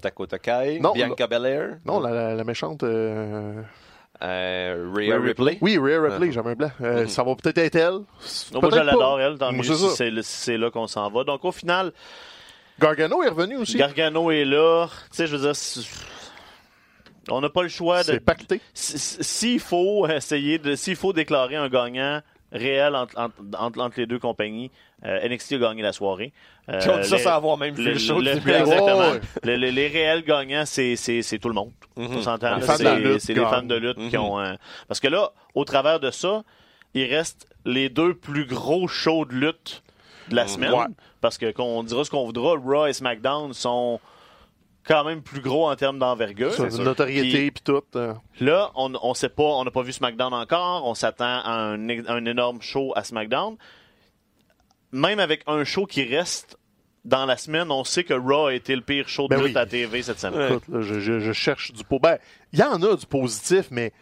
Dakota 0.00 0.38
Kai, 0.38 0.78
Non, 0.78 0.92
Bianca 0.92 1.26
Belair, 1.26 1.78
Non, 1.84 1.98
la, 1.98 2.10
la- 2.12 2.34
la 2.36 2.44
méchante... 2.44 2.84
euh, 2.84 3.60
euh, 4.22 4.90
Rhea 4.94 5.14
Rhea 5.16 5.20
Ripley. 5.20 5.58
Oui, 5.60 5.76
Rhea 5.78 6.00
Ripley, 6.00 6.32
j'avais 6.32 6.50
un 6.50 6.54
blanc. 6.54 6.70
Euh, 6.80 7.02
Mhm. 7.02 7.08
Ça 7.08 7.22
va 7.24 7.34
peut-être 7.34 7.58
être 7.58 7.74
elle. 7.76 7.92
Moi, 7.92 8.04
je 8.52 8.58
pas. 8.60 8.84
l'adore, 8.84 9.20
elle, 9.20 9.38
tant 9.38 9.52
mieux 9.52 9.62
si 9.62 9.88
c'est 9.96 10.10
le- 10.10 10.22
si 10.22 10.36
c'est 10.36 10.56
là 10.58 10.70
qu'on 10.70 10.86
s'en 10.86 11.10
va. 11.10 11.24
Donc, 11.24 11.44
au 11.44 11.52
final, 11.52 11.92
Gargano 12.80 13.22
est 13.22 13.28
revenu 13.28 13.56
aussi. 13.56 13.76
Gargano 13.76 14.30
est 14.30 14.44
là. 14.44 14.86
Tu 15.10 15.16
sais, 15.16 15.26
je 15.26 15.36
veux 15.36 15.42
dire, 15.42 15.56
c'est- 15.56 15.80
on 17.30 17.40
n'a 17.40 17.48
pas 17.48 17.62
le 17.62 17.68
choix 17.68 17.98
de. 18.00 18.12
C'est 18.12 18.20
pacté. 18.20 18.60
S'il 18.74 19.60
faut 19.60 20.06
essayer 20.08 20.58
de. 20.58 20.74
S'il 20.74 20.96
faut 20.96 21.12
déclarer 21.12 21.56
un 21.56 21.68
gagnant 21.68 22.20
réel 22.52 22.94
entre, 22.94 23.18
entre, 23.18 23.34
entre- 23.58 23.80
entre 23.80 23.98
les 24.00 24.06
deux 24.06 24.18
compagnies, 24.18 24.70
euh, 25.04 25.26
NXT 25.28 25.54
a 25.54 25.58
gagné 25.58 25.82
la 25.82 25.92
soirée. 25.92 26.32
Euh, 26.68 26.78
dit 26.78 27.08
ça 27.08 27.16
les- 27.16 27.22
sans 27.22 27.30
avoir 27.30 27.56
même 27.58 27.74
vu 27.74 27.82
le- 27.84 27.92
le 27.92 27.98
show. 27.98 28.20
le- 28.20 28.30
exactement. 28.30 29.12
Le- 29.42 29.56
le- 29.56 29.70
les 29.70 29.88
réels 29.88 30.22
gagnants, 30.22 30.64
c'est 30.66 30.94
c'est- 30.96 31.22
c'est 31.22 31.38
tout 31.38 31.48
le 31.48 31.54
monde. 31.54 31.72
Mhm. 31.96 32.08
On 32.16 32.22
s'entend. 32.22 32.56
Les 32.56 33.18
C'est 33.18 33.34
les 33.34 33.40
fans 33.40 33.62
de 33.62 33.74
lutte 33.74 33.96
qui 34.10 34.16
Mhm. 34.16 34.22
ont. 34.22 34.40
euh, 34.40 34.52
Parce 34.88 35.00
que 35.00 35.08
là, 35.08 35.30
au 35.54 35.64
travers 35.64 35.98
de 35.98 36.10
ça, 36.10 36.42
il 36.94 37.04
reste 37.12 37.46
les 37.64 37.88
deux 37.88 38.14
plus 38.14 38.44
gros 38.46 38.86
shows 38.88 39.24
de 39.24 39.32
lutte 39.34 39.82
de 40.28 40.36
la 40.36 40.42
Mhm. 40.44 40.48
semaine. 40.48 40.72
Ouais. 40.72 40.84
Parce 41.20 41.38
que 41.38 41.50
qu'on 41.52 41.82
dira 41.82 42.04
ce 42.04 42.10
qu'on 42.10 42.24
voudra, 42.26 42.54
Raw 42.56 42.86
et 42.86 42.92
SmackDown 42.92 43.52
sont 43.54 43.98
quand 44.86 45.04
même 45.04 45.22
plus 45.22 45.40
gros 45.40 45.68
en 45.70 45.76
termes 45.76 45.98
d'envergure. 45.98 46.52
Notoriété 46.80 47.50
puis 47.50 47.62
tout. 47.64 47.82
euh. 47.96 48.14
Là, 48.40 48.70
on, 48.74 48.92
on 49.02 49.14
sait 49.14 49.28
pas, 49.28 49.42
on 49.44 49.64
n'a 49.64 49.70
pas 49.70 49.82
vu 49.82 49.92
SmackDown 49.92 50.32
encore. 50.34 50.86
On 50.86 50.94
s'attend 50.94 51.24
à 51.44 51.50
un, 51.52 51.88
un 52.06 52.24
énorme 52.24 52.60
show 52.62 52.92
à 52.96 53.04
SmackDown. 53.04 53.56
Même 54.92 55.20
avec 55.20 55.42
un 55.46 55.64
show 55.64 55.86
qui 55.86 56.04
reste 56.04 56.58
dans 57.04 57.24
la 57.26 57.36
semaine, 57.36 57.70
on 57.70 57.82
sait 57.84 58.04
que 58.04 58.14
Raw 58.14 58.46
a 58.46 58.54
été 58.54 58.76
le 58.76 58.82
pire 58.82 59.08
show 59.08 59.24
de 59.24 59.34
Ben 59.34 59.42
lutte 59.42 59.56
oui. 59.56 59.60
à 59.62 59.66
TV 59.66 60.02
cette 60.02 60.20
semaine. 60.20 60.38
Ouais. 60.38 60.50
Écoute, 60.50 60.68
là, 60.68 60.82
je, 60.82 61.00
je- 61.00 61.18
je 61.20 61.32
cherche 61.32 61.72
du 61.72 61.82
pot. 61.84 61.98
Ben, 61.98 62.18
il 62.52 62.58
y 62.58 62.62
en 62.62 62.80
a 62.82 62.94
du 62.96 63.06
positif, 63.06 63.68
mais 63.70 63.92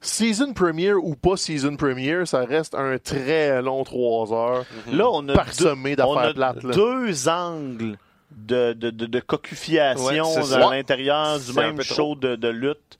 season 0.00 0.52
premiere 0.52 0.96
ou 1.04 1.14
pas 1.14 1.36
season 1.36 1.76
premiere, 1.76 2.26
ça 2.26 2.44
reste 2.44 2.74
un 2.74 2.98
très 2.98 3.60
long 3.62 3.84
trois 3.84 4.32
heures. 4.32 4.64
Là, 4.90 5.08
on 5.10 5.28
a, 5.28 5.34
deux, 5.34 5.68
on 6.06 6.16
a 6.16 6.32
plates. 6.34 6.62
là. 6.64 6.72
deux 6.74 7.28
angles 7.28 7.96
de, 8.36 8.72
de, 8.72 8.90
de, 8.90 9.06
de 9.06 9.20
cocufiation 9.20 10.34
Ouais, 10.34 10.54
à 10.54 10.70
l'intérieur 10.70 11.38
du 11.40 11.52
même 11.52 11.80
show 11.82 12.14
de, 12.14 12.36
de 12.36 12.48
lutte. 12.48 12.98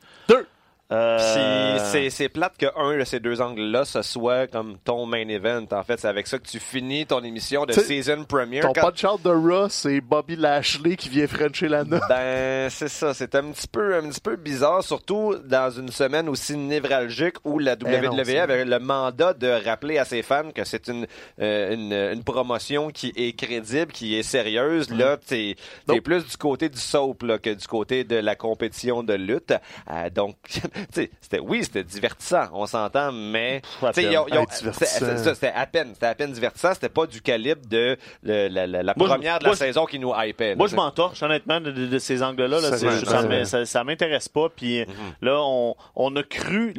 Euh, 0.93 1.79
c'est- 2.11 2.29
plate 2.29 2.57
que 2.59 2.67
un 2.77 2.99
de 2.99 3.05
ces 3.05 3.21
deux 3.21 3.41
angles-là, 3.41 3.85
ce 3.85 4.03
soit 4.03 4.47
comme 4.47 4.77
ton 4.85 5.07
main 5.07 5.27
event. 5.29 5.65
En 5.73 5.83
fait, 5.83 5.99
c'est 6.01 6.09
avec 6.09 6.27
ça 6.27 6.39
que 6.39 6.47
tu 6.47 6.59
finis 6.59 7.05
ton 7.07 7.23
émission 7.23 7.65
de 7.67 7.73
T'sais, 7.73 7.83
season 8.03 8.25
premiere. 8.25 8.63
Ton 8.63 8.73
Quand- 8.73 8.91
punch 8.93 9.05
out 9.05 9.23
de 9.23 9.31
Raw, 9.31 9.69
c'est 9.69 10.01
Bobby 10.01 10.37
Lashley 10.37 10.97
qui 10.97 11.09
vient 11.09 11.27
frencher 11.27 11.69
la 11.69 11.85
note. 11.85 12.03
Ben, 12.09 12.71
c'est 12.71 12.89
ça. 12.89 13.13
C'est 13.15 13.35
un 13.35 13.51
petit 13.51 13.67
peu, 13.69 13.97
un 13.97 14.09
petit 14.09 14.21
peu 14.21 14.37
bizarre, 14.37 14.83
surtout 14.85 15.35
dans 15.45 15.71
une 15.71 15.89
semaine 15.91 16.29
aussi 16.29 16.57
névralgique 16.57 17.37
où 17.45 17.59
la 17.59 17.73
Eh 17.81 18.01
non, 18.01 18.13
WWE 18.15 18.39
avait 18.41 18.65
le 18.65 18.79
mandat 18.79 19.33
de 19.35 19.49
rappeler 19.65 19.99
à 19.99 20.05
ses 20.05 20.23
fans 20.23 20.51
que 20.55 20.65
c'est 20.65 20.89
une, 20.89 21.07
euh, 21.41 21.75
une, 21.75 21.93
une 22.19 22.25
promotion 22.25 22.89
qui 22.91 23.13
est 23.17 23.37
crédible, 23.37 23.93
qui 23.93 24.17
est 24.17 24.23
sérieuse. 24.23 24.91
Là, 24.91 25.17
t'es, 25.17 25.57
t'es 25.87 25.95
Nope. 25.95 26.05
plus 26.05 26.27
du 26.27 26.37
côté 26.37 26.69
du 26.69 26.79
soap 26.79 27.23
là, 27.23 27.39
que 27.39 27.51
du 27.51 27.67
côté 27.67 28.05
de 28.05 28.17
la 28.17 28.37
compétition 28.37 29.03
de 29.03 29.15
lutte. 29.15 29.55
Euh, 29.91 30.11
donc, 30.11 30.37
c'était, 30.91 31.39
oui, 31.41 31.65
c'était 31.65 31.85
divertissant, 31.85 32.47
on 32.53 32.67
s'entend, 32.67 33.13
mais 33.13 33.63
c'était 33.93 35.49
à 35.55 35.67
peine, 35.67 35.91
c'était 35.95 36.07
à 36.07 36.15
peine 36.15 36.33
divertissant. 36.33 36.75
C'était 36.75 36.89
pas 36.89 37.07
du 37.07 37.21
calibre 37.23 37.63
de 37.69 37.97
le- 38.23 38.49
la, 38.49 38.67
la- 38.67 38.83
la 38.83 38.95
Moi, 38.97 39.07
je- 39.07 39.13
première 39.13 39.39
de 39.39 39.45
la 39.45 39.55
saison 39.57 39.87
qui 39.87 39.99
nous 39.99 40.13
hypait. 40.17 40.55
Moi, 40.55 40.67
là, 40.67 40.71
je 40.71 40.77
m'entorche, 40.77 41.23
honnêtement, 41.23 41.61
de, 41.61 41.71
de- 41.71 41.87
de 41.87 41.99
ces 41.99 42.23
angles-là. 42.23 42.61
là. 42.61 43.65
Ça, 43.65 43.85
m'intéresse 43.85 44.29
pas. 44.29 44.49
Puis 44.49 44.81
Mhm. 44.81 44.87
là, 45.23 45.39
on, 45.43 45.75
on 45.97 46.17
a 46.17 46.23
cru 46.23 46.75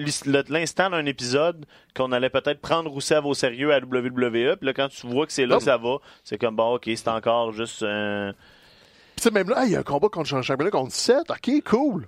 l'instant 0.49 0.89
d'un 0.89 1.05
épisode 1.05 1.65
qu'on 1.95 2.11
allait 2.11 2.29
peut-être 2.29 2.59
prendre 2.61 2.89
Rousseff 2.89 3.23
au 3.23 3.33
sérieux 3.33 3.73
à 3.73 3.79
WWE. 3.79 4.55
Puis 4.57 4.65
là, 4.65 4.73
quand 4.73 4.89
tu 4.89 5.07
vois 5.07 5.25
que 5.25 5.33
c'est 5.33 5.45
là 5.45 5.55
Non. 5.55 5.57
que 5.59 5.63
ça 5.65 5.77
va, 5.77 5.97
c'est 6.23 6.37
comme, 6.37 6.55
bon, 6.55 6.75
OK, 6.75 6.83
c'est 6.95 7.07
encore 7.07 7.51
juste... 7.51 7.83
euh, 7.83 8.31
Puis 9.15 9.23
sais, 9.23 9.31
même 9.31 9.49
là, 9.49 9.63
il 9.65 9.71
y 9.71 9.75
a 9.75 9.79
un 9.79 9.83
combat 9.83 10.09
contre 10.09 10.35
le 10.35 10.41
championnat 10.41 10.71
contre 10.71 10.93
7. 10.93 11.17
Ok, 11.29 11.63
cool. 11.69 12.07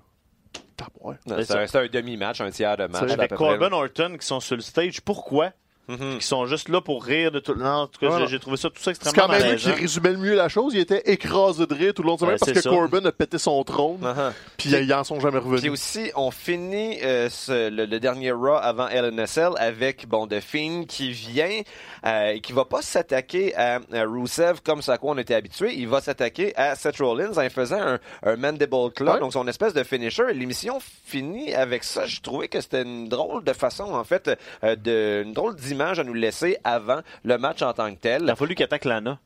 C'est 1.47 1.75
un, 1.75 1.81
un 1.81 1.87
demi-match, 1.87 2.41
un 2.41 2.51
tiers 2.51 2.77
de 2.77 2.87
match. 2.87 3.11
Avec. 3.11 3.33
Corbin 3.33 3.71
Orton 3.71 4.17
qui 4.19 4.25
sont 4.25 4.39
sur 4.39 4.55
le 4.55 4.61
stage. 4.61 5.01
Pourquoi? 5.01 5.51
Mhm. 5.87 6.17
qui 6.19 6.25
sont 6.25 6.45
juste 6.47 6.69
là 6.69 6.81
pour 6.81 7.03
rire 7.03 7.31
de 7.31 7.39
tout. 7.39 7.55
Non, 7.55 7.65
en 7.65 7.87
tout 7.87 7.99
cas, 7.99 8.09
j'ai- 8.15 8.19
non. 8.23 8.27
j'ai 8.27 8.39
trouvé 8.39 8.57
ça 8.57 8.69
tout 8.69 8.75
ça 8.77 8.85
C'est 8.85 8.91
extrêmement 8.91 9.33
quand 9.33 9.39
même 9.39 9.51
lui 9.53 9.57
qui 9.61 9.69
résumait 9.71 10.11
le 10.11 10.17
mieux 10.17 10.35
la 10.35 10.49
chose. 10.49 10.73
Il 10.73 10.79
était 10.79 11.03
écrasé 11.11 11.65
de 11.65 11.73
rire 11.73 11.93
tout 11.93 12.01
le 12.01 12.07
long 12.07 12.15
de 12.15 12.19
semaine 12.19 12.33
Ouais, 12.33 12.39
parce 12.39 12.49
c'est 12.51 12.55
que 12.55 12.61
ça. 12.61 12.69
Corbin 12.69 13.05
a 13.05 13.11
pété 13.11 13.37
son 13.37 13.63
trône. 13.63 14.01
Uh-huh. 14.01 14.31
Puis 14.57 14.69
ils 14.71 14.93
en 14.93 15.03
sont 15.03 15.19
jamais 15.19 15.39
Puis 15.39 15.49
revenus. 15.49 15.71
aussi, 15.71 16.11
on 16.15 16.31
finit 16.31 16.99
euh, 17.03 17.29
ce- 17.29 17.69
le, 17.69 17.85
le 17.85 17.99
dernier 17.99 18.31
Raw 18.31 18.55
avant 18.61 18.87
LNSL 18.87 19.51
avec 19.57 20.07
bon 20.07 20.27
The 20.27 20.39
Fiend 20.39 20.85
qui 20.87 21.11
vient 21.11 21.61
euh, 22.05 22.29
et 22.33 22.39
qui 22.41 22.51
va 22.53 22.65
pas 22.65 22.81
s'attaquer 22.81 23.55
à, 23.55 23.79
à 23.93 24.03
Rusev 24.05 24.61
comme 24.63 24.81
ça 24.81 24.93
à 24.93 24.97
quoi 24.97 25.11
on 25.13 25.17
était 25.17 25.35
habitué. 25.35 25.73
Il 25.75 25.87
va 25.87 26.01
s'attaquer 26.01 26.55
à 26.55 26.75
Seth 26.75 26.97
Rollins 26.97 27.37
en 27.37 27.49
faisant 27.49 27.79
un, 27.81 27.99
un 28.23 28.35
mandible 28.37 28.91
club, 28.95 29.13
Ouais. 29.15 29.19
donc 29.19 29.33
son 29.33 29.47
espèce 29.47 29.73
de 29.73 29.83
finisher. 29.83 30.23
Et 30.31 30.33
L'émission 30.33 30.79
finit 31.05 31.53
avec 31.53 31.83
ça. 31.83 32.05
Je 32.07 32.21
trouvais 32.21 32.47
que 32.47 32.59
c'était 32.59 32.81
une 32.81 33.07
drôle 33.07 33.43
de 33.43 33.53
façon, 33.53 33.93
en 33.93 34.03
fait, 34.03 34.31
euh, 34.63 34.75
de, 34.75 35.21
une 35.25 35.33
drôle 35.33 35.55
d'image 35.55 35.74
à 35.83 36.03
nous 36.03 36.13
laisser 36.13 36.57
avant 36.63 37.01
le 37.23 37.37
match 37.37 37.61
en 37.61 37.73
tant 37.73 37.93
que 37.93 37.99
tel. 37.99 38.23
Il 38.23 38.29
a 38.29 38.35
fallu 38.35 38.55
qu'il 38.55 38.63
attaque 38.63 38.85
Lana. 38.85 39.19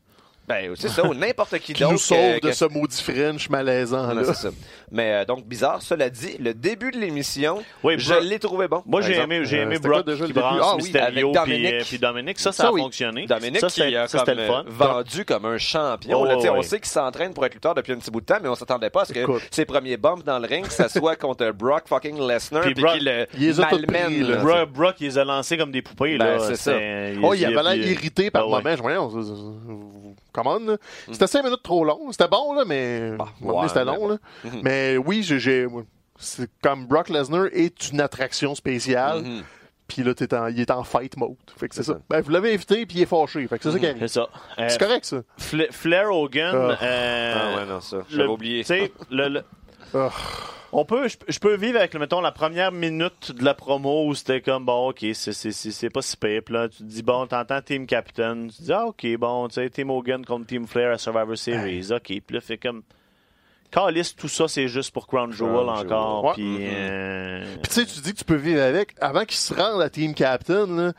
Ben, 0.50 0.74
c'est 0.76 0.90
ça, 0.90 1.06
ou 1.06 1.14
n'importe 1.14 1.58
qui 1.60 1.74
Qui 1.74 1.84
nous 1.84 1.90
d'autre. 1.92 2.02
sauve 2.02 2.18
que- 2.18 2.42
de 2.42 2.50
que- 2.50 2.52
ce 2.54 2.66
maudit 2.66 3.02
French 3.04 3.50
malaisant. 3.50 4.12
Là. 4.14 4.24
c'est 4.26 4.34
ça. 4.34 4.50
Mais 4.92 5.14
euh, 5.14 5.26
donc, 5.26 5.46
bizarre, 5.46 5.82
cela 5.84 6.10
dit, 6.10 6.38
le 6.40 6.56
début 6.56 6.90
de 6.90 6.98
l'émission, 6.98 7.62
Oui, 7.84 7.94
je 8.00 8.16
l'ai 8.16 8.40
trouvé 8.40 8.68
bon. 8.68 8.82
Moi, 8.88 9.02
j'ai 9.02 9.16
aimé, 9.18 9.42
j'ai 9.46 9.60
Euh, 9.60 9.62
aimé 9.64 9.76
c'était 9.76 9.88
Brock 9.88 10.04
quoi 10.06 10.12
déjà 10.14 10.26
qui 10.26 10.34
brasse 10.34 10.56
Ah 10.60 10.72
oui, 10.76 10.78
Mysterio 10.84 11.30
avec 11.30 11.44
puis, 11.44 11.52
Dominic. 11.54 11.74
euh, 11.74 11.84
puis 11.88 12.00
Dominic. 12.00 12.40
Ça, 12.40 12.52
ça, 12.52 12.64
Ça, 12.64 12.70
a 12.70 12.72
oui. 12.74 12.82
fonctionné. 12.82 13.26
Dominique 13.28 13.60
ça, 13.60 13.68
qui 13.68 13.74
c'était 13.82 13.96
a 13.96 14.08
ça, 14.08 14.20
c'était 14.20 14.34
le 14.34 14.48
comme, 14.48 14.66
fun. 14.66 14.86
euh, 14.86 14.94
vendu 14.94 15.26
comme 15.26 15.46
un 15.46 15.58
champion. 15.60 16.20
Oh, 16.22 16.26
là, 16.26 16.36
on 16.52 16.62
sait 16.64 16.80
qu'il 16.80 16.90
s'entraîne 16.90 17.34
pour 17.34 17.46
être 17.46 17.54
lutteur 17.54 17.76
depuis 17.76 17.94
un 17.94 17.98
petit 17.98 18.10
bout 18.10 18.22
de 18.22 18.26
temps, 18.26 18.40
mais 18.42 18.50
on 18.50 18.56
s'attendait 18.56 18.90
pas 18.90 19.04
à 19.04 19.06
ce 19.06 19.14
que 19.14 19.20
Écoute. 19.20 19.44
ses 19.52 19.66
premiers 19.66 19.98
bumps 19.98 20.24
dans 20.26 20.40
le 20.40 20.48
ring, 20.48 20.66
que 20.66 20.74
ça 20.74 20.90
soit 20.90 21.16
contre 21.16 21.52
Brock 21.52 21.84
fucking 21.88 22.18
Lesnar, 22.28 22.64
Puis 22.64 22.74
puis 22.74 22.84
qu'il 22.94 23.04
le 23.06 23.28
malmène. 23.62 24.66
Brock, 24.74 24.96
il 25.00 25.06
les 25.08 25.18
a 25.20 25.24
lancés 25.24 25.58
comme 25.58 25.72
des 25.72 25.84
poupées. 25.84 26.18
Ben, 26.18 26.26
là. 26.26 26.40
c'est 26.40 26.56
ça. 26.56 26.74
Oh, 27.22 27.36
il 27.36 27.46
avait 27.46 27.62
l'air 27.62 27.76
irrité 27.76 28.32
par 28.32 28.46
Ah 28.46 28.48
moment. 28.48 28.76
Je 28.76 30.39
on- 30.48 30.60
là? 30.66 30.78
C'était 31.12 31.28
cinq 31.28 31.44
minutes 31.44 31.64
trop 31.64 31.84
long. 31.84 32.12
C'était 32.12 32.28
bon, 32.28 32.54
là, 32.54 32.64
mais. 32.66 33.12
Bah, 33.18 33.28
ouais, 33.42 33.68
c'était 33.68 33.86
long, 33.86 33.96
bon. 33.98 34.08
là. 34.10 34.18
Mhm. 34.44 34.62
Mais 34.64 34.98
oui, 34.98 35.24
j'ai-. 35.24 35.68
C'est 36.18 36.50
comme 36.62 36.86
Brock 36.86 37.10
Lesnar 37.10 37.46
est 37.54 37.92
une 37.92 38.02
attraction 38.02 38.54
spéciale. 38.56 39.22
Mhm. 39.22 39.44
Puis 39.88 40.04
là, 40.04 40.14
t'es 40.14 40.32
en- 40.36 40.48
il 40.48 40.60
est 40.60 40.70
en 40.70 40.84
fight 40.84 41.18
mode. 41.18 41.36
Fait 41.58 41.68
que 41.68 41.74
c'est 41.74 41.82
ça. 41.84 41.94
ça. 41.94 42.00
Ben, 42.10 42.22
vous 42.22 42.30
l'avez 42.30 42.54
invité, 42.54 42.86
puis 42.86 42.98
il 42.98 43.02
est 43.02 43.06
fâché. 43.08 43.48
Fait 43.48 43.58
que 43.58 43.64
c'est 43.64 43.72
ça 43.72 43.80
qui 43.80 44.00
C'est 44.00 44.08
ça. 44.08 44.28
Euh, 44.60 44.68
C'est 44.70 44.80
correct, 44.80 45.06
ça. 45.06 45.22
Fla- 45.40 45.72
Flair 45.72 46.12
Hogan. 46.14 46.54
Ah. 46.54 46.84
euh, 46.84 47.34
Ah 47.36 47.58
ouais, 47.58 47.66
non, 47.66 47.82
ça. 47.82 47.98
J'avais 48.08 48.28
oublié. 48.30 48.60
tu 48.62 48.68
sais, 48.68 48.92
le- 49.10 49.30
le- 49.30 49.44
Ah. 49.94 50.10
On 50.72 50.86
peut, 50.86 51.08
je, 51.08 51.18
je 51.28 51.40
peux 51.40 51.56
vivre 51.56 51.80
avec, 51.80 51.96
mettons, 51.96 52.22
la 52.22 52.32
première 52.32 52.72
minute 52.72 53.32
de 53.32 53.44
la 53.44 53.56
promo 53.56 54.06
où 54.06 54.14
c'était 54.14 54.42
comme, 54.42 54.66
bon, 54.66 54.90
ok, 54.90 55.00
c'est, 55.14 55.34
c'est, 55.34 55.52
c'est, 55.52 55.72
c'est 55.72 55.90
pas 55.90 56.04
si 56.04 56.16
pire. 56.16 56.42
Puis 56.46 56.54
là, 56.54 56.70
tu 56.70 56.78
te 56.78 56.84
dis, 56.84 57.02
bon, 57.02 57.26
t'entends 57.26 57.62
Team 57.62 57.88
Captain. 57.88 58.48
Tu 58.48 58.58
te 58.58 58.64
dis, 58.64 58.74
ah, 58.74 58.86
ok, 58.86 59.18
bon, 59.18 59.48
tu 59.48 59.56
sais, 59.56 59.70
Team 59.70 59.90
Hogan 59.90 60.24
contre 60.24 60.46
Team 60.46 60.68
Flair 60.68 60.92
à 60.92 60.98
Survivor 60.98 61.38
Series. 61.38 61.92
Ok. 61.92 62.04
Puis 62.04 62.24
là, 62.30 62.42
fait 62.42 62.58
comme. 62.58 62.84
Calice, 63.72 64.16
tout 64.16 64.28
ça, 64.28 64.48
c'est 64.48 64.68
juste 64.68 64.92
pour 64.92 65.06
Crown 65.06 65.32
Jewel 65.32 65.52
Crown 65.52 65.70
encore. 65.70 66.24
Ouais. 66.26 66.34
Puis. 66.34 66.56
Puis 66.58 66.68
euh, 66.70 67.56
tu 67.64 67.72
sais, 67.72 67.86
tu 67.86 68.00
dis 68.02 68.14
que 68.14 68.20
tu 68.20 68.26
peux 68.26 68.36
vivre 68.36 68.62
avec. 68.62 68.96
Avant 69.00 69.26
qu'il 69.26 69.38
se 69.38 69.54
rende 69.54 69.82
à 69.82 69.90
Team 69.90 70.14
Captain, 70.14 70.68
là, 70.68 70.94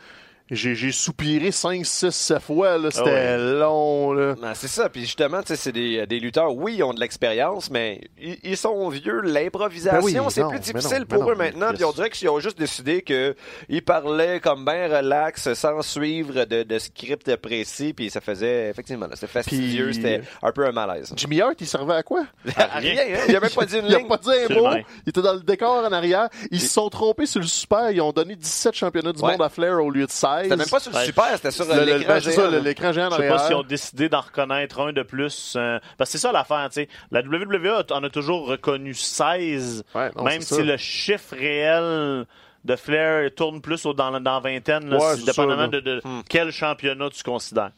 j'ai 0.50 0.74
j'ai 0.74 0.92
soupiré 0.92 1.52
5, 1.52 1.84
6, 1.86 2.10
7 2.10 2.38
fois. 2.40 2.78
là. 2.78 2.90
C'était 2.90 3.10
Ah 3.34 3.36
long. 3.36 4.12
Là. 4.12 4.34
Ben, 4.40 4.54
c'est 4.54 4.68
ça. 4.68 4.88
Puis 4.88 5.02
justement, 5.02 5.40
tu 5.42 5.48
sais, 5.48 5.56
c'est 5.56 5.72
des, 5.72 6.06
des 6.06 6.20
lutteurs, 6.20 6.54
oui, 6.54 6.76
ils 6.78 6.82
ont 6.82 6.92
de 6.94 7.00
l'expérience, 7.00 7.70
mais 7.70 8.00
ils, 8.20 8.38
ils 8.42 8.56
sont 8.56 8.88
vieux. 8.88 9.20
L'improvisation, 9.20 9.98
Ben 10.00 10.04
oui, 10.04 10.30
c'est 10.30 10.46
plus 10.48 10.58
difficile 10.60 11.00
non, 11.00 11.04
pour 11.06 11.30
eux 11.30 11.32
non, 11.34 11.38
maintenant. 11.38 11.72
Puis 11.74 11.84
on 11.84 11.92
dirait 11.92 12.10
qu'ils 12.10 12.28
ont 12.28 12.40
juste 12.40 12.58
décidé 12.58 13.02
qu'ils 13.02 13.82
parlaient 13.84 14.40
comme 14.40 14.64
bien 14.64 14.88
relax, 14.88 15.52
sans 15.54 15.82
suivre 15.82 16.44
de, 16.44 16.62
de 16.62 16.78
script 16.78 17.36
précis. 17.36 17.92
Puis 17.92 18.10
ça 18.10 18.20
faisait, 18.20 18.68
effectivement, 18.70 19.06
là, 19.06 19.14
c'était 19.14 19.26
fastidieux. 19.32 19.86
Puis- 19.86 19.94
C'était 19.94 20.22
un 20.42 20.52
peu 20.52 20.66
un 20.66 20.72
malaise. 20.72 21.12
Jimmy 21.16 21.40
Hart, 21.40 21.54
il 21.60 21.66
servait 21.66 21.94
à 21.94 22.02
quoi? 22.02 22.24
À 22.56 22.78
rien, 22.78 22.94
hein? 23.00 23.18
Il 23.28 23.36
a 23.36 23.40
même 23.40 23.50
pas 23.50 23.64
dit 23.66 23.76
une 23.78 23.86
Il 23.88 23.94
a 23.94 23.98
ligne. 23.98 24.08
pas 24.08 24.16
dit 24.18 24.30
un 24.30 24.54
mot. 24.54 24.68
Il 25.06 25.10
était 25.10 25.22
dans 25.22 25.34
le 25.34 25.40
décor 25.40 25.84
en 25.84 25.92
arrière. 25.92 26.28
Ils 26.50 26.60
se 26.60 26.68
sont 26.68 26.88
trompés 26.88 27.26
sur 27.26 27.40
le 27.40 27.46
super. 27.46 27.90
Ils 27.90 28.00
ont 28.00 28.12
donné 28.12 28.36
17 28.36 28.74
championnats 28.74 29.12
du 29.12 29.20
Ouais. 29.22 29.32
monde 29.32 29.42
à 29.42 29.48
Flair 29.48 29.82
au 29.82 29.90
lieu 29.90 30.06
de 30.06 30.10
16. 30.10 30.39
C'était 30.42 30.56
même 30.56 30.68
pas 30.68 30.80
sur 30.80 30.92
le 30.92 30.98
super, 31.04 31.26
c'était 31.36 31.50
sur 31.50 31.64
Le- 31.66 31.84
l'écran 31.84 32.14
ben, 32.14 32.20
c'est 32.20 32.32
ça, 32.32 32.42
géant. 32.42 32.50
le- 32.50 32.58
l'écran 32.60 32.92
géant 32.92 33.10
Je 33.10 33.16
sais 33.16 33.28
pas 33.28 33.38
s'ils 33.46 33.56
ont 33.56 33.62
décidé 33.62 34.08
d'en 34.08 34.20
reconnaître 34.20 34.80
un 34.80 34.92
de 34.92 35.02
plus. 35.02 35.54
euh, 35.56 35.78
parce 35.98 36.10
que 36.10 36.18
c'est 36.18 36.26
ça 36.26 36.32
l'affaire, 36.32 36.68
tu 36.70 36.82
sais. 36.82 36.88
La 37.10 37.20
WWE 37.22 37.84
en 37.90 38.02
a 38.04 38.10
toujours 38.10 38.46
reconnu 38.48 38.94
16, 38.94 39.84
Ouais, 39.94 40.10
non, 40.16 40.24
même 40.24 40.40
c'est 40.40 40.48
si 40.48 40.54
ça. 40.56 40.62
le 40.62 40.76
chiffre 40.76 41.34
réel 41.36 42.26
de 42.64 42.76
Flair 42.76 43.30
tourne 43.34 43.60
plus 43.62 43.86
au- 43.86 43.94
dans, 43.94 44.10
dans 44.20 44.34
la 44.34 44.40
vingtaine, 44.40 44.90
là, 44.90 44.96
Ouais, 44.98 45.02
c'est 45.14 45.20
c'est 45.20 45.26
dépendamment 45.26 45.62
ça, 45.62 45.68
de, 45.68 45.80
de 45.80 46.00
Hmm. 46.04 46.20
quel 46.28 46.50
championnat 46.52 47.08
tu 47.10 47.22
considères. 47.22 47.70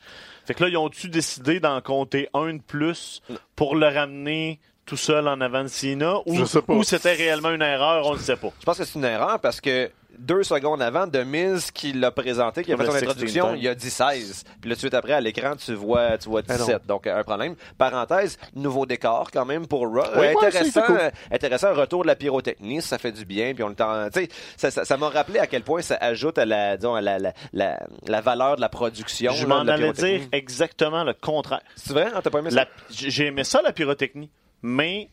Fait 0.45 0.55
que 0.55 0.65
là, 0.65 0.71
ils 0.71 0.77
ont-tu 0.77 1.09
décidé 1.09 1.61
d'en 1.61 1.81
compter 1.81 2.29
un 2.35 2.55
de 2.55 2.61
plus 2.63 3.23
pour 3.55 3.77
le 3.77 3.87
ramener 3.87 4.59
tout 4.87 4.97
seul 4.97 5.29
en 5.29 5.41
avant 5.41 5.63
de 5.63 5.69
Cena 5.69 6.17
ou, 6.27 6.83
c'était 6.85 7.13
réellement 7.15 7.51
une 7.51 7.63
erreur, 7.63 8.07
on 8.07 8.15
ne 8.15 8.19
sait 8.19 8.37
pas? 8.37 8.51
Je 8.61 8.65
pense 8.65 8.79
que 8.79 8.85
c'est 8.85 8.99
une 8.99 9.05
erreur 9.05 9.39
parce 9.41 9.61
que 9.61 9.91
deux 10.19 10.43
secondes 10.43 10.83
avant, 10.83 11.07
de 11.07 11.21
Miz 11.23 11.71
qui 11.71 11.95
l'a 11.95 12.11
présenté, 12.11 12.63
qui 12.63 12.73
a 12.73 12.77
fait 12.77 12.85
son 12.85 12.93
16 12.93 13.03
introduction, 13.05 13.55
il 13.55 13.67
a 13.67 13.75
dit 13.75 13.89
16. 13.89 14.45
Puis 14.61 14.69
là, 14.69 14.75
tout 14.77 14.77
de 14.77 14.79
suite 14.81 14.95
après, 14.95 15.15
à 15.15 15.21
l'écran, 15.23 15.57
tu 15.57 15.73
vois, 15.73 16.19
tu 16.19 16.29
vois 16.29 16.43
Ah 16.49 16.59
non. 16.59 16.67
17. 16.67 16.87
Donc, 16.87 17.07
un 17.07 17.23
problème. 17.25 17.55
Parenthèse, 17.79 18.39
nouveau 18.55 18.85
décor 18.85 19.31
quand 19.33 19.47
même 19.47 19.67
pour 19.67 19.81
Raw. 19.91 20.03
Oui, 20.03 20.03
Euh, 20.15 20.21
ouais, 20.21 20.35
intéressant, 20.47 20.83
cool. 20.83 20.99
euh, 21.01 21.11
intéressant, 21.31 21.73
retour 21.73 22.03
de 22.03 22.09
la 22.09 22.15
pyrotechnie, 22.15 22.83
ça 22.83 22.99
fait 22.99 23.11
du 23.13 23.25
bien. 23.25 23.55
Puis 23.55 23.65
on 23.65 23.69
le 23.69 23.75
temps, 23.75 24.09
tu 24.13 24.21
sais, 24.21 24.29
ça, 24.59 24.71
ça, 24.71 24.85
ça 24.85 24.97
m'a 24.99 25.09
rappelé 25.09 25.39
à 25.39 25.47
quel 25.47 25.63
point 25.63 25.81
ça 25.81 25.97
ajoute 25.99 26.37
à 26.37 26.45
la, 26.45 26.77
disons, 26.77 26.95
à 26.95 27.01
la, 27.01 27.19
la, 27.19 27.33
la, 27.55 27.81
la 28.07 28.21
valeur 28.21 28.57
de 28.57 28.61
la 28.61 28.69
production. 28.69 29.33
Je 29.33 29.47
m'en 29.47 29.61
allais 29.61 29.93
dire 29.93 30.21
exactement 30.33 31.05
le 31.05 31.15
contraire. 31.15 31.63
C'est 31.75 31.95
vrai? 31.95 32.09
Ah, 32.15 32.21
T'as 32.23 32.29
pas 32.31 32.41
aimé 32.41 32.51
ça? 32.51 32.67
J'ai 32.91 33.27
aimé 33.29 33.45
ça, 33.45 33.63
la 33.63 33.73
pyrotechnie. 33.73 34.31
Mais 34.63 35.09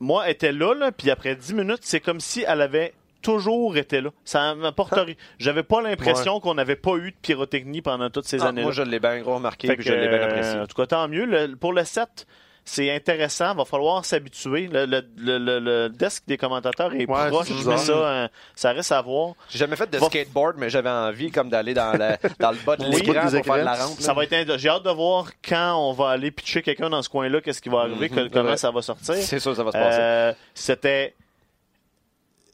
moi, 0.00 0.24
elle 0.26 0.32
était 0.32 0.52
là, 0.52 0.74
là 0.74 0.92
puis 0.92 1.10
après 1.10 1.34
10 1.36 1.54
minutes, 1.54 1.80
c'est 1.82 2.00
comme 2.00 2.20
si 2.20 2.44
elle 2.46 2.60
avait 2.60 2.92
toujours 3.22 3.76
été 3.76 4.00
là. 4.02 4.10
Ça 4.24 4.54
m'apporte 4.54 4.92
rien. 4.94 5.14
J'avais 5.38 5.62
pas 5.62 5.80
l'impression 5.80 6.40
qu'on 6.40 6.54
n'avait 6.54 6.76
pas 6.76 6.96
eu 6.96 7.10
de 7.10 7.16
pyrotechnie 7.22 7.80
pendant 7.80 8.10
toutes 8.10 8.26
ces 8.26 8.42
Ah, 8.42 8.48
années-là. 8.48 8.64
moi, 8.66 8.72
je 8.72 8.82
l'ai 8.82 9.00
bien 9.00 9.22
remarqué, 9.24 9.68
puis 9.68 9.78
que, 9.78 9.82
je 9.82 9.92
l'ai 9.94 10.08
bien 10.08 10.18
euh, 10.18 10.26
apprécié. 10.28 10.60
En 10.60 10.66
tout 10.66 10.76
cas, 10.76 10.86
tant 10.86 11.08
mieux. 11.08 11.24
Le- 11.24 11.56
pour 11.56 11.72
le 11.72 11.84
7, 11.84 12.26
c'est 12.64 12.90
intéressant. 12.94 13.54
Va 13.54 13.64
falloir 13.64 14.04
s'habituer. 14.04 14.68
Le, 14.68 14.86
le, 14.86 15.02
le, 15.16 15.38
le- 15.38 15.58
le 15.60 15.88
desk 15.90 16.22
des 16.26 16.36
commentateurs 16.38 16.94
est 16.94 17.08
Ouais, 17.08 17.28
proche, 17.28 17.48
mais 17.66 17.76
ça, 17.76 17.92
euh, 17.92 18.28
ça 18.54 18.72
reste 18.72 18.90
à 18.92 19.02
voir. 19.02 19.34
J'ai 19.50 19.58
jamais 19.58 19.76
fait 19.76 19.90
de 19.90 19.98
Va- 19.98 20.06
skateboard, 20.06 20.56
mais 20.58 20.70
j'avais 20.70 20.88
envie 20.90 21.30
comme 21.30 21.50
d'aller 21.50 21.74
dans, 21.74 21.92
dans 22.38 22.50
le 22.50 22.58
bas 22.64 22.76
de 22.76 22.84
Oui, 22.84 23.02
l'écran 23.02 23.22
pour 23.22 23.30
faire 23.30 23.42
de 23.58 23.60
la 23.62 23.74
rampe. 23.74 23.98
là. 23.98 24.04
Ça 24.04 24.12
va 24.14 24.24
être 24.24 24.56
J'ai 24.58 24.68
hâte 24.68 24.82
de 24.84 24.90
voir 24.90 25.30
quand 25.46 25.76
on 25.76 25.92
va 25.92 26.10
aller 26.10 26.30
pitcher 26.30 26.62
quelqu'un 26.62 26.88
dans 26.90 27.02
ce 27.02 27.08
coin-là, 27.08 27.40
qu'est-ce 27.40 27.60
qui 27.60 27.68
va 27.68 27.80
arriver, 27.80 28.08
que- 28.08 28.28
comment 28.28 28.50
Ouais. 28.50 28.56
ça 28.56 28.70
va 28.70 28.80
sortir. 28.82 29.14
C'est 29.14 29.38
sûr, 29.40 29.54
ça 29.54 29.62
va 29.62 29.70
se 29.72 29.76
passer. 29.78 29.98
Euh, 30.00 30.32
C'était 30.54 31.14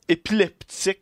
épileptique. 0.09 1.01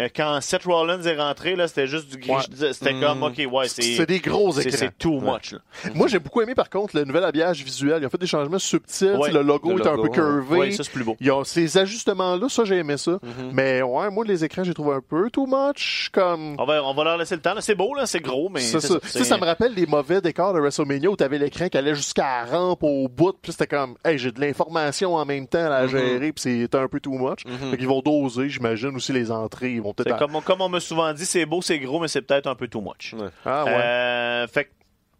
Euh, 0.00 0.08
Quand 0.14 0.40
Seth 0.40 0.64
Rollins 0.64 1.02
est 1.02 1.16
rentré, 1.16 1.54
là, 1.56 1.68
c'était 1.68 1.86
juste 1.86 2.08
du 2.10 2.16
gris. 2.18 2.30
Ouais. 2.30 2.72
C'était 2.72 2.94
Mm. 2.94 3.00
comme, 3.00 3.22
OK, 3.24 3.38
ouais, 3.52 3.68
C'est 3.68 3.82
c'est 3.82 4.06
des 4.06 4.18
gros 4.20 4.50
écrans. 4.58 4.76
c'est 4.78 4.98
too 4.98 5.20
much. 5.20 5.52
là. 5.52 5.58
Moi, 5.94 6.08
j'ai 6.08 6.18
beaucoup 6.18 6.40
aimé, 6.40 6.54
par 6.54 6.70
contre, 6.70 6.96
le 6.96 7.04
nouvel 7.04 7.24
habillage 7.24 7.62
visuel. 7.62 7.98
Ils 8.02 8.06
ont 8.06 8.10
fait 8.10 8.18
des 8.18 8.26
changements 8.26 8.58
subtils. 8.58 9.16
Ouais, 9.18 9.30
le 9.30 9.42
logo 9.42 9.76
le 9.76 9.84
est 9.84 9.86
un 9.88 9.96
peu 9.96 10.08
curvé. 10.08 10.58
Ouais, 10.58 10.70
ça, 10.70 10.82
c'est 10.84 10.92
plus 10.92 11.04
beau. 11.04 11.16
Il 11.20 11.26
y 11.26 11.30
a 11.30 11.44
ces 11.44 11.76
ajustements-là, 11.76 12.48
ça, 12.48 12.64
j'ai 12.64 12.76
aimé 12.76 12.96
ça. 12.96 13.12
Mhm. 13.12 13.50
Mais 13.52 13.82
ouais, 13.82 14.10
moi, 14.10 14.24
les 14.24 14.42
écrans, 14.44 14.64
j'ai 14.64 14.72
trouvé 14.74 14.94
un 14.94 15.02
peu 15.06 15.28
too 15.30 15.46
much. 15.46 16.08
Comme. 16.12 16.56
On 16.58 16.64
va, 16.64 16.82
on 16.84 16.94
va 16.94 17.04
leur 17.04 17.16
laisser 17.18 17.34
le 17.34 17.42
temps. 17.42 17.54
C'est 17.60 17.74
beau, 17.74 17.94
là, 17.94 18.06
c'est 18.06 18.20
gros, 18.20 18.48
mais. 18.48 18.60
C'est 18.60 18.80
ça. 18.80 18.98
ça, 19.02 19.36
me 19.38 19.44
rappelle 19.44 19.74
les 19.74 19.86
mauvais 19.86 20.20
décors 20.20 20.54
de 20.54 20.60
WrestleMania 20.60 21.10
où 21.10 21.16
t'avais 21.16 21.38
l'écran 21.38 21.68
qui 21.68 21.76
allait 21.76 21.94
jusqu'à 21.94 22.44
la 22.46 22.58
rampe 22.58 22.82
au 22.82 23.08
bout, 23.08 23.34
puis 23.40 23.52
c'était 23.52 23.66
comme, 23.66 23.96
hey, 24.04 24.16
j'ai 24.18 24.32
de 24.32 24.40
l'information 24.40 25.14
en 25.16 25.24
même 25.26 25.46
temps 25.46 25.70
à 25.70 25.82
Mhm. 25.82 25.88
gérer, 25.88 26.32
puis 26.32 26.42
c'était 26.42 26.78
un 26.78 26.88
peu 26.88 27.00
too 27.00 27.12
much. 27.18 27.44
Fait 27.70 27.76
qu'ils 27.76 27.88
vont 27.88 28.00
doser, 28.00 28.48
j'imagine, 28.48 28.96
aussi 28.96 29.12
les 29.12 29.30
entrées. 29.30 29.49
Ils 29.62 29.82
vont 29.82 29.94
comme, 30.18 30.36
on- 30.36 30.40
comme 30.40 30.60
on 30.60 30.68
m'a 30.68 30.80
souvent 30.80 31.12
dit, 31.12 31.26
c'est 31.26 31.46
beau, 31.46 31.60
c'est 31.62 31.78
gros, 31.78 32.00
mais 32.00 32.08
c'est 32.08 32.22
peut-être 32.22 32.46
un 32.46 32.54
peu 32.54 32.68
too 32.68 32.80
much. 32.80 33.14
Ouais. 33.14 33.28
Ah 33.44 33.64
ouais. 33.64 33.72
Euh, 33.74 34.46
fait 34.48 34.64
que 34.64 34.70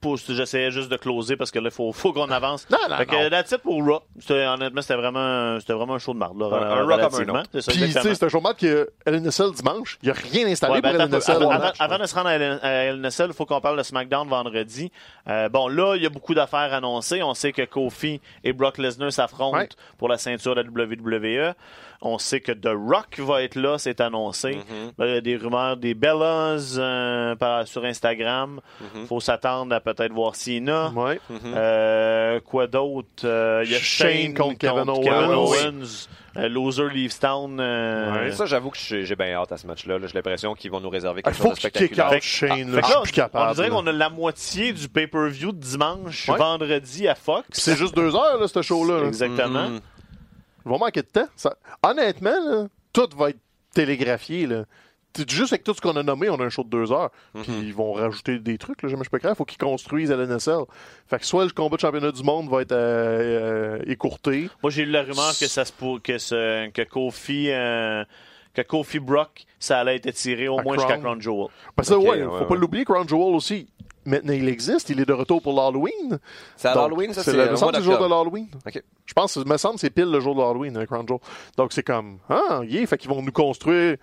pour- 0.01 0.17
j'essayais 0.17 0.71
juste 0.71 0.89
de 0.91 0.97
closer 0.97 1.37
parce 1.37 1.51
que 1.51 1.59
là, 1.59 1.67
il 1.67 1.71
faut, 1.75 1.93
faut 1.93 2.13
qu'on 2.13 2.31
avance. 2.31 2.67
Non, 2.71 2.79
non, 2.89 2.97
fait 2.97 3.07
que 3.07 3.23
non. 3.25 3.31
that's 3.31 3.51
it 3.53 3.59
pour 3.59 3.85
Raw. 3.85 4.01
C'était- 4.19 4.47
Honnêtement, 4.47 4.83
c'était 4.83 4.95
vraiment, 4.97 5.59
c'était 5.61 5.73
vraiment 5.75 5.95
un 5.95 5.99
show 5.99 6.13
de 6.15 6.19
marde. 6.19 6.39
Là, 6.39 6.47
Un- 6.47 6.71
un 6.79 6.83
Raw 6.85 7.09
comme 7.09 7.21
un 7.29 7.41
autre. 7.41 7.49
C'est 7.53 7.61
ça, 7.63 7.73
Puis, 7.73 7.81
tu 7.81 7.93
sais, 7.93 8.15
c'est 8.15 8.25
un 8.25 8.29
jour 8.29 8.43
de 8.43 8.53
que 8.55 8.91
LNSL 9.07 9.53
dimanche, 9.53 9.99
il 10.03 10.07
n'y 10.07 10.11
a 10.11 10.15
rien 10.15 10.47
installé 10.47 10.75
Ouais, 10.75 10.81
ben, 10.81 10.93
pour 10.93 11.01
attends, 11.03 11.13
LNSL. 11.17 11.37
avant, 11.37 11.51
avant- 11.51 11.73
avant 11.79 11.99
de 11.99 12.07
se 12.07 12.15
rendre 12.15 12.29
à 12.29 12.35
LNSL, 12.35 13.27
il 13.31 13.35
faut 13.35 13.47
qu'on 13.47 13.61
parle 13.61 13.79
de 13.79 13.83
SmackDown 13.83 14.29
vendredi. 14.29 14.91
Euh, 15.29 15.49
bon, 15.49 15.69
là, 15.69 15.95
il 15.97 16.03
y 16.03 16.07
a 16.07 16.11
beaucoup 16.11 16.35
d'affaires 16.35 16.73
annoncées. 16.73 17.23
On 17.23 17.35
sait 17.35 17.53
que 17.53 17.63
Kofi 17.65 18.21
et 18.43 18.53
Brock 18.53 18.79
Lesnar 18.79 19.13
s'affrontent 19.13 19.59
Ouais. 19.59 19.69
pour 19.99 20.09
la 20.09 20.19
ceinture 20.19 20.55
de 20.55 20.63
la 20.63 20.69
WWE. 20.69 21.55
On 22.03 22.17
sait 22.17 22.41
que 22.41 22.53
The 22.53 22.71
Rock 22.73 23.19
va 23.19 23.43
être 23.43 23.57
là, 23.57 23.77
c'est 23.77 24.01
annoncé. 24.01 24.53
Mm-hmm. 24.53 24.93
Là, 24.99 25.07
il 25.07 25.15
y 25.15 25.17
a 25.19 25.21
des 25.21 25.37
rumeurs 25.37 25.77
des 25.77 25.93
Bellas 25.93 26.77
euh, 26.79 27.35
par- 27.37 27.67
sur 27.69 27.85
Instagram. 27.85 28.61
Mm-hmm. 28.83 29.07
faut 29.07 29.21
s'attendre 29.21 29.75
à 29.75 29.81
peut-être 29.95 30.13
voir 30.13 30.35
Cena. 30.37 30.91
Ouais. 30.95 31.21
Euh, 31.45 32.41
quoi 32.41 32.67
d'autre? 32.67 33.09
Euh, 33.25 33.63
Il 33.65 33.73
y 33.73 33.75
a 33.75 33.79
Shane 33.79 34.11
Shane, 34.25 34.35
contre 34.35 34.59
Kevin 34.59 34.85
Kevin 34.85 35.31
Owens. 35.33 35.35
Owens. 35.37 36.09
Euh, 36.37 36.49
Loser 36.49 36.89
leaves 36.95 37.19
town. 37.19 37.59
euh, 37.61 38.13
Ouais. 38.27 38.33
Ça, 38.33 38.47
j'avoue 38.47 38.71
que 38.71 38.79
j'ai 38.79 39.05
j'ai 39.05 39.17
bien 39.17 39.33
hâte 39.35 39.51
à 39.51 39.57
ce 39.57 39.67
match-là. 39.67 39.99
là. 39.99 40.07
J'ai 40.07 40.15
l'impression 40.15 40.55
qu'ils 40.55 40.71
vont 40.71 40.81
nous 40.81 40.89
réserver 40.91 41.23
quelque 41.23 41.35
faut 41.37 41.45
chose 41.49 41.55
de 41.55 41.59
spectaculaire. 41.61 42.13
out 42.13 42.23
Shane. 42.23 42.71
là. 42.77 42.83
Capable. 43.13 43.51
on 43.51 43.55
dirait 43.55 43.69
qu'on 43.71 43.87
a 43.89 43.93
la 43.93 44.11
moitié 44.11 44.73
du 44.73 44.89
pay-per-view 44.89 45.51
de 45.53 45.59
dimanche, 45.59 46.29
Ouais. 46.29 46.39
vendredi 46.39 47.09
à 47.09 47.17
Fox. 47.17 47.47
C'est 47.53 47.77
juste 47.77 47.97
deux 47.97 48.15
heures, 48.15 48.39
là, 48.41 48.47
ce 48.47 48.63
show-là. 48.63 49.01
là. 49.01 49.07
Exactement. 49.09 49.69
Mhm. 49.71 49.81
Il 50.67 50.71
va 50.73 50.79
manquer 50.79 51.03
de 51.03 51.07
temps. 51.09 51.27
Ça- 51.35 51.57
Honnêtement, 51.83 52.31
là, 52.49 52.67
tout 52.93 53.09
va 53.17 53.31
être 53.31 53.39
télégraphié. 53.75 54.47
Là. 54.47 54.65
Juste 55.29 55.53
avec 55.53 55.65
tout 55.65 55.75
ce 55.75 55.81
qu'on 55.81 55.97
a 55.97 56.03
nommé, 56.03 56.31
on 56.31 56.41
a 56.41 56.45
un 56.45 56.51
show 56.51 56.63
de 56.63 56.69
deux 56.69 56.93
heures. 56.93 57.11
Mhm. 57.35 57.43
Puis 57.43 57.53
ils 57.65 57.75
vont 57.75 57.93
rajouter 57.93 58.39
des 58.39 58.59
trucs. 58.59 58.83
Là, 58.83 58.89
je 58.89 58.97
peux 58.97 59.19
croire. 59.19 59.35
Il 59.35 59.37
faut 59.37 59.45
qu'ils 59.45 59.59
construisent 59.59 60.13
à 60.13 60.17
l'NSL. 60.17 60.65
Fait 61.09 61.19
que 61.19 61.27
soit 61.27 61.45
le 61.45 61.51
combat 61.51 61.77
de 61.77 61.81
championnat 61.81 62.13
du 62.13 62.23
monde 62.23 62.49
va 62.49 62.63
être 62.63 62.73
euh, 62.73 63.79
euh, 63.79 63.83
écourté. 63.87 64.49
Moi, 64.63 64.71
j'ai 64.71 64.83
eu 64.83 64.87
la 64.87 65.03
rumeur 65.03 65.31
que 65.39 65.47
ça 65.47 65.65
se 65.65 65.73
pour, 65.73 66.01
que, 66.01 66.19
ce, 66.19 66.69
que 66.71 66.83
Kofi, 66.83 67.51
euh, 67.51 68.05
que 68.55 68.63
Kofi 68.63 69.01
Brock, 69.01 69.45
ça 69.59 69.81
allait 69.81 69.97
être 69.97 70.07
étiré 70.07 70.49
au 70.49 70.59
À 70.59 70.63
moins 70.63 70.77
jusqu'à 70.77 70.99
Crown 70.99 71.21
Jewel. 71.21 71.49
Parce 71.75 71.89
que, 71.89 71.95
Ok, 71.95 72.05
ouais, 72.05 72.11
ouais, 72.11 72.25
faut 72.25 72.39
ouais. 72.39 72.47
pas 72.47 72.55
l'oublier, 72.55 72.85
Crown 72.85 73.09
Jewel 73.09 73.35
aussi. 73.35 73.69
Maintenant, 74.11 74.33
il 74.33 74.49
existe. 74.49 74.91
Il 74.91 75.01
est 75.01 75.05
de 75.07 75.13
retour 75.13 75.41
pour 75.41 75.55
l'Halloween. 75.55 76.19
C'est 76.57 76.69
à 76.69 76.75
l'Halloween, 76.75 77.15
ça, 77.15 77.23
c'est 77.23 77.33
le, 77.33 77.45
le 77.45 77.51
me 77.53 77.57
semble 77.57 77.77
le 77.77 77.83
jour 77.83 77.99
de 77.99 78.09
l'Halloween. 78.09 78.49
Je 79.07 79.13
pense, 79.15 79.37
me 79.37 79.57
semble 79.57 79.75
que 79.77 79.81
c'est 79.81 79.91
pile 79.91 80.11
le 80.11 80.21
jour 80.21 80.35
de 80.35 80.41
l'Halloween, 80.41 80.77
euh, 80.77 80.87
Crown 80.87 81.07
Jewel. 81.07 81.21
Donc 81.57 81.73
c'est 81.73 81.83
comme, 81.83 82.19
ah, 82.29 82.61
yeah, 82.65 82.87
fait 82.87 82.99
qu'ils 82.99 83.11
vont 83.11 83.23
nous 83.23 83.33
construire 83.33 83.97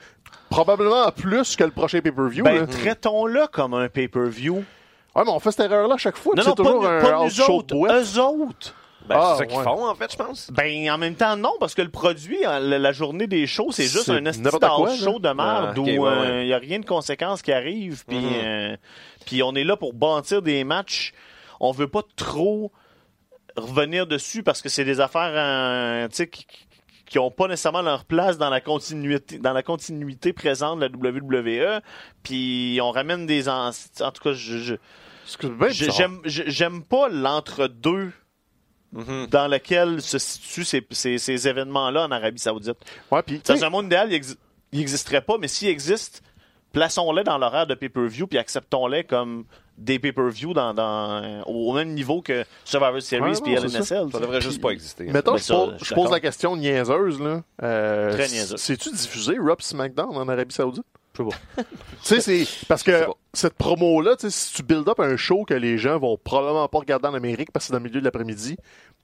probablement 0.50 1.12
plus 1.12 1.56
que 1.56 1.64
le 1.64 1.72
prochain 1.72 2.00
pay-per-view. 2.00 2.44
Ben, 2.44 2.62
là. 2.62 2.68
traitons-le 2.68 3.48
comme 3.52 3.74
un 3.74 3.90
pay-per-view. 3.90 4.56
Ouais, 4.56 5.24
mais 5.26 5.32
on 5.32 5.40
fait 5.40 5.52
cette 5.52 5.72
erreur-là 5.72 5.96
à 5.96 5.98
chaque 5.98 6.18
fois. 6.18 6.34
Non, 6.36 6.44
non, 6.44 6.50
c'est 6.56 6.64
pas, 6.64 6.70
toujours 6.70 6.88
un 6.88 7.02
pas 7.02 7.24
nous 7.24 7.30
show 7.30 7.48
de 7.48 7.52
autres, 7.54 7.76
boîte. 7.76 8.06
eux 8.18 8.22
autres. 8.22 8.74
Ben, 9.08 9.16
Ah, 9.18 9.34
c'est 9.34 9.38
ça 9.40 9.46
qu'ils 9.46 9.58
ouais. 9.58 9.64
font, 9.64 9.88
en 9.88 9.96
fait, 9.96 10.12
je 10.12 10.18
pense. 10.18 10.52
Ben, 10.52 10.90
en 10.92 10.98
même 10.98 11.16
temps, 11.16 11.36
non, 11.38 11.54
parce 11.60 11.74
que 11.76 11.82
le 11.82 11.90
produit, 11.90 12.44
hein, 12.46 12.60
la, 12.60 12.78
la 12.80 12.92
journée 12.92 13.28
des 13.28 13.48
shows, 13.48 13.72
c'est 13.72 13.84
juste 13.88 14.10
un 14.10 14.22
là. 14.22 14.98
show 14.98 15.20
de 15.20 15.30
merde 15.30 15.78
où 15.78 15.86
il 15.88 16.46
n'y 16.46 16.54
a 16.54 16.58
rien 16.58 16.80
de 16.80 16.86
conséquences 16.86 17.42
qui 17.42 17.52
arrivent. 17.52 18.04
Puis 18.06 18.18
Mhm. 18.18 18.32
euh, 18.44 18.78
puis 19.26 19.44
on 19.44 19.54
est 19.56 19.64
là 19.64 19.76
pour 19.78 19.94
bâtir 19.94 20.42
des 20.42 20.64
matchs. 20.64 21.14
On 21.60 21.72
veut 21.72 21.88
pas 21.88 22.02
trop 22.16 22.72
revenir 23.56 24.06
dessus 24.08 24.44
parce 24.44 24.62
que 24.62 24.70
c'est 24.70 24.86
des 24.86 25.00
affaires 25.00 25.32
euh, 25.34 26.08
qui 26.10 26.46
qui 27.10 27.18
n'ont 27.18 27.32
pas 27.32 27.48
nécessairement 27.48 27.82
leur 27.82 28.04
place 28.04 28.38
dans 28.38 28.50
la 28.50 28.60
continuité 28.62 29.40
dans 29.40 29.54
la 29.54 29.64
continuité 29.64 30.34
présente 30.34 30.80
de 30.80 30.86
la 30.86 30.90
WWE 30.92 31.82
puis 32.22 32.80
on 32.84 32.92
ramène 32.92 33.26
des 33.26 33.48
en, 33.48 33.70
en 33.70 34.12
tout 34.12 34.22
cas 34.24 34.34
je, 34.34 34.76
j'aime 35.92 36.20
j'aime 36.26 36.84
pas 36.84 37.08
Mhm. 38.94 39.28
dans 39.30 39.48
lequel 39.48 40.02
se 40.02 40.18
situent 40.18 40.64
ces, 40.66 40.86
ces- 40.92 41.18
ces 41.18 41.48
événements-là 41.48 42.06
en 42.06 42.12
Arabie 42.12 42.40
Saoudite. 42.40 42.78
Ouais, 43.12 43.22
Dans 43.46 43.64
un 43.66 43.70
monde 43.70 43.86
idéal, 43.88 44.12
il 44.12 44.20
exi- 44.22 44.38
il 44.72 44.80
n'existerait 44.80 45.22
pas, 45.22 45.38
mais 45.38 45.48
s'il 45.50 45.68
existe, 45.68 46.22
plaçons-les 46.72 47.24
dans 47.24 47.38
l'horaire 47.38 47.68
de 47.68 47.76
pay-per-view 47.76 48.28
puis 48.28 48.38
acceptons-les 48.38 49.04
comme 49.04 49.46
des 49.78 50.00
pay-per-view 50.00 50.54
dans, 50.54 50.74
dans- 50.74 51.44
au 51.44 51.72
même 51.74 51.94
niveau 51.94 52.22
que 52.22 52.44
Survivor 52.66 53.02
Series 53.02 53.22
Ouais, 53.22 53.42
puis 53.44 53.54
non, 53.56 53.62
c'est 53.68 53.78
LNSL. 53.78 54.12
Ça 54.12 54.20
devrait 54.20 54.42
juste 54.42 54.60
pas 54.62 54.70
exister. 54.72 55.04
mettons, 55.06 55.34
Ben 55.34 55.38
je, 55.38 55.44
ça, 55.44 55.54
pose, 55.54 55.74
je 55.84 55.94
pose 55.94 56.12
la 56.12 56.20
question 56.20 56.56
niaiseuse. 56.56 57.20
Là. 57.22 57.42
Euh, 57.64 58.14
Très 58.14 58.28
niaiseuse. 58.28 58.60
C'est-tu 58.60 58.90
diffusé, 58.92 59.36
pis 59.58 59.66
SmackDown 59.66 60.16
en 60.18 60.28
Arabie 60.28 60.54
Saoudite? 60.56 60.84
Je 61.18 61.24
sais 61.24 61.30
pas. 61.56 61.64
tu 62.04 62.22
sais, 62.22 62.22
c'est 62.22 62.66
parce 62.68 62.84
que 62.84 63.06
cette 63.34 63.54
promo-là, 63.56 64.16
tu 64.16 64.30
sais, 64.30 64.30
si 64.30 64.54
tu 64.54 64.64
build 64.64 64.88
up 64.88 65.00
un 65.00 65.16
show 65.18 65.44
que 65.46 65.54
les 65.54 65.78
gens 65.78 65.98
vont 66.00 66.18
probablement 66.24 66.68
pas 66.68 66.80
regarder 66.80 67.08
en 67.08 67.14
Amérique 67.14 67.52
parce 67.52 67.66
que 67.66 67.68
c'est 67.68 67.74
dans 67.74 67.80
le 67.80 67.86
milieu 67.90 68.00
de 68.00 68.06
l'après-midi, 68.06 68.58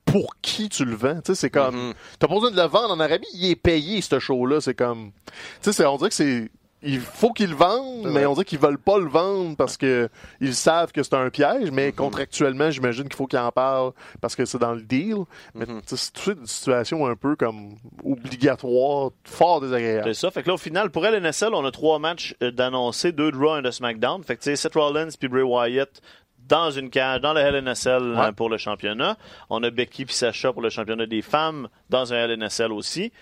pour 0.05 0.35
qui 0.41 0.69
tu 0.69 0.83
le 0.85 0.95
vends? 0.95 1.15
Tu 1.15 1.27
sais, 1.27 1.35
c'est 1.35 1.49
comme. 1.49 1.75
Mhm. 1.89 1.93
T'as 2.19 2.27
pas 2.27 2.33
besoin 2.33 2.51
de 2.51 2.55
le 2.57 2.67
vendre 2.67 2.91
en 2.93 2.99
Arabie, 2.99 3.27
il 3.35 3.49
est 3.49 3.55
payé, 3.55 4.01
ce 4.01 4.19
show-là. 4.19 4.59
C'est 4.61 4.73
comme. 4.75 5.11
Tu 5.25 5.31
sais, 5.61 5.73
c'est- 5.73 5.85
on 5.85 5.97
dirait 5.97 6.09
que 6.09 6.15
c'est. 6.15 6.49
Il 6.85 6.99
faut 6.99 7.31
qu'ils 7.31 7.51
le 7.51 7.55
vendent, 7.55 8.07
mais 8.11 8.25
on 8.25 8.33
dirait 8.33 8.43
qu'ils 8.45 8.59
veulent 8.59 8.77
pas 8.77 8.97
le 8.97 9.07
vendre 9.07 9.55
parce 9.55 9.77
que 9.77 10.09
ils 10.41 10.53
savent 10.53 10.91
que 10.91 11.01
c'est 11.01 11.13
un 11.15 11.29
piège, 11.29 11.71
mais 11.71 11.87
Mhm. 11.87 11.93
contractuellement, 11.93 12.69
j'imagine 12.71 13.05
qu'il 13.05 13.15
faut 13.15 13.25
qu'ils 13.27 13.39
en 13.39 13.51
parlent 13.51 13.93
parce 14.21 14.35
que 14.35 14.43
c'est 14.45 14.57
dans 14.59 14.73
le 14.73 14.81
deal. 14.81 15.17
Mais 15.55 15.65
Mhm. 15.65 15.81
sais, 15.85 15.95
c'est 15.97 16.31
une 16.33 16.45
situation 16.45 17.05
un 17.07 17.15
peu 17.15 17.35
comme 17.37 17.75
obligatoire, 18.03 19.11
fort 19.23 19.61
désagréable. 19.61 20.13
C'est 20.13 20.19
ça. 20.21 20.31
Fait 20.31 20.43
que 20.43 20.47
là, 20.49 20.55
au 20.55 20.57
final, 20.57 20.89
pour 20.91 21.05
LNSL, 21.05 21.53
on 21.53 21.65
a 21.65 21.71
trois 21.71 21.99
matchs 21.99 22.35
euh, 22.41 22.51
d'annoncer, 22.51 23.11
deux 23.11 23.31
de 23.31 23.37
Raw 23.37 23.59
et 23.59 23.61
de 23.61 23.71
SmackDown. 23.71 24.23
Fait 24.23 24.35
que, 24.35 24.41
tu 24.41 24.49
sais, 24.49 24.55
Seth 24.55 24.73
Rollins 24.75 25.09
puis 25.17 25.27
Bray 25.27 25.43
Wyatt 25.43 26.01
dans 26.47 26.71
une 26.71 26.89
cage, 26.89 27.21
dans 27.21 27.33
le 27.33 27.39
LNSL 27.39 28.03
Ouais. 28.15 28.25
euh, 28.27 28.31
pour 28.33 28.49
le 28.49 28.57
championnat. 28.57 29.17
On 29.49 29.63
a 29.63 29.69
Becky 29.69 30.05
puis 30.05 30.13
Sacha 30.15 30.51
pour 30.51 30.61
le 30.61 30.69
championnat 30.69 31.05
des 31.05 31.21
femmes 31.21 31.69
dans 31.89 32.11
un 32.13 32.17
LNSL 32.27 32.71
aussi. 32.73 33.13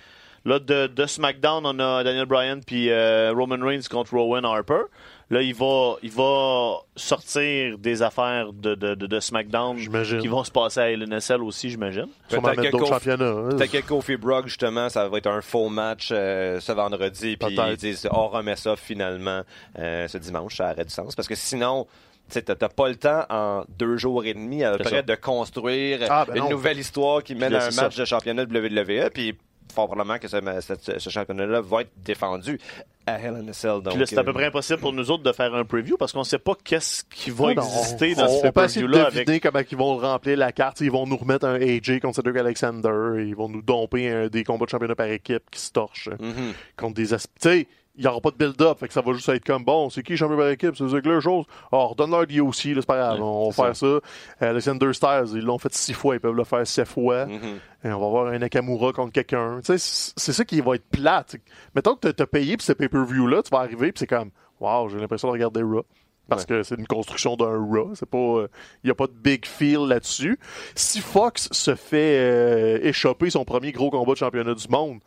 Là, 0.44 0.58
de, 0.60 0.88
de 0.88 1.06
SmackDown, 1.06 1.66
on 1.66 1.80
a 1.80 2.04
Daniel 2.04 2.26
Bryan 2.26 2.60
puis 2.66 2.90
euh, 2.90 3.32
Roman 3.36 3.58
Reigns 3.64 3.84
contre 3.90 4.14
Rowan 4.16 4.44
Harper. 4.44 4.82
Là, 5.30 5.42
il 5.42 5.54
va, 5.56 5.96
il 6.04 6.12
va 6.12 6.78
sortir 6.96 7.78
des 7.78 8.02
affaires 8.02 8.52
de, 8.52 8.76
de, 8.76 8.96
de, 8.96 9.08
de 9.08 9.20
SmackDown 9.20 9.78
qui 10.20 10.28
vont 10.28 10.44
se 10.44 10.52
passer 10.52 10.80
à 10.82 10.90
LNSL 10.92 11.42
aussi, 11.42 11.70
j'imagine. 11.70 12.08
Peut-être 12.28 12.70
que 12.80 12.86
championnats. 12.86 13.26
hein. 13.26 13.58
Que 13.72 13.82
Kofi 13.88 14.18
Brock, 14.18 14.48
justement, 14.48 14.90
ça 14.90 15.08
va 15.08 15.18
être 15.20 15.28
un 15.28 15.42
faux 15.42 15.70
match 15.70 16.10
euh, 16.12 16.60
ce 16.60 16.72
vendredi. 16.74 17.38
Puis 17.38 17.56
ils 17.70 17.78
disent, 17.78 18.10
on 18.12 18.28
remet 18.28 18.56
ça 18.58 18.76
finalement 18.76 19.42
euh, 19.80 20.08
ce 20.08 20.18
dimanche. 20.18 20.58
Ça 20.58 20.72
aurait 20.74 20.84
du 20.86 20.92
sens. 20.94 21.16
Parce 21.16 21.28
que 21.30 21.36
sinon, 21.36 21.88
tu 22.30 22.42
t'as 22.44 22.56
pas 22.70 22.90
le 22.90 22.96
temps 22.96 23.26
en 23.30 23.64
deux 23.80 23.96
jours 23.98 24.26
et 24.26 24.34
demi 24.34 24.64
à 24.66 24.72
peu 24.72 24.80
près 24.84 24.90
ça. 24.98 25.02
de 25.02 25.16
construire 25.16 26.00
Ah, 26.10 26.26
ben 26.28 26.36
une 26.36 26.44
non. 26.44 26.50
nouvelle 26.50 26.80
histoire 26.80 27.24
qui 27.24 27.36
mène 27.36 27.54
là, 27.54 27.64
à 27.66 27.68
un 27.68 27.72
match 27.76 27.96
de 27.96 28.04
championnat 28.06 28.46
de 28.46 28.60
WWE. 28.60 29.10
Puis 29.14 29.36
fort 29.72 29.88
probablement 29.88 30.20
que 30.20 30.28
ce, 30.28 30.38
ce- 30.82 31.00
ce 31.00 31.10
championnat-là 31.10 31.62
va 31.62 31.82
être 31.82 31.92
défendu 32.04 32.60
à 33.08 33.20
Hell 33.20 33.36
in 33.36 33.48
a 33.48 33.54
Cell. 33.54 33.82
Donc, 33.82 33.90
Puis 33.90 34.00
là, 34.00 34.06
c'est 34.06 34.18
à 34.18 34.24
peu 34.24 34.30
euh, 34.30 34.34
près 34.34 34.46
impossible 34.46 34.80
pour 34.80 34.94
nous 34.94 35.10
autres 35.10 35.24
de 35.24 35.32
faire 35.32 35.54
un 35.56 35.66
preview 35.66 35.98
parce 35.98 36.12
qu'on 36.14 36.24
sait 36.24 36.38
pas 36.38 36.54
qu'est-ce 36.64 37.04
qui 37.06 37.32
va 37.32 37.54
non, 37.56 37.64
exister 37.64 38.14
on, 38.16 38.22
dans 38.22 38.26
on 38.28 38.38
ce 38.38 38.42
peut 38.42 38.48
de 38.48 38.52
pay-per-view-là 38.54 39.06
deviner 39.06 39.24
avec 39.28 39.44
comment 39.44 39.60
ils 39.72 39.78
vont 39.78 39.98
remplir 39.98 40.38
la 40.38 40.52
carte. 40.52 40.82
Ils 40.82 40.92
vont 40.92 41.08
nous 41.08 41.18
remettre 41.18 41.48
un 41.48 41.56
AJ 41.56 42.00
contre 42.00 42.18
Cedric 42.18 42.38
Alexander. 42.38 43.24
Ils 43.26 43.36
vont 43.36 43.50
nous 43.50 43.62
domper 43.64 44.10
un- 44.10 44.28
des 44.28 44.44
combats 44.44 44.66
de 44.66 44.70
championnat 44.70 44.96
par 44.96 45.08
équipe 45.08 45.44
qui 45.52 45.60
se 45.60 45.72
torchent 45.72 46.10
mhm. 46.20 46.54
contre 46.78 46.94
des 46.94 47.14
aspects. 47.14 47.32
Tu 47.42 47.50
sais, 47.50 47.68
il 47.96 48.02
n'y 48.02 48.08
aura 48.08 48.22
pas 48.22 48.32
de 48.32 48.38
build-up. 48.38 48.80
Fait 48.80 48.88
que 48.88 48.94
ça 48.94 49.02
va 49.02 49.14
juste 49.14 49.28
être 49.30 49.46
comme 49.46 49.64
bon, 49.64 49.90
c'est 49.90 50.04
qui 50.04 50.16
champion 50.16 50.38
par 50.38 50.50
équipe? 50.50 50.76
C'est 50.76 51.06
leur 51.06 51.22
chose. 51.22 51.46
Oh, 51.72 51.88
redonne-leur 51.88 52.26
du 52.26 52.40
aussi, 52.40 52.74
c'est 52.74 52.86
pas 52.86 52.98
grave. 52.98 53.20
Ouais, 53.20 53.26
on 53.26 53.50
va 53.50 53.66
faire 53.66 53.76
ça. 53.76 53.86
Euh, 53.86 54.02
Alexander 54.40 54.94
Styles, 54.94 55.32
ils 55.34 55.44
l'ont 55.44 55.58
fait 55.58 55.74
six 55.74 55.94
fois. 55.94 56.16
Ils 56.16 56.20
peuvent 56.20 56.36
le 56.36 56.44
faire 56.44 56.66
sept 56.66 56.88
fois. 56.88 57.26
Mhm. 57.26 57.60
Et 57.84 57.92
on 57.92 58.00
va 58.00 58.06
avoir 58.06 58.28
un 58.28 58.38
Nakamura 58.40 58.94
contre 58.94 59.12
quelqu'un. 59.12 59.60
Tu 59.64 59.78
sais, 59.78 60.14
c'est 60.16 60.34
ça 60.34 60.46
qui 60.46 60.62
va 60.62 60.76
être 60.76 60.88
plate. 60.90 61.36
Mettons 61.76 61.96
que 61.96 62.08
t'as 62.10 62.26
payé 62.26 62.56
pour 62.56 62.64
ce 62.64 62.74
pay-per-view-là, 62.74 63.44
tu 63.44 63.50
vas 63.50 63.60
arriver 63.60 63.92
puis 63.92 64.00
c'est 64.00 64.08
comme, 64.08 64.32
wow, 64.60 64.88
j'ai 64.90 65.00
l'impression 65.00 65.28
de 65.28 65.34
regarder 65.34 65.62
Raw. 65.62 65.86
Parce 66.30 66.46
que 66.46 66.64
c'est 66.64 66.76
une 66.76 66.88
construction 66.88 67.36
d'un 67.36 67.58
Raw. 67.58 67.94
C'est 67.96 68.10
pas, 68.10 68.46
il 68.84 68.88
y 68.88 68.92
a 68.92 68.96
pas 68.96 69.08
de 69.08 69.12
big 69.12 69.46
feel 69.46 69.86
là-dessus. 69.86 70.40
Si 70.76 71.02
Fox 71.02 71.50
se 71.52 71.76
fait 71.76 72.20
euh, 72.20 72.80
échapper 72.84 73.30
son 73.30 73.44
premier 73.44 73.74
gros 73.74 73.90
combat 73.90 74.14
de 74.14 74.18
championnat 74.18 74.54
du 74.54 74.68
monde, 74.70 75.00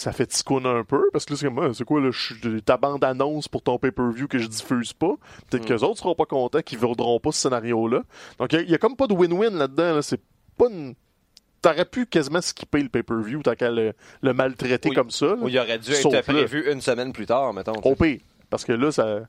ça 0.00 0.12
fait 0.12 0.26
ticoune 0.26 0.66
un 0.66 0.82
peu 0.84 1.08
parce 1.12 1.24
que 1.24 1.32
là 1.34 1.38
c'est 1.38 1.46
comme 1.46 1.58
Ah, 1.58 1.70
c'est 1.74 1.84
quoi 1.84 2.00
là, 2.00 2.10
ta 2.64 2.76
bande 2.76 3.04
annonce 3.04 3.48
pour 3.48 3.62
ton 3.62 3.78
pay-per-view 3.78 4.28
que 4.28 4.38
je 4.38 4.46
diffuse 4.48 4.92
pas 4.92 5.14
peut-être 5.50 5.66
que 5.66 5.72
les 5.74 5.82
autres 5.84 5.98
seront 5.98 6.14
pas 6.14 6.24
contents 6.26 6.62
qu'ils 6.62 6.78
voudront 6.78 7.20
pas 7.20 7.32
ce 7.32 7.40
scénario 7.42 7.86
là 7.88 8.02
donc 8.38 8.52
il 8.52 8.56
y 8.56 8.58
a- 8.58 8.62
il 8.62 8.70
y, 8.70 8.74
a 8.74 8.78
comme 8.78 8.96
pas 8.96 9.06
de 9.06 9.14
win-win 9.14 9.56
là-dedans 9.56 9.94
là. 9.96 10.02
c'est 10.02 10.20
pas 10.56 10.66
une 10.70 10.94
t'aurais 11.62 11.84
pu 11.84 12.06
quasiment 12.06 12.40
skipper 12.40 12.82
le 12.82 12.88
pay-per-view 12.88 13.42
tant 13.42 13.54
qu'à 13.54 13.70
le, 13.70 13.92
le 14.22 14.32
maltraiter 14.32 14.88
Oui. 14.88 14.94
comme 14.94 15.10
ça. 15.10 15.34
Ou 15.34 15.48
il 15.48 15.58
aurait 15.58 15.78
dû 15.78 15.92
être 15.92 16.22
prévu 16.22 16.72
une 16.72 16.80
semaine 16.80 17.12
plus 17.12 17.26
tard, 17.26 17.52
mettons. 17.52 17.72
au 17.84 17.94
pire 17.94 18.20
parce 18.48 18.64
que 18.64 18.72
là 18.72 18.90
ça 18.90 19.20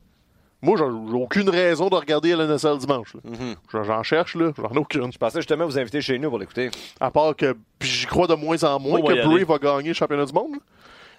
moi 0.61 0.77
j'ai 0.77 0.83
aucune 1.17 1.49
raison 1.49 1.89
de 1.89 1.95
regarder 1.95 2.29
LNSL 2.31 2.77
dimanche. 2.77 3.15
Mhm. 3.23 3.55
J'en- 3.83 4.03
cherche 4.03 4.35
là 4.35 4.51
j'en 4.57 4.69
ai 4.69 4.77
aucune 4.77 5.11
Je 5.11 5.17
pensais 5.17 5.39
justement 5.39 5.65
vous 5.65 5.77
inviter 5.79 6.01
chez 6.01 6.17
nous 6.19 6.29
pour 6.29 6.39
l'écouter. 6.39 6.69
à 6.99 7.09
part 7.11 7.35
que 7.35 7.55
puis 7.79 7.89
j'y 7.89 8.05
crois 8.05 8.27
de 8.27 8.35
moins 8.35 8.63
en 8.63 8.79
moins 8.79 8.99
que 9.01 9.25
Bray 9.25 9.43
va 9.43 9.57
gagner 9.57 9.89
le 9.89 9.93
championnat 9.93 10.25
du 10.25 10.33
monde 10.33 10.57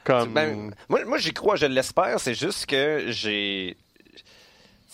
comme 0.05 0.32
Ben, 0.32 0.74
moi, 0.88 1.05
moi 1.05 1.18
j'y 1.18 1.32
crois, 1.32 1.55
je 1.57 1.66
l'espère. 1.66 2.18
C'est 2.18 2.34
juste 2.34 2.66
que 2.66 3.05
j'ai. 3.09 3.76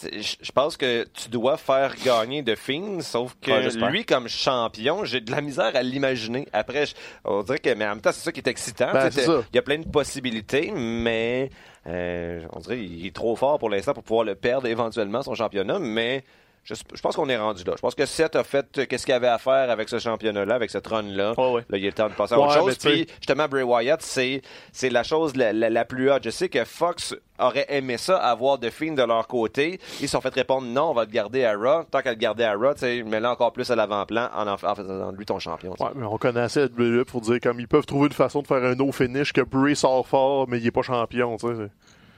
Je 0.03 0.53
pense 0.53 0.77
que 0.77 1.05
tu 1.13 1.29
dois 1.29 1.57
faire 1.57 1.95
gagner 2.05 2.43
de 2.43 2.55
Fiend, 2.55 3.01
sauf 3.01 3.35
que 3.43 3.51
Ouais, 3.51 3.91
lui, 3.91 4.05
comme 4.05 4.29
champion, 4.29 5.05
j'ai 5.05 5.21
de 5.21 5.31
la 5.33 5.41
misère 5.41 5.75
à 5.75 5.83
l'imaginer. 5.83 6.47
Après, 6.53 6.87
je- 6.87 6.95
on 7.25 7.43
dirait 7.43 7.59
que, 7.59 7.75
mais 7.75 7.85
en 7.85 7.91
même 7.91 8.01
temps, 8.01 8.13
c'est 8.13 8.21
ça 8.25 8.31
qui 8.33 8.41
est 8.41 8.49
excitant. 8.49 8.93
Ben, 8.93 9.09
Tu 9.11 9.17
sais. 9.21 9.27
Il 9.53 9.57
y 9.57 9.59
a 9.59 9.63
plein 9.63 9.79
de 9.79 9.89
possibilités, 9.89 10.71
mais 10.75 11.51
euh, 11.87 12.43
on 12.53 12.61
dirait 12.61 12.77
qu'il 12.79 13.07
est 13.07 13.15
trop 13.15 13.35
fort 13.35 13.59
pour 13.59 13.71
l'instant 13.71 13.93
pour 13.95 14.03
pouvoir 14.05 14.25
le 14.25 14.35
perdre 14.35 14.67
éventuellement, 14.69 15.23
son 15.23 15.35
championnat, 15.35 15.79
mais 15.79 16.23
Je, 16.69 16.75
je 16.95 17.01
pense 17.01 17.17
qu'on 17.17 17.29
est 17.31 17.37
rendu 17.39 17.65
là. 17.65 17.73
Je 17.77 17.81
pense 17.81 17.95
que 17.95 18.05
Seth 18.05 18.37
a 18.37 18.45
fait 18.45 18.67
euh, 18.77 18.85
qu'est-ce 18.87 19.07
qu'il 19.07 19.15
avait 19.15 19.27
à 19.29 19.39
faire 19.39 19.71
avec 19.71 19.89
ce 19.89 19.99
championnat-là, 19.99 20.55
avec 20.55 20.69
cette 20.71 20.87
run-là. 20.87 21.33
Ouais, 21.39 21.53
ouais. 21.53 21.65
Là, 21.71 21.79
il 21.79 21.87
est 21.87 21.93
temps 21.93 22.09
de 22.09 22.13
passer 22.15 22.35
à 22.35 22.39
Ouais, 22.39 22.45
autre 22.45 22.57
mais 22.67 22.73
chose. 22.73 22.79
Puis, 22.79 23.07
justement, 23.21 23.49
Bray 23.49 23.63
Wyatt, 23.63 24.03
c'est, 24.03 24.43
c'est 24.73 24.91
la 24.91 25.03
chose 25.03 25.35
la, 25.35 25.55
la- 25.55 25.71
la 25.71 25.85
plus 25.87 26.11
haute. 26.13 26.25
Je 26.25 26.31
sais 26.31 26.51
que 26.51 26.63
Fox 26.67 27.15
aurait 27.39 27.65
aimé 27.71 27.97
ça, 27.97 28.19
avoir 28.19 28.61
The 28.61 28.69
Fiend 28.69 28.93
de 28.95 29.03
leur 29.03 29.27
côté. 29.29 29.81
Ils 30.01 30.09
se 30.09 30.13
sont 30.13 30.21
fait 30.21 30.35
répondre 30.35 30.67
non, 30.67 30.91
on 30.91 30.93
va 30.95 31.05
le 31.07 31.11
garder 31.11 31.45
à 31.45 31.57
Raw. 31.57 31.85
Tant 31.91 32.03
qu'à 32.03 32.11
le 32.11 32.17
garder 32.19 32.45
à 32.45 32.53
Raw, 32.55 32.75
tu 32.75 32.81
sais, 32.81 33.03
mets-le 33.03 33.29
encore 33.29 33.53
plus 33.55 33.71
à 33.71 33.77
l'avant-plan 33.77 34.29
en 34.35 34.47
en, 34.47 34.53
en 34.53 34.75
faisant 34.75 35.13
de 35.13 35.17
lui 35.17 35.25
ton 35.25 35.39
champion. 35.39 35.75
Ouais, 35.81 35.89
mais 35.95 36.05
on 36.05 36.19
la 36.23 36.47
WWE 36.49 37.05
pour 37.07 37.23
dire 37.23 37.39
comme 37.43 37.61
ils 37.61 37.69
peuvent 37.69 37.87
trouver 37.87 38.09
une 38.09 38.13
façon 38.13 38.43
de 38.43 38.47
faire 38.47 38.63
un 38.63 38.75
no 38.75 38.93
finish 38.93 39.33
que 39.33 39.41
Bray 39.41 39.75
sort 39.75 40.07
fort, 40.07 40.47
mais 40.49 40.59
il 40.59 40.67
est 40.67 40.71
pas 40.71 40.83
champion, 40.83 41.37
tu 41.39 41.47
sais. 41.47 41.53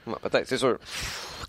Ouais, 0.07 0.15
peut-être, 0.23 0.47
c'est 0.47 0.57
sûr. 0.57 0.77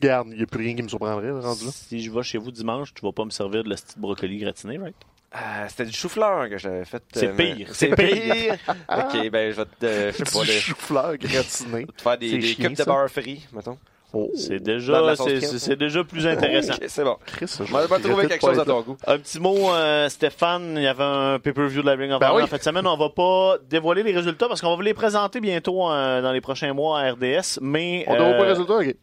Regarde, 0.03 0.29
il 0.33 0.39
n'y 0.39 0.43
a 0.43 0.47
plus 0.47 0.65
rien 0.65 0.75
qui 0.75 0.83
me 0.83 0.89
surprendrait, 0.89 1.31
rendu 1.31 1.65
là. 1.65 1.71
Si 1.73 2.03
je 2.03 2.11
vais 2.11 2.23
chez 2.23 2.39
vous 2.39 2.51
dimanche, 2.51 2.93
tu 2.93 3.05
vas 3.05 3.13
pas 3.13 3.25
me 3.25 3.31
servir 3.31 3.63
de 3.63 3.69
la 3.71 3.77
petite 3.77 3.99
brocoli 3.99 4.39
gratinée, 4.39 4.79
right? 4.79 4.97
Ah, 5.31 5.69
c'était 5.69 5.87
du 5.87 5.93
chou-fleur 5.93 6.49
que 6.51 6.59
j'avais 6.59 6.85
fait. 6.85 7.03
C'est 7.15 7.29
euh, 7.29 7.35
pire, 7.35 7.69
C'est 7.73 7.95
pire. 7.95 8.57
ok, 8.69 9.31
ben, 9.31 9.51
je 9.51 9.57
vais 9.57 9.65
te, 9.65 9.87
euh, 9.87 10.13
je 10.13 10.17
sais 10.19 10.25
pas, 10.25 10.45
Du 10.45 10.49
le- 10.49 10.59
chou-fleur 10.59 11.17
gratiné. 11.17 11.87
te 11.87 12.03
faire 12.03 12.19
des, 12.19 12.55
cubes 12.55 12.75
de 12.75 12.85
beurre 12.85 13.09
frit, 13.09 13.47
mettons. 13.53 13.79
Oh, 14.15 14.31
C'est 14.35 14.63
déjà, 14.63 15.15
c'est, 15.17 15.77
déjà 15.77 16.05
plus 16.05 16.27
intéressant. 16.27 16.75
C'est 16.87 17.03
bon. 17.03 17.17
Chris, 17.25 17.49
ça, 17.49 17.65
On 17.67 17.73
va 17.73 17.87
je 17.87 18.03
trouver 18.03 18.29
quelque 18.29 18.43
pas 18.43 18.49
chose 18.49 18.59
à 18.59 18.65
ton 18.67 18.83
goût. 18.83 18.97
Un 19.07 19.19
petit 19.19 19.41
mot, 19.41 19.71
euh, 19.73 20.07
Stéphane, 20.11 20.75
il 20.77 20.83
y 20.83 20.87
avait 20.87 21.03
un 21.03 21.39
pay-per-view 21.39 21.81
de 21.81 21.87
la 21.87 21.93
Ring 21.95 22.13
of 22.13 22.21
Ben 22.21 22.27
Honor 22.27 22.37
oui. 22.37 22.43
en 22.43 22.47
fin 22.47 22.59
de 22.59 22.63
semaine. 22.63 22.87
On 22.87 22.97
va 22.99 23.09
pas 23.09 23.57
dévoiler 23.71 24.03
les 24.03 24.13
résultats 24.13 24.49
parce 24.49 24.61
qu'on 24.61 24.69
va 24.69 24.77
vous 24.77 24.83
les 24.83 24.93
présenter 24.93 25.41
bientôt 25.41 25.91
euh, 25.91 26.21
dans 26.21 26.33
les 26.33 26.43
prochains 26.43 26.75
mois 26.75 27.01
à 27.01 27.13
RDS. 27.13 27.59
Mais 27.63 28.05
On 28.07 28.17
donne 28.17 28.33
euh, 28.33 28.39
pas 28.39 28.45
le 28.45 28.51
résultat, 28.51 28.75
ok. 28.75 28.97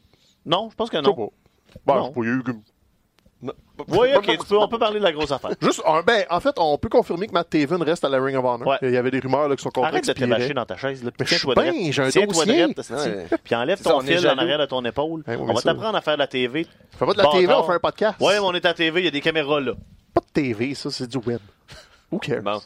Non, 0.45 0.69
je 0.71 0.75
pense 0.75 0.89
que 0.89 0.97
non. 0.97 1.13
Bon, 1.85 1.95
Non. 1.95 2.13
je 2.15 2.21
eu 2.23 2.43
Oui, 3.87 4.09
ok, 4.17 4.25
tu 4.25 4.37
peux, 4.47 4.57
on 4.57 4.67
peut 4.67 4.77
parler 4.79 4.99
de 4.99 5.03
la 5.05 5.13
grosse 5.13 5.31
affaire. 5.31 5.51
Juste, 5.61 5.81
un- 5.85 6.01
ben, 6.01 6.25
en 6.29 6.39
fait, 6.41 6.53
on 6.57 6.77
peut 6.77 6.89
confirmer 6.89 7.27
que 7.27 7.31
Matt 7.31 7.49
Taven 7.49 7.81
reste 7.81 8.03
à 8.03 8.09
la 8.09 8.19
Ring 8.21 8.35
of 8.37 8.43
Honor. 8.43 8.67
Ouais. 8.67 8.77
Il 8.81 8.91
y 8.91 8.97
avait 8.97 9.11
des 9.11 9.19
rumeurs 9.19 9.47
là, 9.47 9.55
que 9.55 9.61
son 9.61 9.69
contrat 9.69 9.89
Arrête 9.91 10.05
de 10.05 10.11
te 10.11 10.25
bâcher 10.25 10.53
dans 10.53 10.65
ta 10.65 10.75
chaise. 10.75 11.01
Là. 11.03 11.11
J'ai 11.25 11.35
un 12.01 12.25
dossier. 12.25 12.65
esti. 12.77 12.93
Ouais. 12.93 13.27
Puis 13.43 13.55
enlève 13.55 13.77
ça, 13.81 13.91
ton 13.91 13.97
on 13.99 14.01
est 14.01 14.17
fil 14.17 14.27
en 14.27 14.37
arrière 14.37 14.59
de 14.59 14.65
ton 14.65 14.83
épaule. 14.83 15.23
Ouais, 15.25 15.37
on 15.37 15.45
va 15.45 15.55
ça- 15.55 15.61
t'apprendre 15.73 15.95
à 15.97 16.01
faire 16.01 16.15
de 16.15 16.19
la 16.19 16.27
TV. 16.27 16.67
Fais 16.97 17.05
pas 17.05 17.13
de 17.13 17.17
la 17.17 17.27
TV, 17.29 17.53
on 17.53 17.63
fait 17.63 17.73
un 17.73 17.79
podcast. 17.79 18.19
Ouais, 18.19 18.33
mais 18.33 18.39
on 18.39 18.53
est 18.53 18.65
à 18.65 18.73
TV, 18.73 19.01
il 19.01 19.05
y 19.05 19.07
a 19.07 19.11
des 19.11 19.21
caméras 19.21 19.61
là. 19.61 19.71
Pas 20.13 20.21
de 20.21 20.31
TV, 20.33 20.75
ça, 20.75 20.91
c'est 20.91 21.07
du 21.07 21.17
web. 21.19 21.39
Who 22.11 22.19
cares? 22.19 22.41
Bon. 22.41 22.59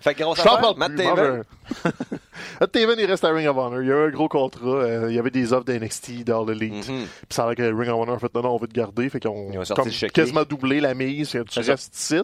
Fait 0.00 0.14
que 0.14 0.22
grosse 0.22 0.38
affaire, 0.40 0.76
Matt 0.76 0.96
Taven. 0.96 1.42
Matt 2.60 2.72
Taven, 2.72 2.96
il 2.98 3.04
reste 3.06 3.24
à 3.24 3.30
Ring 3.30 3.46
of 3.48 3.56
Honor. 3.56 3.82
Il 3.82 3.88
y 3.88 3.92
a 3.92 3.94
eu 3.94 4.06
un 4.08 4.10
gros 4.10 4.28
contrat. 4.28 4.66
euh, 4.66 5.06
il 5.10 5.16
y 5.16 5.18
avait 5.18 5.30
des 5.30 5.52
offres 5.52 5.64
d'NXT, 5.64 6.24
dans 6.24 6.44
l'Elite. 6.44 6.88
Mhm. 6.88 7.04
Puis 7.06 7.06
ça 7.30 7.44
a 7.44 7.46
l'air 7.46 7.56
que 7.56 7.62
Ring 7.62 7.88
of 7.90 8.00
Honor 8.00 8.16
a 8.16 8.18
fait 8.18 8.34
non, 8.34 8.42
non, 8.42 8.50
on 8.54 8.58
veut 8.58 8.68
te 8.68 8.74
garder. 8.74 9.08
Fait 9.08 9.20
qu'on 9.20 9.50
chéquier. 9.64 10.08
quasiment 10.10 10.44
doublé 10.44 10.80
la 10.80 10.94
mise. 10.94 11.30
Tu 11.50 11.60
restes 11.60 11.96
ici. 11.96 12.20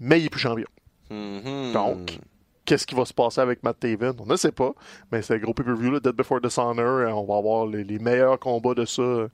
Mais 0.00 0.20
il 0.20 0.26
est 0.26 0.30
plus 0.30 0.40
champion. 0.40 0.66
Mhm. 1.10 1.72
Donc, 1.72 2.18
qu'est-ce 2.64 2.86
qui 2.86 2.94
va 2.94 3.04
se 3.04 3.12
passer 3.12 3.40
avec 3.40 3.62
Matt 3.62 3.78
Taven? 3.78 4.14
On 4.18 4.26
ne 4.26 4.36
sait 4.36 4.52
pas. 4.52 4.72
Mais 5.12 5.22
c'est 5.22 5.34
un 5.34 5.38
gros 5.38 5.54
pay-per-view, 5.54 5.90
là, 5.90 6.00
Dead 6.00 6.14
Before 6.14 6.40
Dishonor. 6.40 6.78
Euh, 6.78 7.10
On 7.10 7.24
va 7.24 7.36
avoir 7.36 7.66
les, 7.66 7.98
meilleurs 7.98 8.38
combats 8.38 8.74
de 8.74 8.84
ça. 8.84 9.26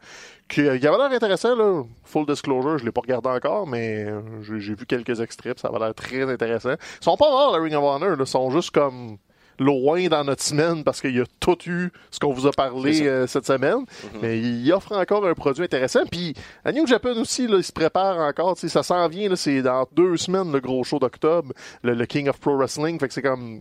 Qui, 0.49 0.62
euh, 0.62 0.76
il 0.76 0.87
avait 0.87 0.99
l'air 0.99 1.12
intéressant, 1.12 1.55
là. 1.55 1.85
Full 2.05 2.26
disclosure, 2.26 2.78
je 2.78 2.85
l'ai 2.85 2.93
pas 2.93 3.01
regardé 3.01 3.28
encore, 3.28 3.66
mais 3.66 4.05
euh, 4.05 4.20
j'ai 4.43 4.74
vu 4.74 4.87
quelques 4.87 5.20
extraits, 5.20 5.59
ça 5.59 5.68
avait 5.68 5.78
l'air 5.78 5.95
très 5.95 6.22
intéressant. 6.31 6.72
Ils 6.72 7.05
sont 7.05 7.16
pas 7.16 7.31
morts, 7.31 7.53
la 7.53 7.62
Ring 7.62 7.74
of 7.74 7.85
Honor, 7.85 8.11
là. 8.11 8.16
Ils 8.18 8.26
sont 8.26 8.51
juste 8.51 8.70
comme 8.70 9.18
loin 9.61 10.09
dans 10.09 10.25
notre 10.25 10.43
semaine 10.43 10.83
parce 10.83 11.01
qu'il 11.01 11.15
y 11.15 11.21
a 11.21 11.25
tout 11.39 11.59
eu 11.67 11.91
ce 12.11 12.19
qu'on 12.19 12.33
vous 12.33 12.47
a 12.47 12.51
parlé 12.51 13.07
euh, 13.07 13.27
cette 13.29 13.47
semaine. 13.47 13.85
Mais 14.23 14.41
il 14.41 14.73
offre 14.73 14.93
encore 14.97 15.25
un 15.27 15.35
produit 15.35 15.63
intéressant. 15.63 16.01
Puis 16.11 16.35
à 16.65 16.73
New 16.73 16.87
Japan 16.87 17.13
aussi, 17.21 17.47
là, 17.47 17.59
il 17.59 17.65
se 17.65 17.71
prépare 17.73 18.19
encore. 18.19 18.57
Ça 18.59 18.83
s'en 18.83 19.07
vient. 19.09 19.29
là, 19.29 19.37
C'est 19.37 19.63
dans 19.63 19.87
deux 19.93 20.17
semaines 20.17 20.51
le 20.51 20.61
gros 20.61 20.83
show 20.83 20.99
d'octobre, 20.99 21.53
le, 21.83 21.95
le 21.95 22.07
King 22.07 22.29
of 22.29 22.41
Pro 22.41 22.57
Wrestling. 22.57 22.99
Fait 22.99 23.07
que 23.07 23.15
c'est 23.15 23.23
comme. 23.23 23.61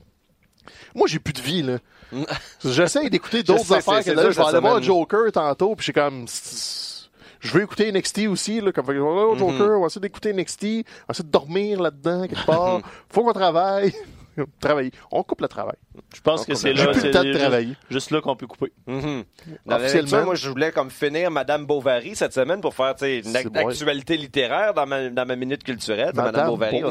Moi, 0.95 1.07
j'ai 1.07 1.19
plus 1.19 1.33
de 1.33 1.41
vie, 1.41 1.61
là. 1.61 1.77
J'essaie 2.63 3.09
d'écouter 3.09 3.43
d'autres 3.43 3.71
affaires. 3.73 4.03
Que 4.03 4.11
là, 4.11 4.31
je 4.31 4.37
vais 4.37 4.45
aller 4.45 4.59
voir. 4.59 4.81
Joker 4.81 5.31
tantôt, 5.31 5.75
puis 5.75 5.85
j'ai 5.85 5.93
comme. 5.93 6.25
Je 7.41 7.53
veux 7.53 7.63
écouter 7.63 7.91
NXT 7.91 8.27
aussi, 8.27 8.61
là. 8.61 8.71
Comme, 8.71 8.85
fait 8.85 8.97
voir 8.97 9.37
Joker, 9.37 9.77
on 9.77 9.81
va 9.81 9.85
essayer 9.87 10.01
d'écouter 10.01 10.33
NXT, 10.33 10.63
on 10.63 10.67
va 10.67 11.11
essayer 11.11 11.25
de 11.25 11.31
dormir 11.31 11.81
là-dedans, 11.81 12.27
quelque 12.27 12.45
part. 12.45 12.81
Faut 13.09 13.23
qu'on 13.23 13.33
travaille. 13.33 13.93
Travailler. 14.59 14.91
On 15.11 15.23
coupe 15.23 15.41
le 15.41 15.47
travail. 15.47 15.75
Je 16.15 16.21
pense 16.21 16.45
que 16.45 16.55
c'est 16.55 16.75
J'ai 16.75 16.85
là, 16.85 16.91
plus 16.91 16.95
le 16.95 17.01
c'est 17.01 17.11
temps 17.11 17.23
de 17.23 17.27
juste, 17.27 17.39
travailler. 17.39 17.73
juste 17.89 18.11
là 18.11 18.21
qu'on 18.21 18.35
peut 18.35 18.47
couper. 18.47 18.71
Mhm. 18.87 19.23
Dans 19.65 19.77
la 19.77 19.83
Officiellement. 19.83 20.25
moi, 20.25 20.35
je 20.35 20.49
voulais 20.49 20.71
comme 20.71 20.89
finir 20.89 21.31
Madame 21.31 21.65
Bovary 21.65 22.15
cette 22.15 22.33
semaine 22.33 22.61
pour 22.61 22.73
faire 22.73 22.95
une 23.01 23.21
bon. 23.49 23.67
actualité 23.67 24.17
littéraire 24.17 24.73
dans 24.73 24.85
ma, 24.85 25.09
dans 25.09 25.25
ma 25.25 25.35
minute 25.35 25.63
culturelle. 25.63 26.11
Madame, 26.13 26.31
Madame 26.33 26.47
Bovary. 26.47 26.81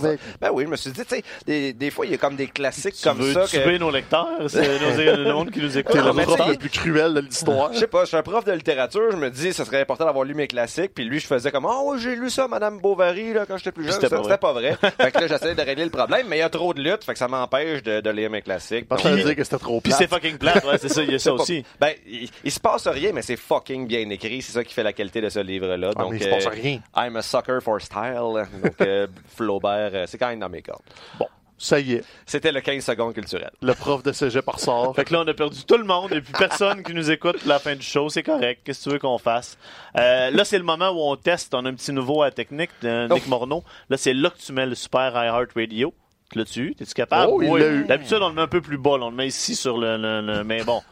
Ben 0.40 0.50
oui, 0.52 0.64
je 0.64 0.68
me 0.70 0.76
suis 0.76 0.90
dit, 0.92 1.02
des, 1.46 1.72
des 1.72 1.90
fois, 1.90 2.06
il 2.06 2.12
y 2.12 2.14
a 2.14 2.18
comme 2.18 2.36
des 2.36 2.46
classiques 2.46 2.94
Tu 2.94 3.08
comme 3.08 3.18
veux 3.18 3.32
ça. 3.32 3.44
tuer 3.46 3.62
Que... 3.62 3.78
nos 3.78 3.90
lecteurs, 3.90 4.26
c'est 4.48 4.78
nos- 4.80 5.24
le 5.24 5.32
monde 5.32 5.50
qui 5.50 5.60
nous 5.60 5.76
écoute. 5.78 5.94
Le 5.94 6.12
prof 6.22 6.48
le 6.48 6.56
plus 6.56 6.70
cruel 6.70 7.14
de 7.14 7.20
l'histoire. 7.20 7.72
Je 7.72 7.78
sais 7.78 7.86
pas, 7.86 8.02
je 8.04 8.08
suis 8.08 8.16
un 8.16 8.22
prof 8.22 8.44
de 8.44 8.52
littérature, 8.52 9.10
je 9.10 9.16
me 9.16 9.30
dis, 9.30 9.52
ce 9.52 9.64
serait 9.64 9.80
important 9.80 10.04
d'avoir 10.04 10.24
lu 10.24 10.34
mes 10.34 10.46
classiques, 10.48 10.92
puis 10.94 11.04
lui, 11.04 11.18
je 11.20 11.26
faisais 11.26 11.50
comme, 11.50 11.66
oh, 11.66 11.96
j'ai 11.98 12.14
lu 12.16 12.30
ça, 12.30 12.48
Madame 12.48 12.78
Bovary, 12.80 13.32
là, 13.32 13.44
quand 13.46 13.56
j'étais 13.56 13.72
plus 13.72 13.84
jeune. 13.84 13.92
C'était 13.94 14.08
Ça, 14.08 14.16
pas 14.16 14.22
C'était 14.22 14.38
pas 14.38 14.52
vrai. 14.52 14.76
fait 15.00 15.10
que 15.12 15.18
là, 15.20 15.26
j'essaie 15.26 15.54
de 15.54 15.62
régler 15.62 15.84
le 15.84 15.90
problème, 15.90 16.26
mais 16.28 16.36
il 16.36 16.40
y 16.40 16.42
a 16.42 16.48
trop 16.50 16.72
de 16.74 16.80
luttes, 16.82 17.04
fait 17.04 17.12
que 17.12 17.18
ça 17.18 17.28
m'empêche 17.28 17.82
de, 17.82 18.00
de 18.00 18.10
lire 18.10 18.30
mes 18.30 18.42
classiques. 18.42 18.86
Dire 19.02 19.36
que 19.36 19.44
c'était 19.44 19.58
trop 19.58 19.80
Puis 19.80 19.90
plat. 19.90 19.96
c'est 19.98 20.06
fucking 20.08 20.38
plate, 20.38 20.64
ouais, 20.64 20.78
c'est 20.78 20.88
ça, 20.88 21.02
il 21.02 21.12
y 21.12 21.14
a 21.14 21.18
ça 21.18 21.32
aussi. 21.34 21.64
Ben, 21.80 21.92
il, 22.06 22.28
il 22.44 22.52
se 22.52 22.60
passe 22.60 22.86
rien, 22.86 23.12
mais 23.12 23.22
c'est 23.22 23.36
fucking 23.36 23.86
bien 23.86 24.08
écrit. 24.10 24.42
C'est 24.42 24.52
ça 24.52 24.64
qui 24.64 24.74
fait 24.74 24.82
la 24.82 24.92
qualité 24.92 25.20
de 25.20 25.28
ce 25.28 25.38
livre-là. 25.40 25.90
Ah, 25.96 26.02
Donc, 26.02 26.12
mais 26.12 26.18
il 26.18 26.22
se 26.24 26.28
passe 26.28 26.46
euh, 26.46 26.50
rien. 26.50 26.80
I'm 26.96 27.16
a 27.16 27.22
sucker 27.22 27.58
for 27.62 27.80
style. 27.80 28.14
Donc, 28.62 28.80
euh, 28.80 29.06
Flaubert, 29.36 29.90
euh, 29.94 30.04
c'est 30.06 30.18
quand 30.18 30.28
même 30.28 30.40
dans 30.40 30.48
mes 30.48 30.62
cordes. 30.62 30.82
Bon, 31.18 31.26
ça 31.60 31.80
y 31.80 31.94
est. 31.94 32.04
C'était 32.24 32.52
le 32.52 32.60
15 32.60 32.84
secondes 32.84 33.14
culturel. 33.14 33.50
Le 33.62 33.74
prof 33.74 34.02
de 34.04 34.12
cégep 34.12 34.46
ressort. 34.48 34.94
Fait 34.94 35.04
que 35.04 35.12
là, 35.12 35.22
on 35.24 35.28
a 35.28 35.34
perdu 35.34 35.64
tout 35.64 35.76
le 35.76 35.82
monde 35.84 36.12
et 36.12 36.20
puis 36.20 36.32
personne 36.38 36.84
qui 36.84 36.94
nous 36.94 37.10
écoute 37.10 37.44
la 37.46 37.58
fin 37.58 37.74
du 37.74 37.82
show. 37.82 38.08
C'est 38.08 38.22
correct. 38.22 38.60
Qu'est-ce 38.64 38.78
que 38.78 38.84
tu 38.84 38.90
veux 38.90 38.98
qu'on 39.00 39.18
fasse? 39.18 39.58
Euh, 39.96 40.30
là, 40.30 40.44
c'est 40.44 40.58
le 40.58 40.62
moment 40.64 40.90
où 40.90 41.00
on 41.00 41.16
teste. 41.16 41.52
On 41.54 41.64
a 41.64 41.68
un 41.68 41.74
petit 41.74 41.92
nouveau 41.92 42.22
à 42.22 42.26
la 42.26 42.30
technique 42.30 42.70
de 42.82 43.08
Nick 43.12 43.24
Oh. 43.26 43.30
Morneau. 43.30 43.64
Là, 43.90 43.96
c'est 43.96 44.14
là 44.14 44.30
que 44.30 44.38
tu 44.38 44.52
mets 44.52 44.66
le 44.66 44.76
super 44.76 45.10
iHeart 45.16 45.48
Radio. 45.56 45.92
Tu 46.30 46.38
l'as-tu? 46.38 46.74
T'es-tu 46.74 46.94
capable? 46.94 47.32
Oh, 47.34 47.42
il 47.42 47.48
Oui. 47.50 47.60
l'a 47.60 47.68
eu. 47.68 47.84
D'habitude, 47.84 48.18
on 48.20 48.28
le 48.28 48.34
met 48.34 48.42
un 48.42 48.46
peu 48.48 48.60
plus 48.60 48.76
bas. 48.78 48.90
On 49.00 49.10
le 49.10 49.16
met 49.16 49.26
ici 49.28 49.54
sur 49.56 49.78
le... 49.78 49.96
le- 49.96 50.20
le- 50.20 50.44
mais 50.44 50.62
bon. 50.64 50.82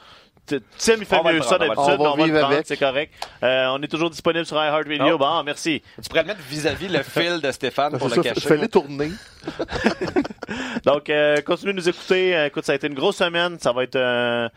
Tu 0.46 0.60
sais, 0.76 0.94
il 0.96 1.04
fait 1.04 1.20
mieux 1.24 1.42
ça 1.42 1.58
d'habitude, 1.58 1.96
on 1.98 2.10
va 2.14 2.16
le 2.18 2.22
vivre 2.24 2.38
prendre, 2.38 2.54
avec. 2.54 2.66
c'est 2.68 2.76
correct. 2.76 3.12
Euh, 3.42 3.66
on 3.72 3.82
est 3.82 3.88
toujours 3.88 4.10
disponible 4.10 4.46
sur 4.46 4.56
iHeart 4.56 4.86
Radio. 4.86 5.14
Oh. 5.16 5.18
Bon, 5.18 5.42
merci. 5.42 5.82
Tu 6.00 6.08
pourrais 6.08 6.22
le 6.22 6.28
mettre 6.28 6.40
vis-à-vis 6.48 6.86
le 6.88 7.02
fil 7.02 7.40
de 7.40 7.50
Stéphane 7.50 7.98
pour 7.98 8.08
le 8.08 8.14
ça, 8.14 8.22
cacher. 8.22 8.40
fais-les 8.48 8.68
tourner. 8.68 9.10
Donc, 10.84 11.10
euh, 11.10 11.40
continuez 11.44 11.72
de 11.72 11.78
nous 11.78 11.88
écouter. 11.88 12.36
Euh, 12.36 12.46
écoute, 12.46 12.64
ça 12.64 12.72
a 12.72 12.74
été 12.76 12.86
une 12.86 12.94
grosse 12.94 13.16
semaine. 13.16 13.58
Ça 13.60 13.72
va 13.72 13.82
être... 13.82 13.96
euh, 13.96 14.48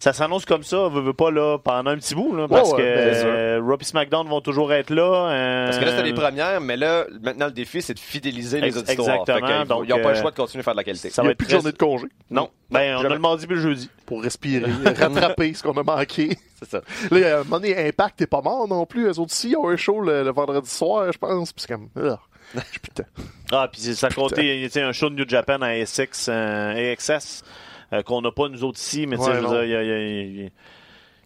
ça 0.00 0.12
s'annonce 0.12 0.44
comme 0.44 0.62
ça, 0.62 0.88
veut, 0.88 1.00
veut 1.00 1.12
pas, 1.12 1.30
là, 1.30 1.58
pendant 1.58 1.90
un 1.90 1.96
petit 1.96 2.14
bout, 2.14 2.34
là, 2.36 2.46
parce 2.48 2.72
que 2.72 2.80
euh, 2.80 3.60
Raw 3.62 3.76
et 3.80 3.84
SmackDown 3.84 4.28
vont 4.28 4.40
toujours 4.40 4.72
être 4.72 4.90
là. 4.90 5.30
euh, 5.30 5.64
Parce 5.66 5.78
que 5.78 5.84
là, 5.84 5.90
c'était 5.92 6.02
les 6.04 6.14
premières, 6.14 6.60
mais 6.60 6.76
là, 6.76 7.04
maintenant, 7.22 7.46
le 7.46 7.52
défi, 7.52 7.82
c'est 7.82 7.94
de 7.94 7.98
fidéliser 7.98 8.60
les 8.60 8.76
auditeurs. 8.76 9.08
exactement, 9.08 9.64
donc, 9.64 9.84
ils 9.86 9.90
n'ont 9.90 10.02
pas 10.02 10.12
le 10.12 10.16
euh, 10.18 10.20
choix 10.20 10.30
de 10.30 10.36
continuer 10.36 10.60
à 10.60 10.64
faire 10.64 10.74
de 10.74 10.78
la 10.78 10.84
qualité. 10.84 11.10
ça 11.10 11.22
Il 11.22 11.24
n'y 11.24 11.26
va 11.26 11.30
a 11.30 11.32
être 11.32 11.38
plus 11.38 11.46
de 11.46 11.50
journée 11.52 11.72
de 11.72 11.76
congé 11.78 12.06
Non, 12.30 12.50
ben, 12.70 12.96
on 12.96 13.04
a 13.04 13.08
le 13.08 13.18
mardi 13.18 13.46
puis 13.46 13.56
le 13.56 13.62
jeudi. 13.62 13.90
pour 14.06 14.22
respirer, 14.22 14.70
rattraper 14.84 15.54
ce 15.54 15.62
qu'on 15.62 15.72
a 15.76 15.82
manqué. 15.82 16.36
C'est 16.60 16.70
ça. 16.70 16.80
Là, 17.10 17.36
à 17.36 17.40
un 17.40 17.44
moment 17.44 17.60
donné, 17.60 17.88
Impact, 17.88 18.16
t'es 18.18 18.26
pas 18.26 18.40
mort 18.42 18.66
non 18.66 18.84
plus. 18.86 19.04
Eux 19.06 19.10
autres 19.20 19.32
aussi, 19.32 19.50
ils 19.50 19.56
ont 19.56 19.68
un 19.68 19.76
show 19.76 20.00
le, 20.00 20.22
le 20.24 20.30
vendredi 20.32 20.68
soir, 20.68 21.12
je 21.12 21.18
pense. 21.18 21.52
Puis 21.52 21.64
c'est 21.66 21.72
comme, 21.74 21.88
ah. 21.96 22.18
Ah, 23.52 23.68
puis 23.70 23.80
ça 23.94 24.08
comptait, 24.10 24.58
il 24.64 24.74
y 24.74 24.78
a 24.80 24.86
un 24.88 24.92
show 24.92 25.08
de 25.10 25.14
New 25.14 25.28
Japan 25.28 25.58
à 25.62 25.68
ASX, 25.68 26.28
euh, 26.28 26.92
AXS, 26.92 27.10
euh, 27.10 27.46
qu'on 28.06 28.20
n'a 28.20 28.30
pas 28.30 28.48
nous 28.48 28.64
autres 28.64 28.78
ici, 28.78 29.06
mais 29.06 29.16
tu 29.16 29.22
sais, 29.24 30.52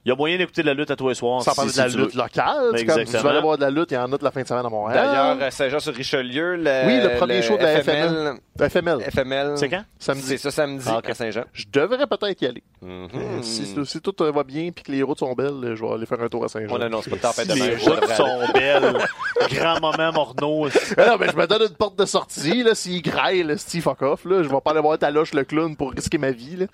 il 0.04 0.08
y 0.08 0.12
a, 0.12 0.16
moyen 0.16 0.36
d'écouter 0.38 0.62
de 0.62 0.66
la 0.66 0.74
lutte 0.74 0.90
à 0.90 0.96
tous 0.96 1.08
les 1.08 1.14
soirs. 1.14 1.42
Sans 1.42 1.50
si- 1.52 1.56
parler 1.56 1.70
si 1.70 1.78
de 1.78 1.82
la 1.82 1.90
tu 1.90 1.96
lutte 1.98 2.14
veux. 2.14 2.22
locale. 2.22 2.56
Comme, 2.70 2.76
si 2.78 2.84
tu 2.84 2.90
Exactement. 2.90 3.22
veux 3.22 3.28
aller 3.30 3.40
voir 3.40 3.56
de 3.58 3.62
la 3.62 3.70
lutte, 3.70 3.90
il 3.90 3.94
y 3.94 3.98
en 3.98 4.12
a 4.12 4.18
de 4.18 4.24
la 4.24 4.30
fin 4.30 4.42
de 4.42 4.46
semaine 4.48 4.66
à 4.66 4.68
Montréal. 4.68 5.06
D'ailleurs, 5.06 5.36
euh, 5.40 5.50
Saint-Jean-sur-Richelieu, 5.50 6.56
le, 6.56 6.86
Oui, 6.86 7.00
le 7.02 7.16
premier 7.18 7.42
show 7.42 7.56
de 7.56 7.62
la 7.62 7.82
FML. 7.82 8.34
FML. 8.58 9.00
FML. 9.10 9.52
C'est 9.56 9.68
quand? 9.68 9.84
Samedi. 9.98 10.26
C'est 10.26 10.38
ça, 10.38 10.50
samedi, 10.50 10.84
Ah, 10.88 11.00
à 11.04 11.14
Saint-Jean. 11.14 11.44
Je 11.52 11.64
devrais 11.72 12.06
peut-être 12.06 12.40
y 12.42 12.46
aller. 12.46 12.62
Mhm. 12.82 13.42
Si, 13.42 13.74
si 13.84 14.00
tout 14.00 14.22
euh, 14.22 14.30
va 14.32 14.42
bien 14.44 14.70
puis 14.74 14.84
que 14.84 14.92
les 14.92 15.02
routes 15.02 15.18
sont 15.20 15.32
belles, 15.34 15.74
je 15.74 15.84
vais 15.84 15.92
aller 15.92 16.06
faire 16.06 16.20
un 16.20 16.28
tour 16.28 16.44
à 16.44 16.48
Saint-Jean. 16.48 16.74
On 16.76 16.80
annonce 16.80 17.08
pas 17.08 17.16
de 17.16 17.20
tempête 17.20 17.48
de 17.48 17.54
Les 17.54 17.76
routes 17.76 18.12
sont 18.14 18.52
belles. 18.52 18.98
Grand-maman 19.50 20.12
Morneau. 20.12 20.68
Ah 20.96 21.06
non, 21.10 21.16
mais 21.18 21.28
je 21.30 21.36
me 21.36 21.46
donne 21.46 21.62
une 21.62 21.76
porte 21.76 21.98
de 21.98 22.04
sortie. 22.04 22.62
Là, 22.62 22.74
s'il 22.74 23.02
graille, 23.02 23.42
le 23.42 23.56
Steve 23.56 23.82
fuck 23.82 24.02
off, 24.02 24.24
là, 24.24 24.42
je 24.42 24.48
vais 24.48 24.60
pas 24.62 24.70
aller 24.72 24.80
voir 24.80 24.98
Taloche 24.98 25.32
le 25.34 25.44
clown 25.44 25.76
pour 25.76 25.92
risquer 25.92 26.18
ma 26.18 26.30
vie. 26.30 26.56
Là. 26.56 26.66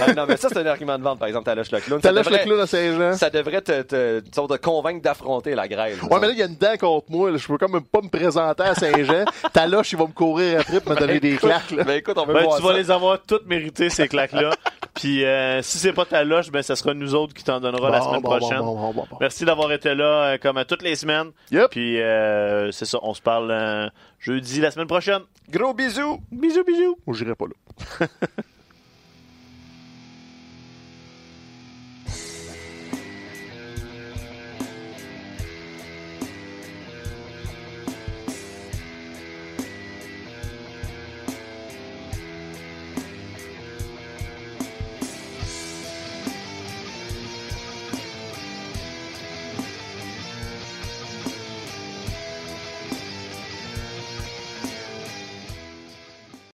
Ah, 0.00 0.12
non, 0.12 0.26
mais 0.28 0.36
ça, 0.36 0.48
c'est 0.48 0.58
un 0.58 0.66
argument 0.66 0.98
de 0.98 1.02
vente, 1.04 1.18
par 1.18 1.28
exemple, 1.28 1.44
Taloche 1.46 1.70
le 1.70 1.80
clown. 1.80 2.00
Taloche 2.00 2.30
le 2.30 2.38
clown 2.38 2.60
à 2.64 2.66
Saint-Jean. 2.66 3.12
Ça 3.14 3.30
devrait 3.30 3.62
te, 3.62 3.82
te, 3.82 4.20
disons, 4.20 4.46
te 4.46 4.56
convaincre 4.56 5.02
d'affronter 5.02 5.54
la 5.54 5.68
grêle. 5.68 5.98
Ouais, 6.10 6.18
mais 6.20 6.26
là, 6.26 6.32
il 6.32 6.38
y 6.38 6.42
a 6.42 6.46
une 6.46 6.56
dent 6.56 6.76
contre 6.78 7.06
moi. 7.10 7.30
Là. 7.30 7.36
Je 7.38 7.46
peux 7.46 7.56
comme 7.58 7.72
même 7.72 7.84
pas 7.84 8.00
me 8.02 8.08
présenter 8.08 8.62
à 8.64 8.74
Saint-Jean. 8.74 9.24
Taloche, 9.52 9.92
il 9.92 9.98
va 9.98 10.06
me 10.06 10.12
courir 10.12 10.60
après 10.60 10.80
pour 10.80 10.92
me 10.92 10.98
donner 10.98 11.20
des 11.20 11.36
claques. 11.36 11.70
Là. 11.70 11.84
Ben 11.84 11.98
écoute, 11.98 12.18
on 12.18 12.26
Ben, 12.26 12.42
voir 12.42 12.56
tu 12.56 12.62
vas 12.62 12.72
ça. 12.72 12.78
les 12.78 12.90
avoir 12.90 13.22
toutes 13.22 13.46
méritées, 13.46 13.90
ces 13.90 14.08
claques-là. 14.08 14.50
Puis 14.94 15.24
euh, 15.24 15.60
si 15.62 15.78
c'est 15.78 15.92
pas 15.92 16.04
ta 16.04 16.22
loge, 16.22 16.50
ben 16.52 16.62
ça 16.62 16.76
sera 16.76 16.94
nous 16.94 17.14
autres 17.16 17.34
qui 17.34 17.42
t'en 17.42 17.58
donnera 17.60 17.90
la 17.90 18.00
semaine 18.00 18.20
bon, 18.20 18.38
prochaine. 18.38 18.58
bon, 18.58 18.76
bon, 18.76 18.92
bon, 18.92 19.06
bon. 19.10 19.16
Merci 19.20 19.44
d'avoir 19.44 19.72
été 19.72 19.92
là 19.94 20.04
euh, 20.04 20.38
comme 20.38 20.56
à 20.56 20.64
toutes 20.64 20.82
les 20.82 20.94
semaines. 20.94 21.30
Yep. 21.50 21.70
Puis 21.72 22.00
euh, 22.00 22.70
c'est 22.70 22.84
ça, 22.84 22.98
on 23.02 23.12
se 23.12 23.20
parle 23.20 23.50
euh, 23.50 23.88
jeudi 24.20 24.60
la 24.60 24.70
semaine 24.70 24.86
prochaine. 24.86 25.22
Gros 25.50 25.74
bisous! 25.74 26.20
Bisous, 26.30 26.62
bisous. 26.64 26.96
Moi, 27.06 27.16
j'irai 27.16 27.34
pas 27.34 27.46
là. 27.46 28.06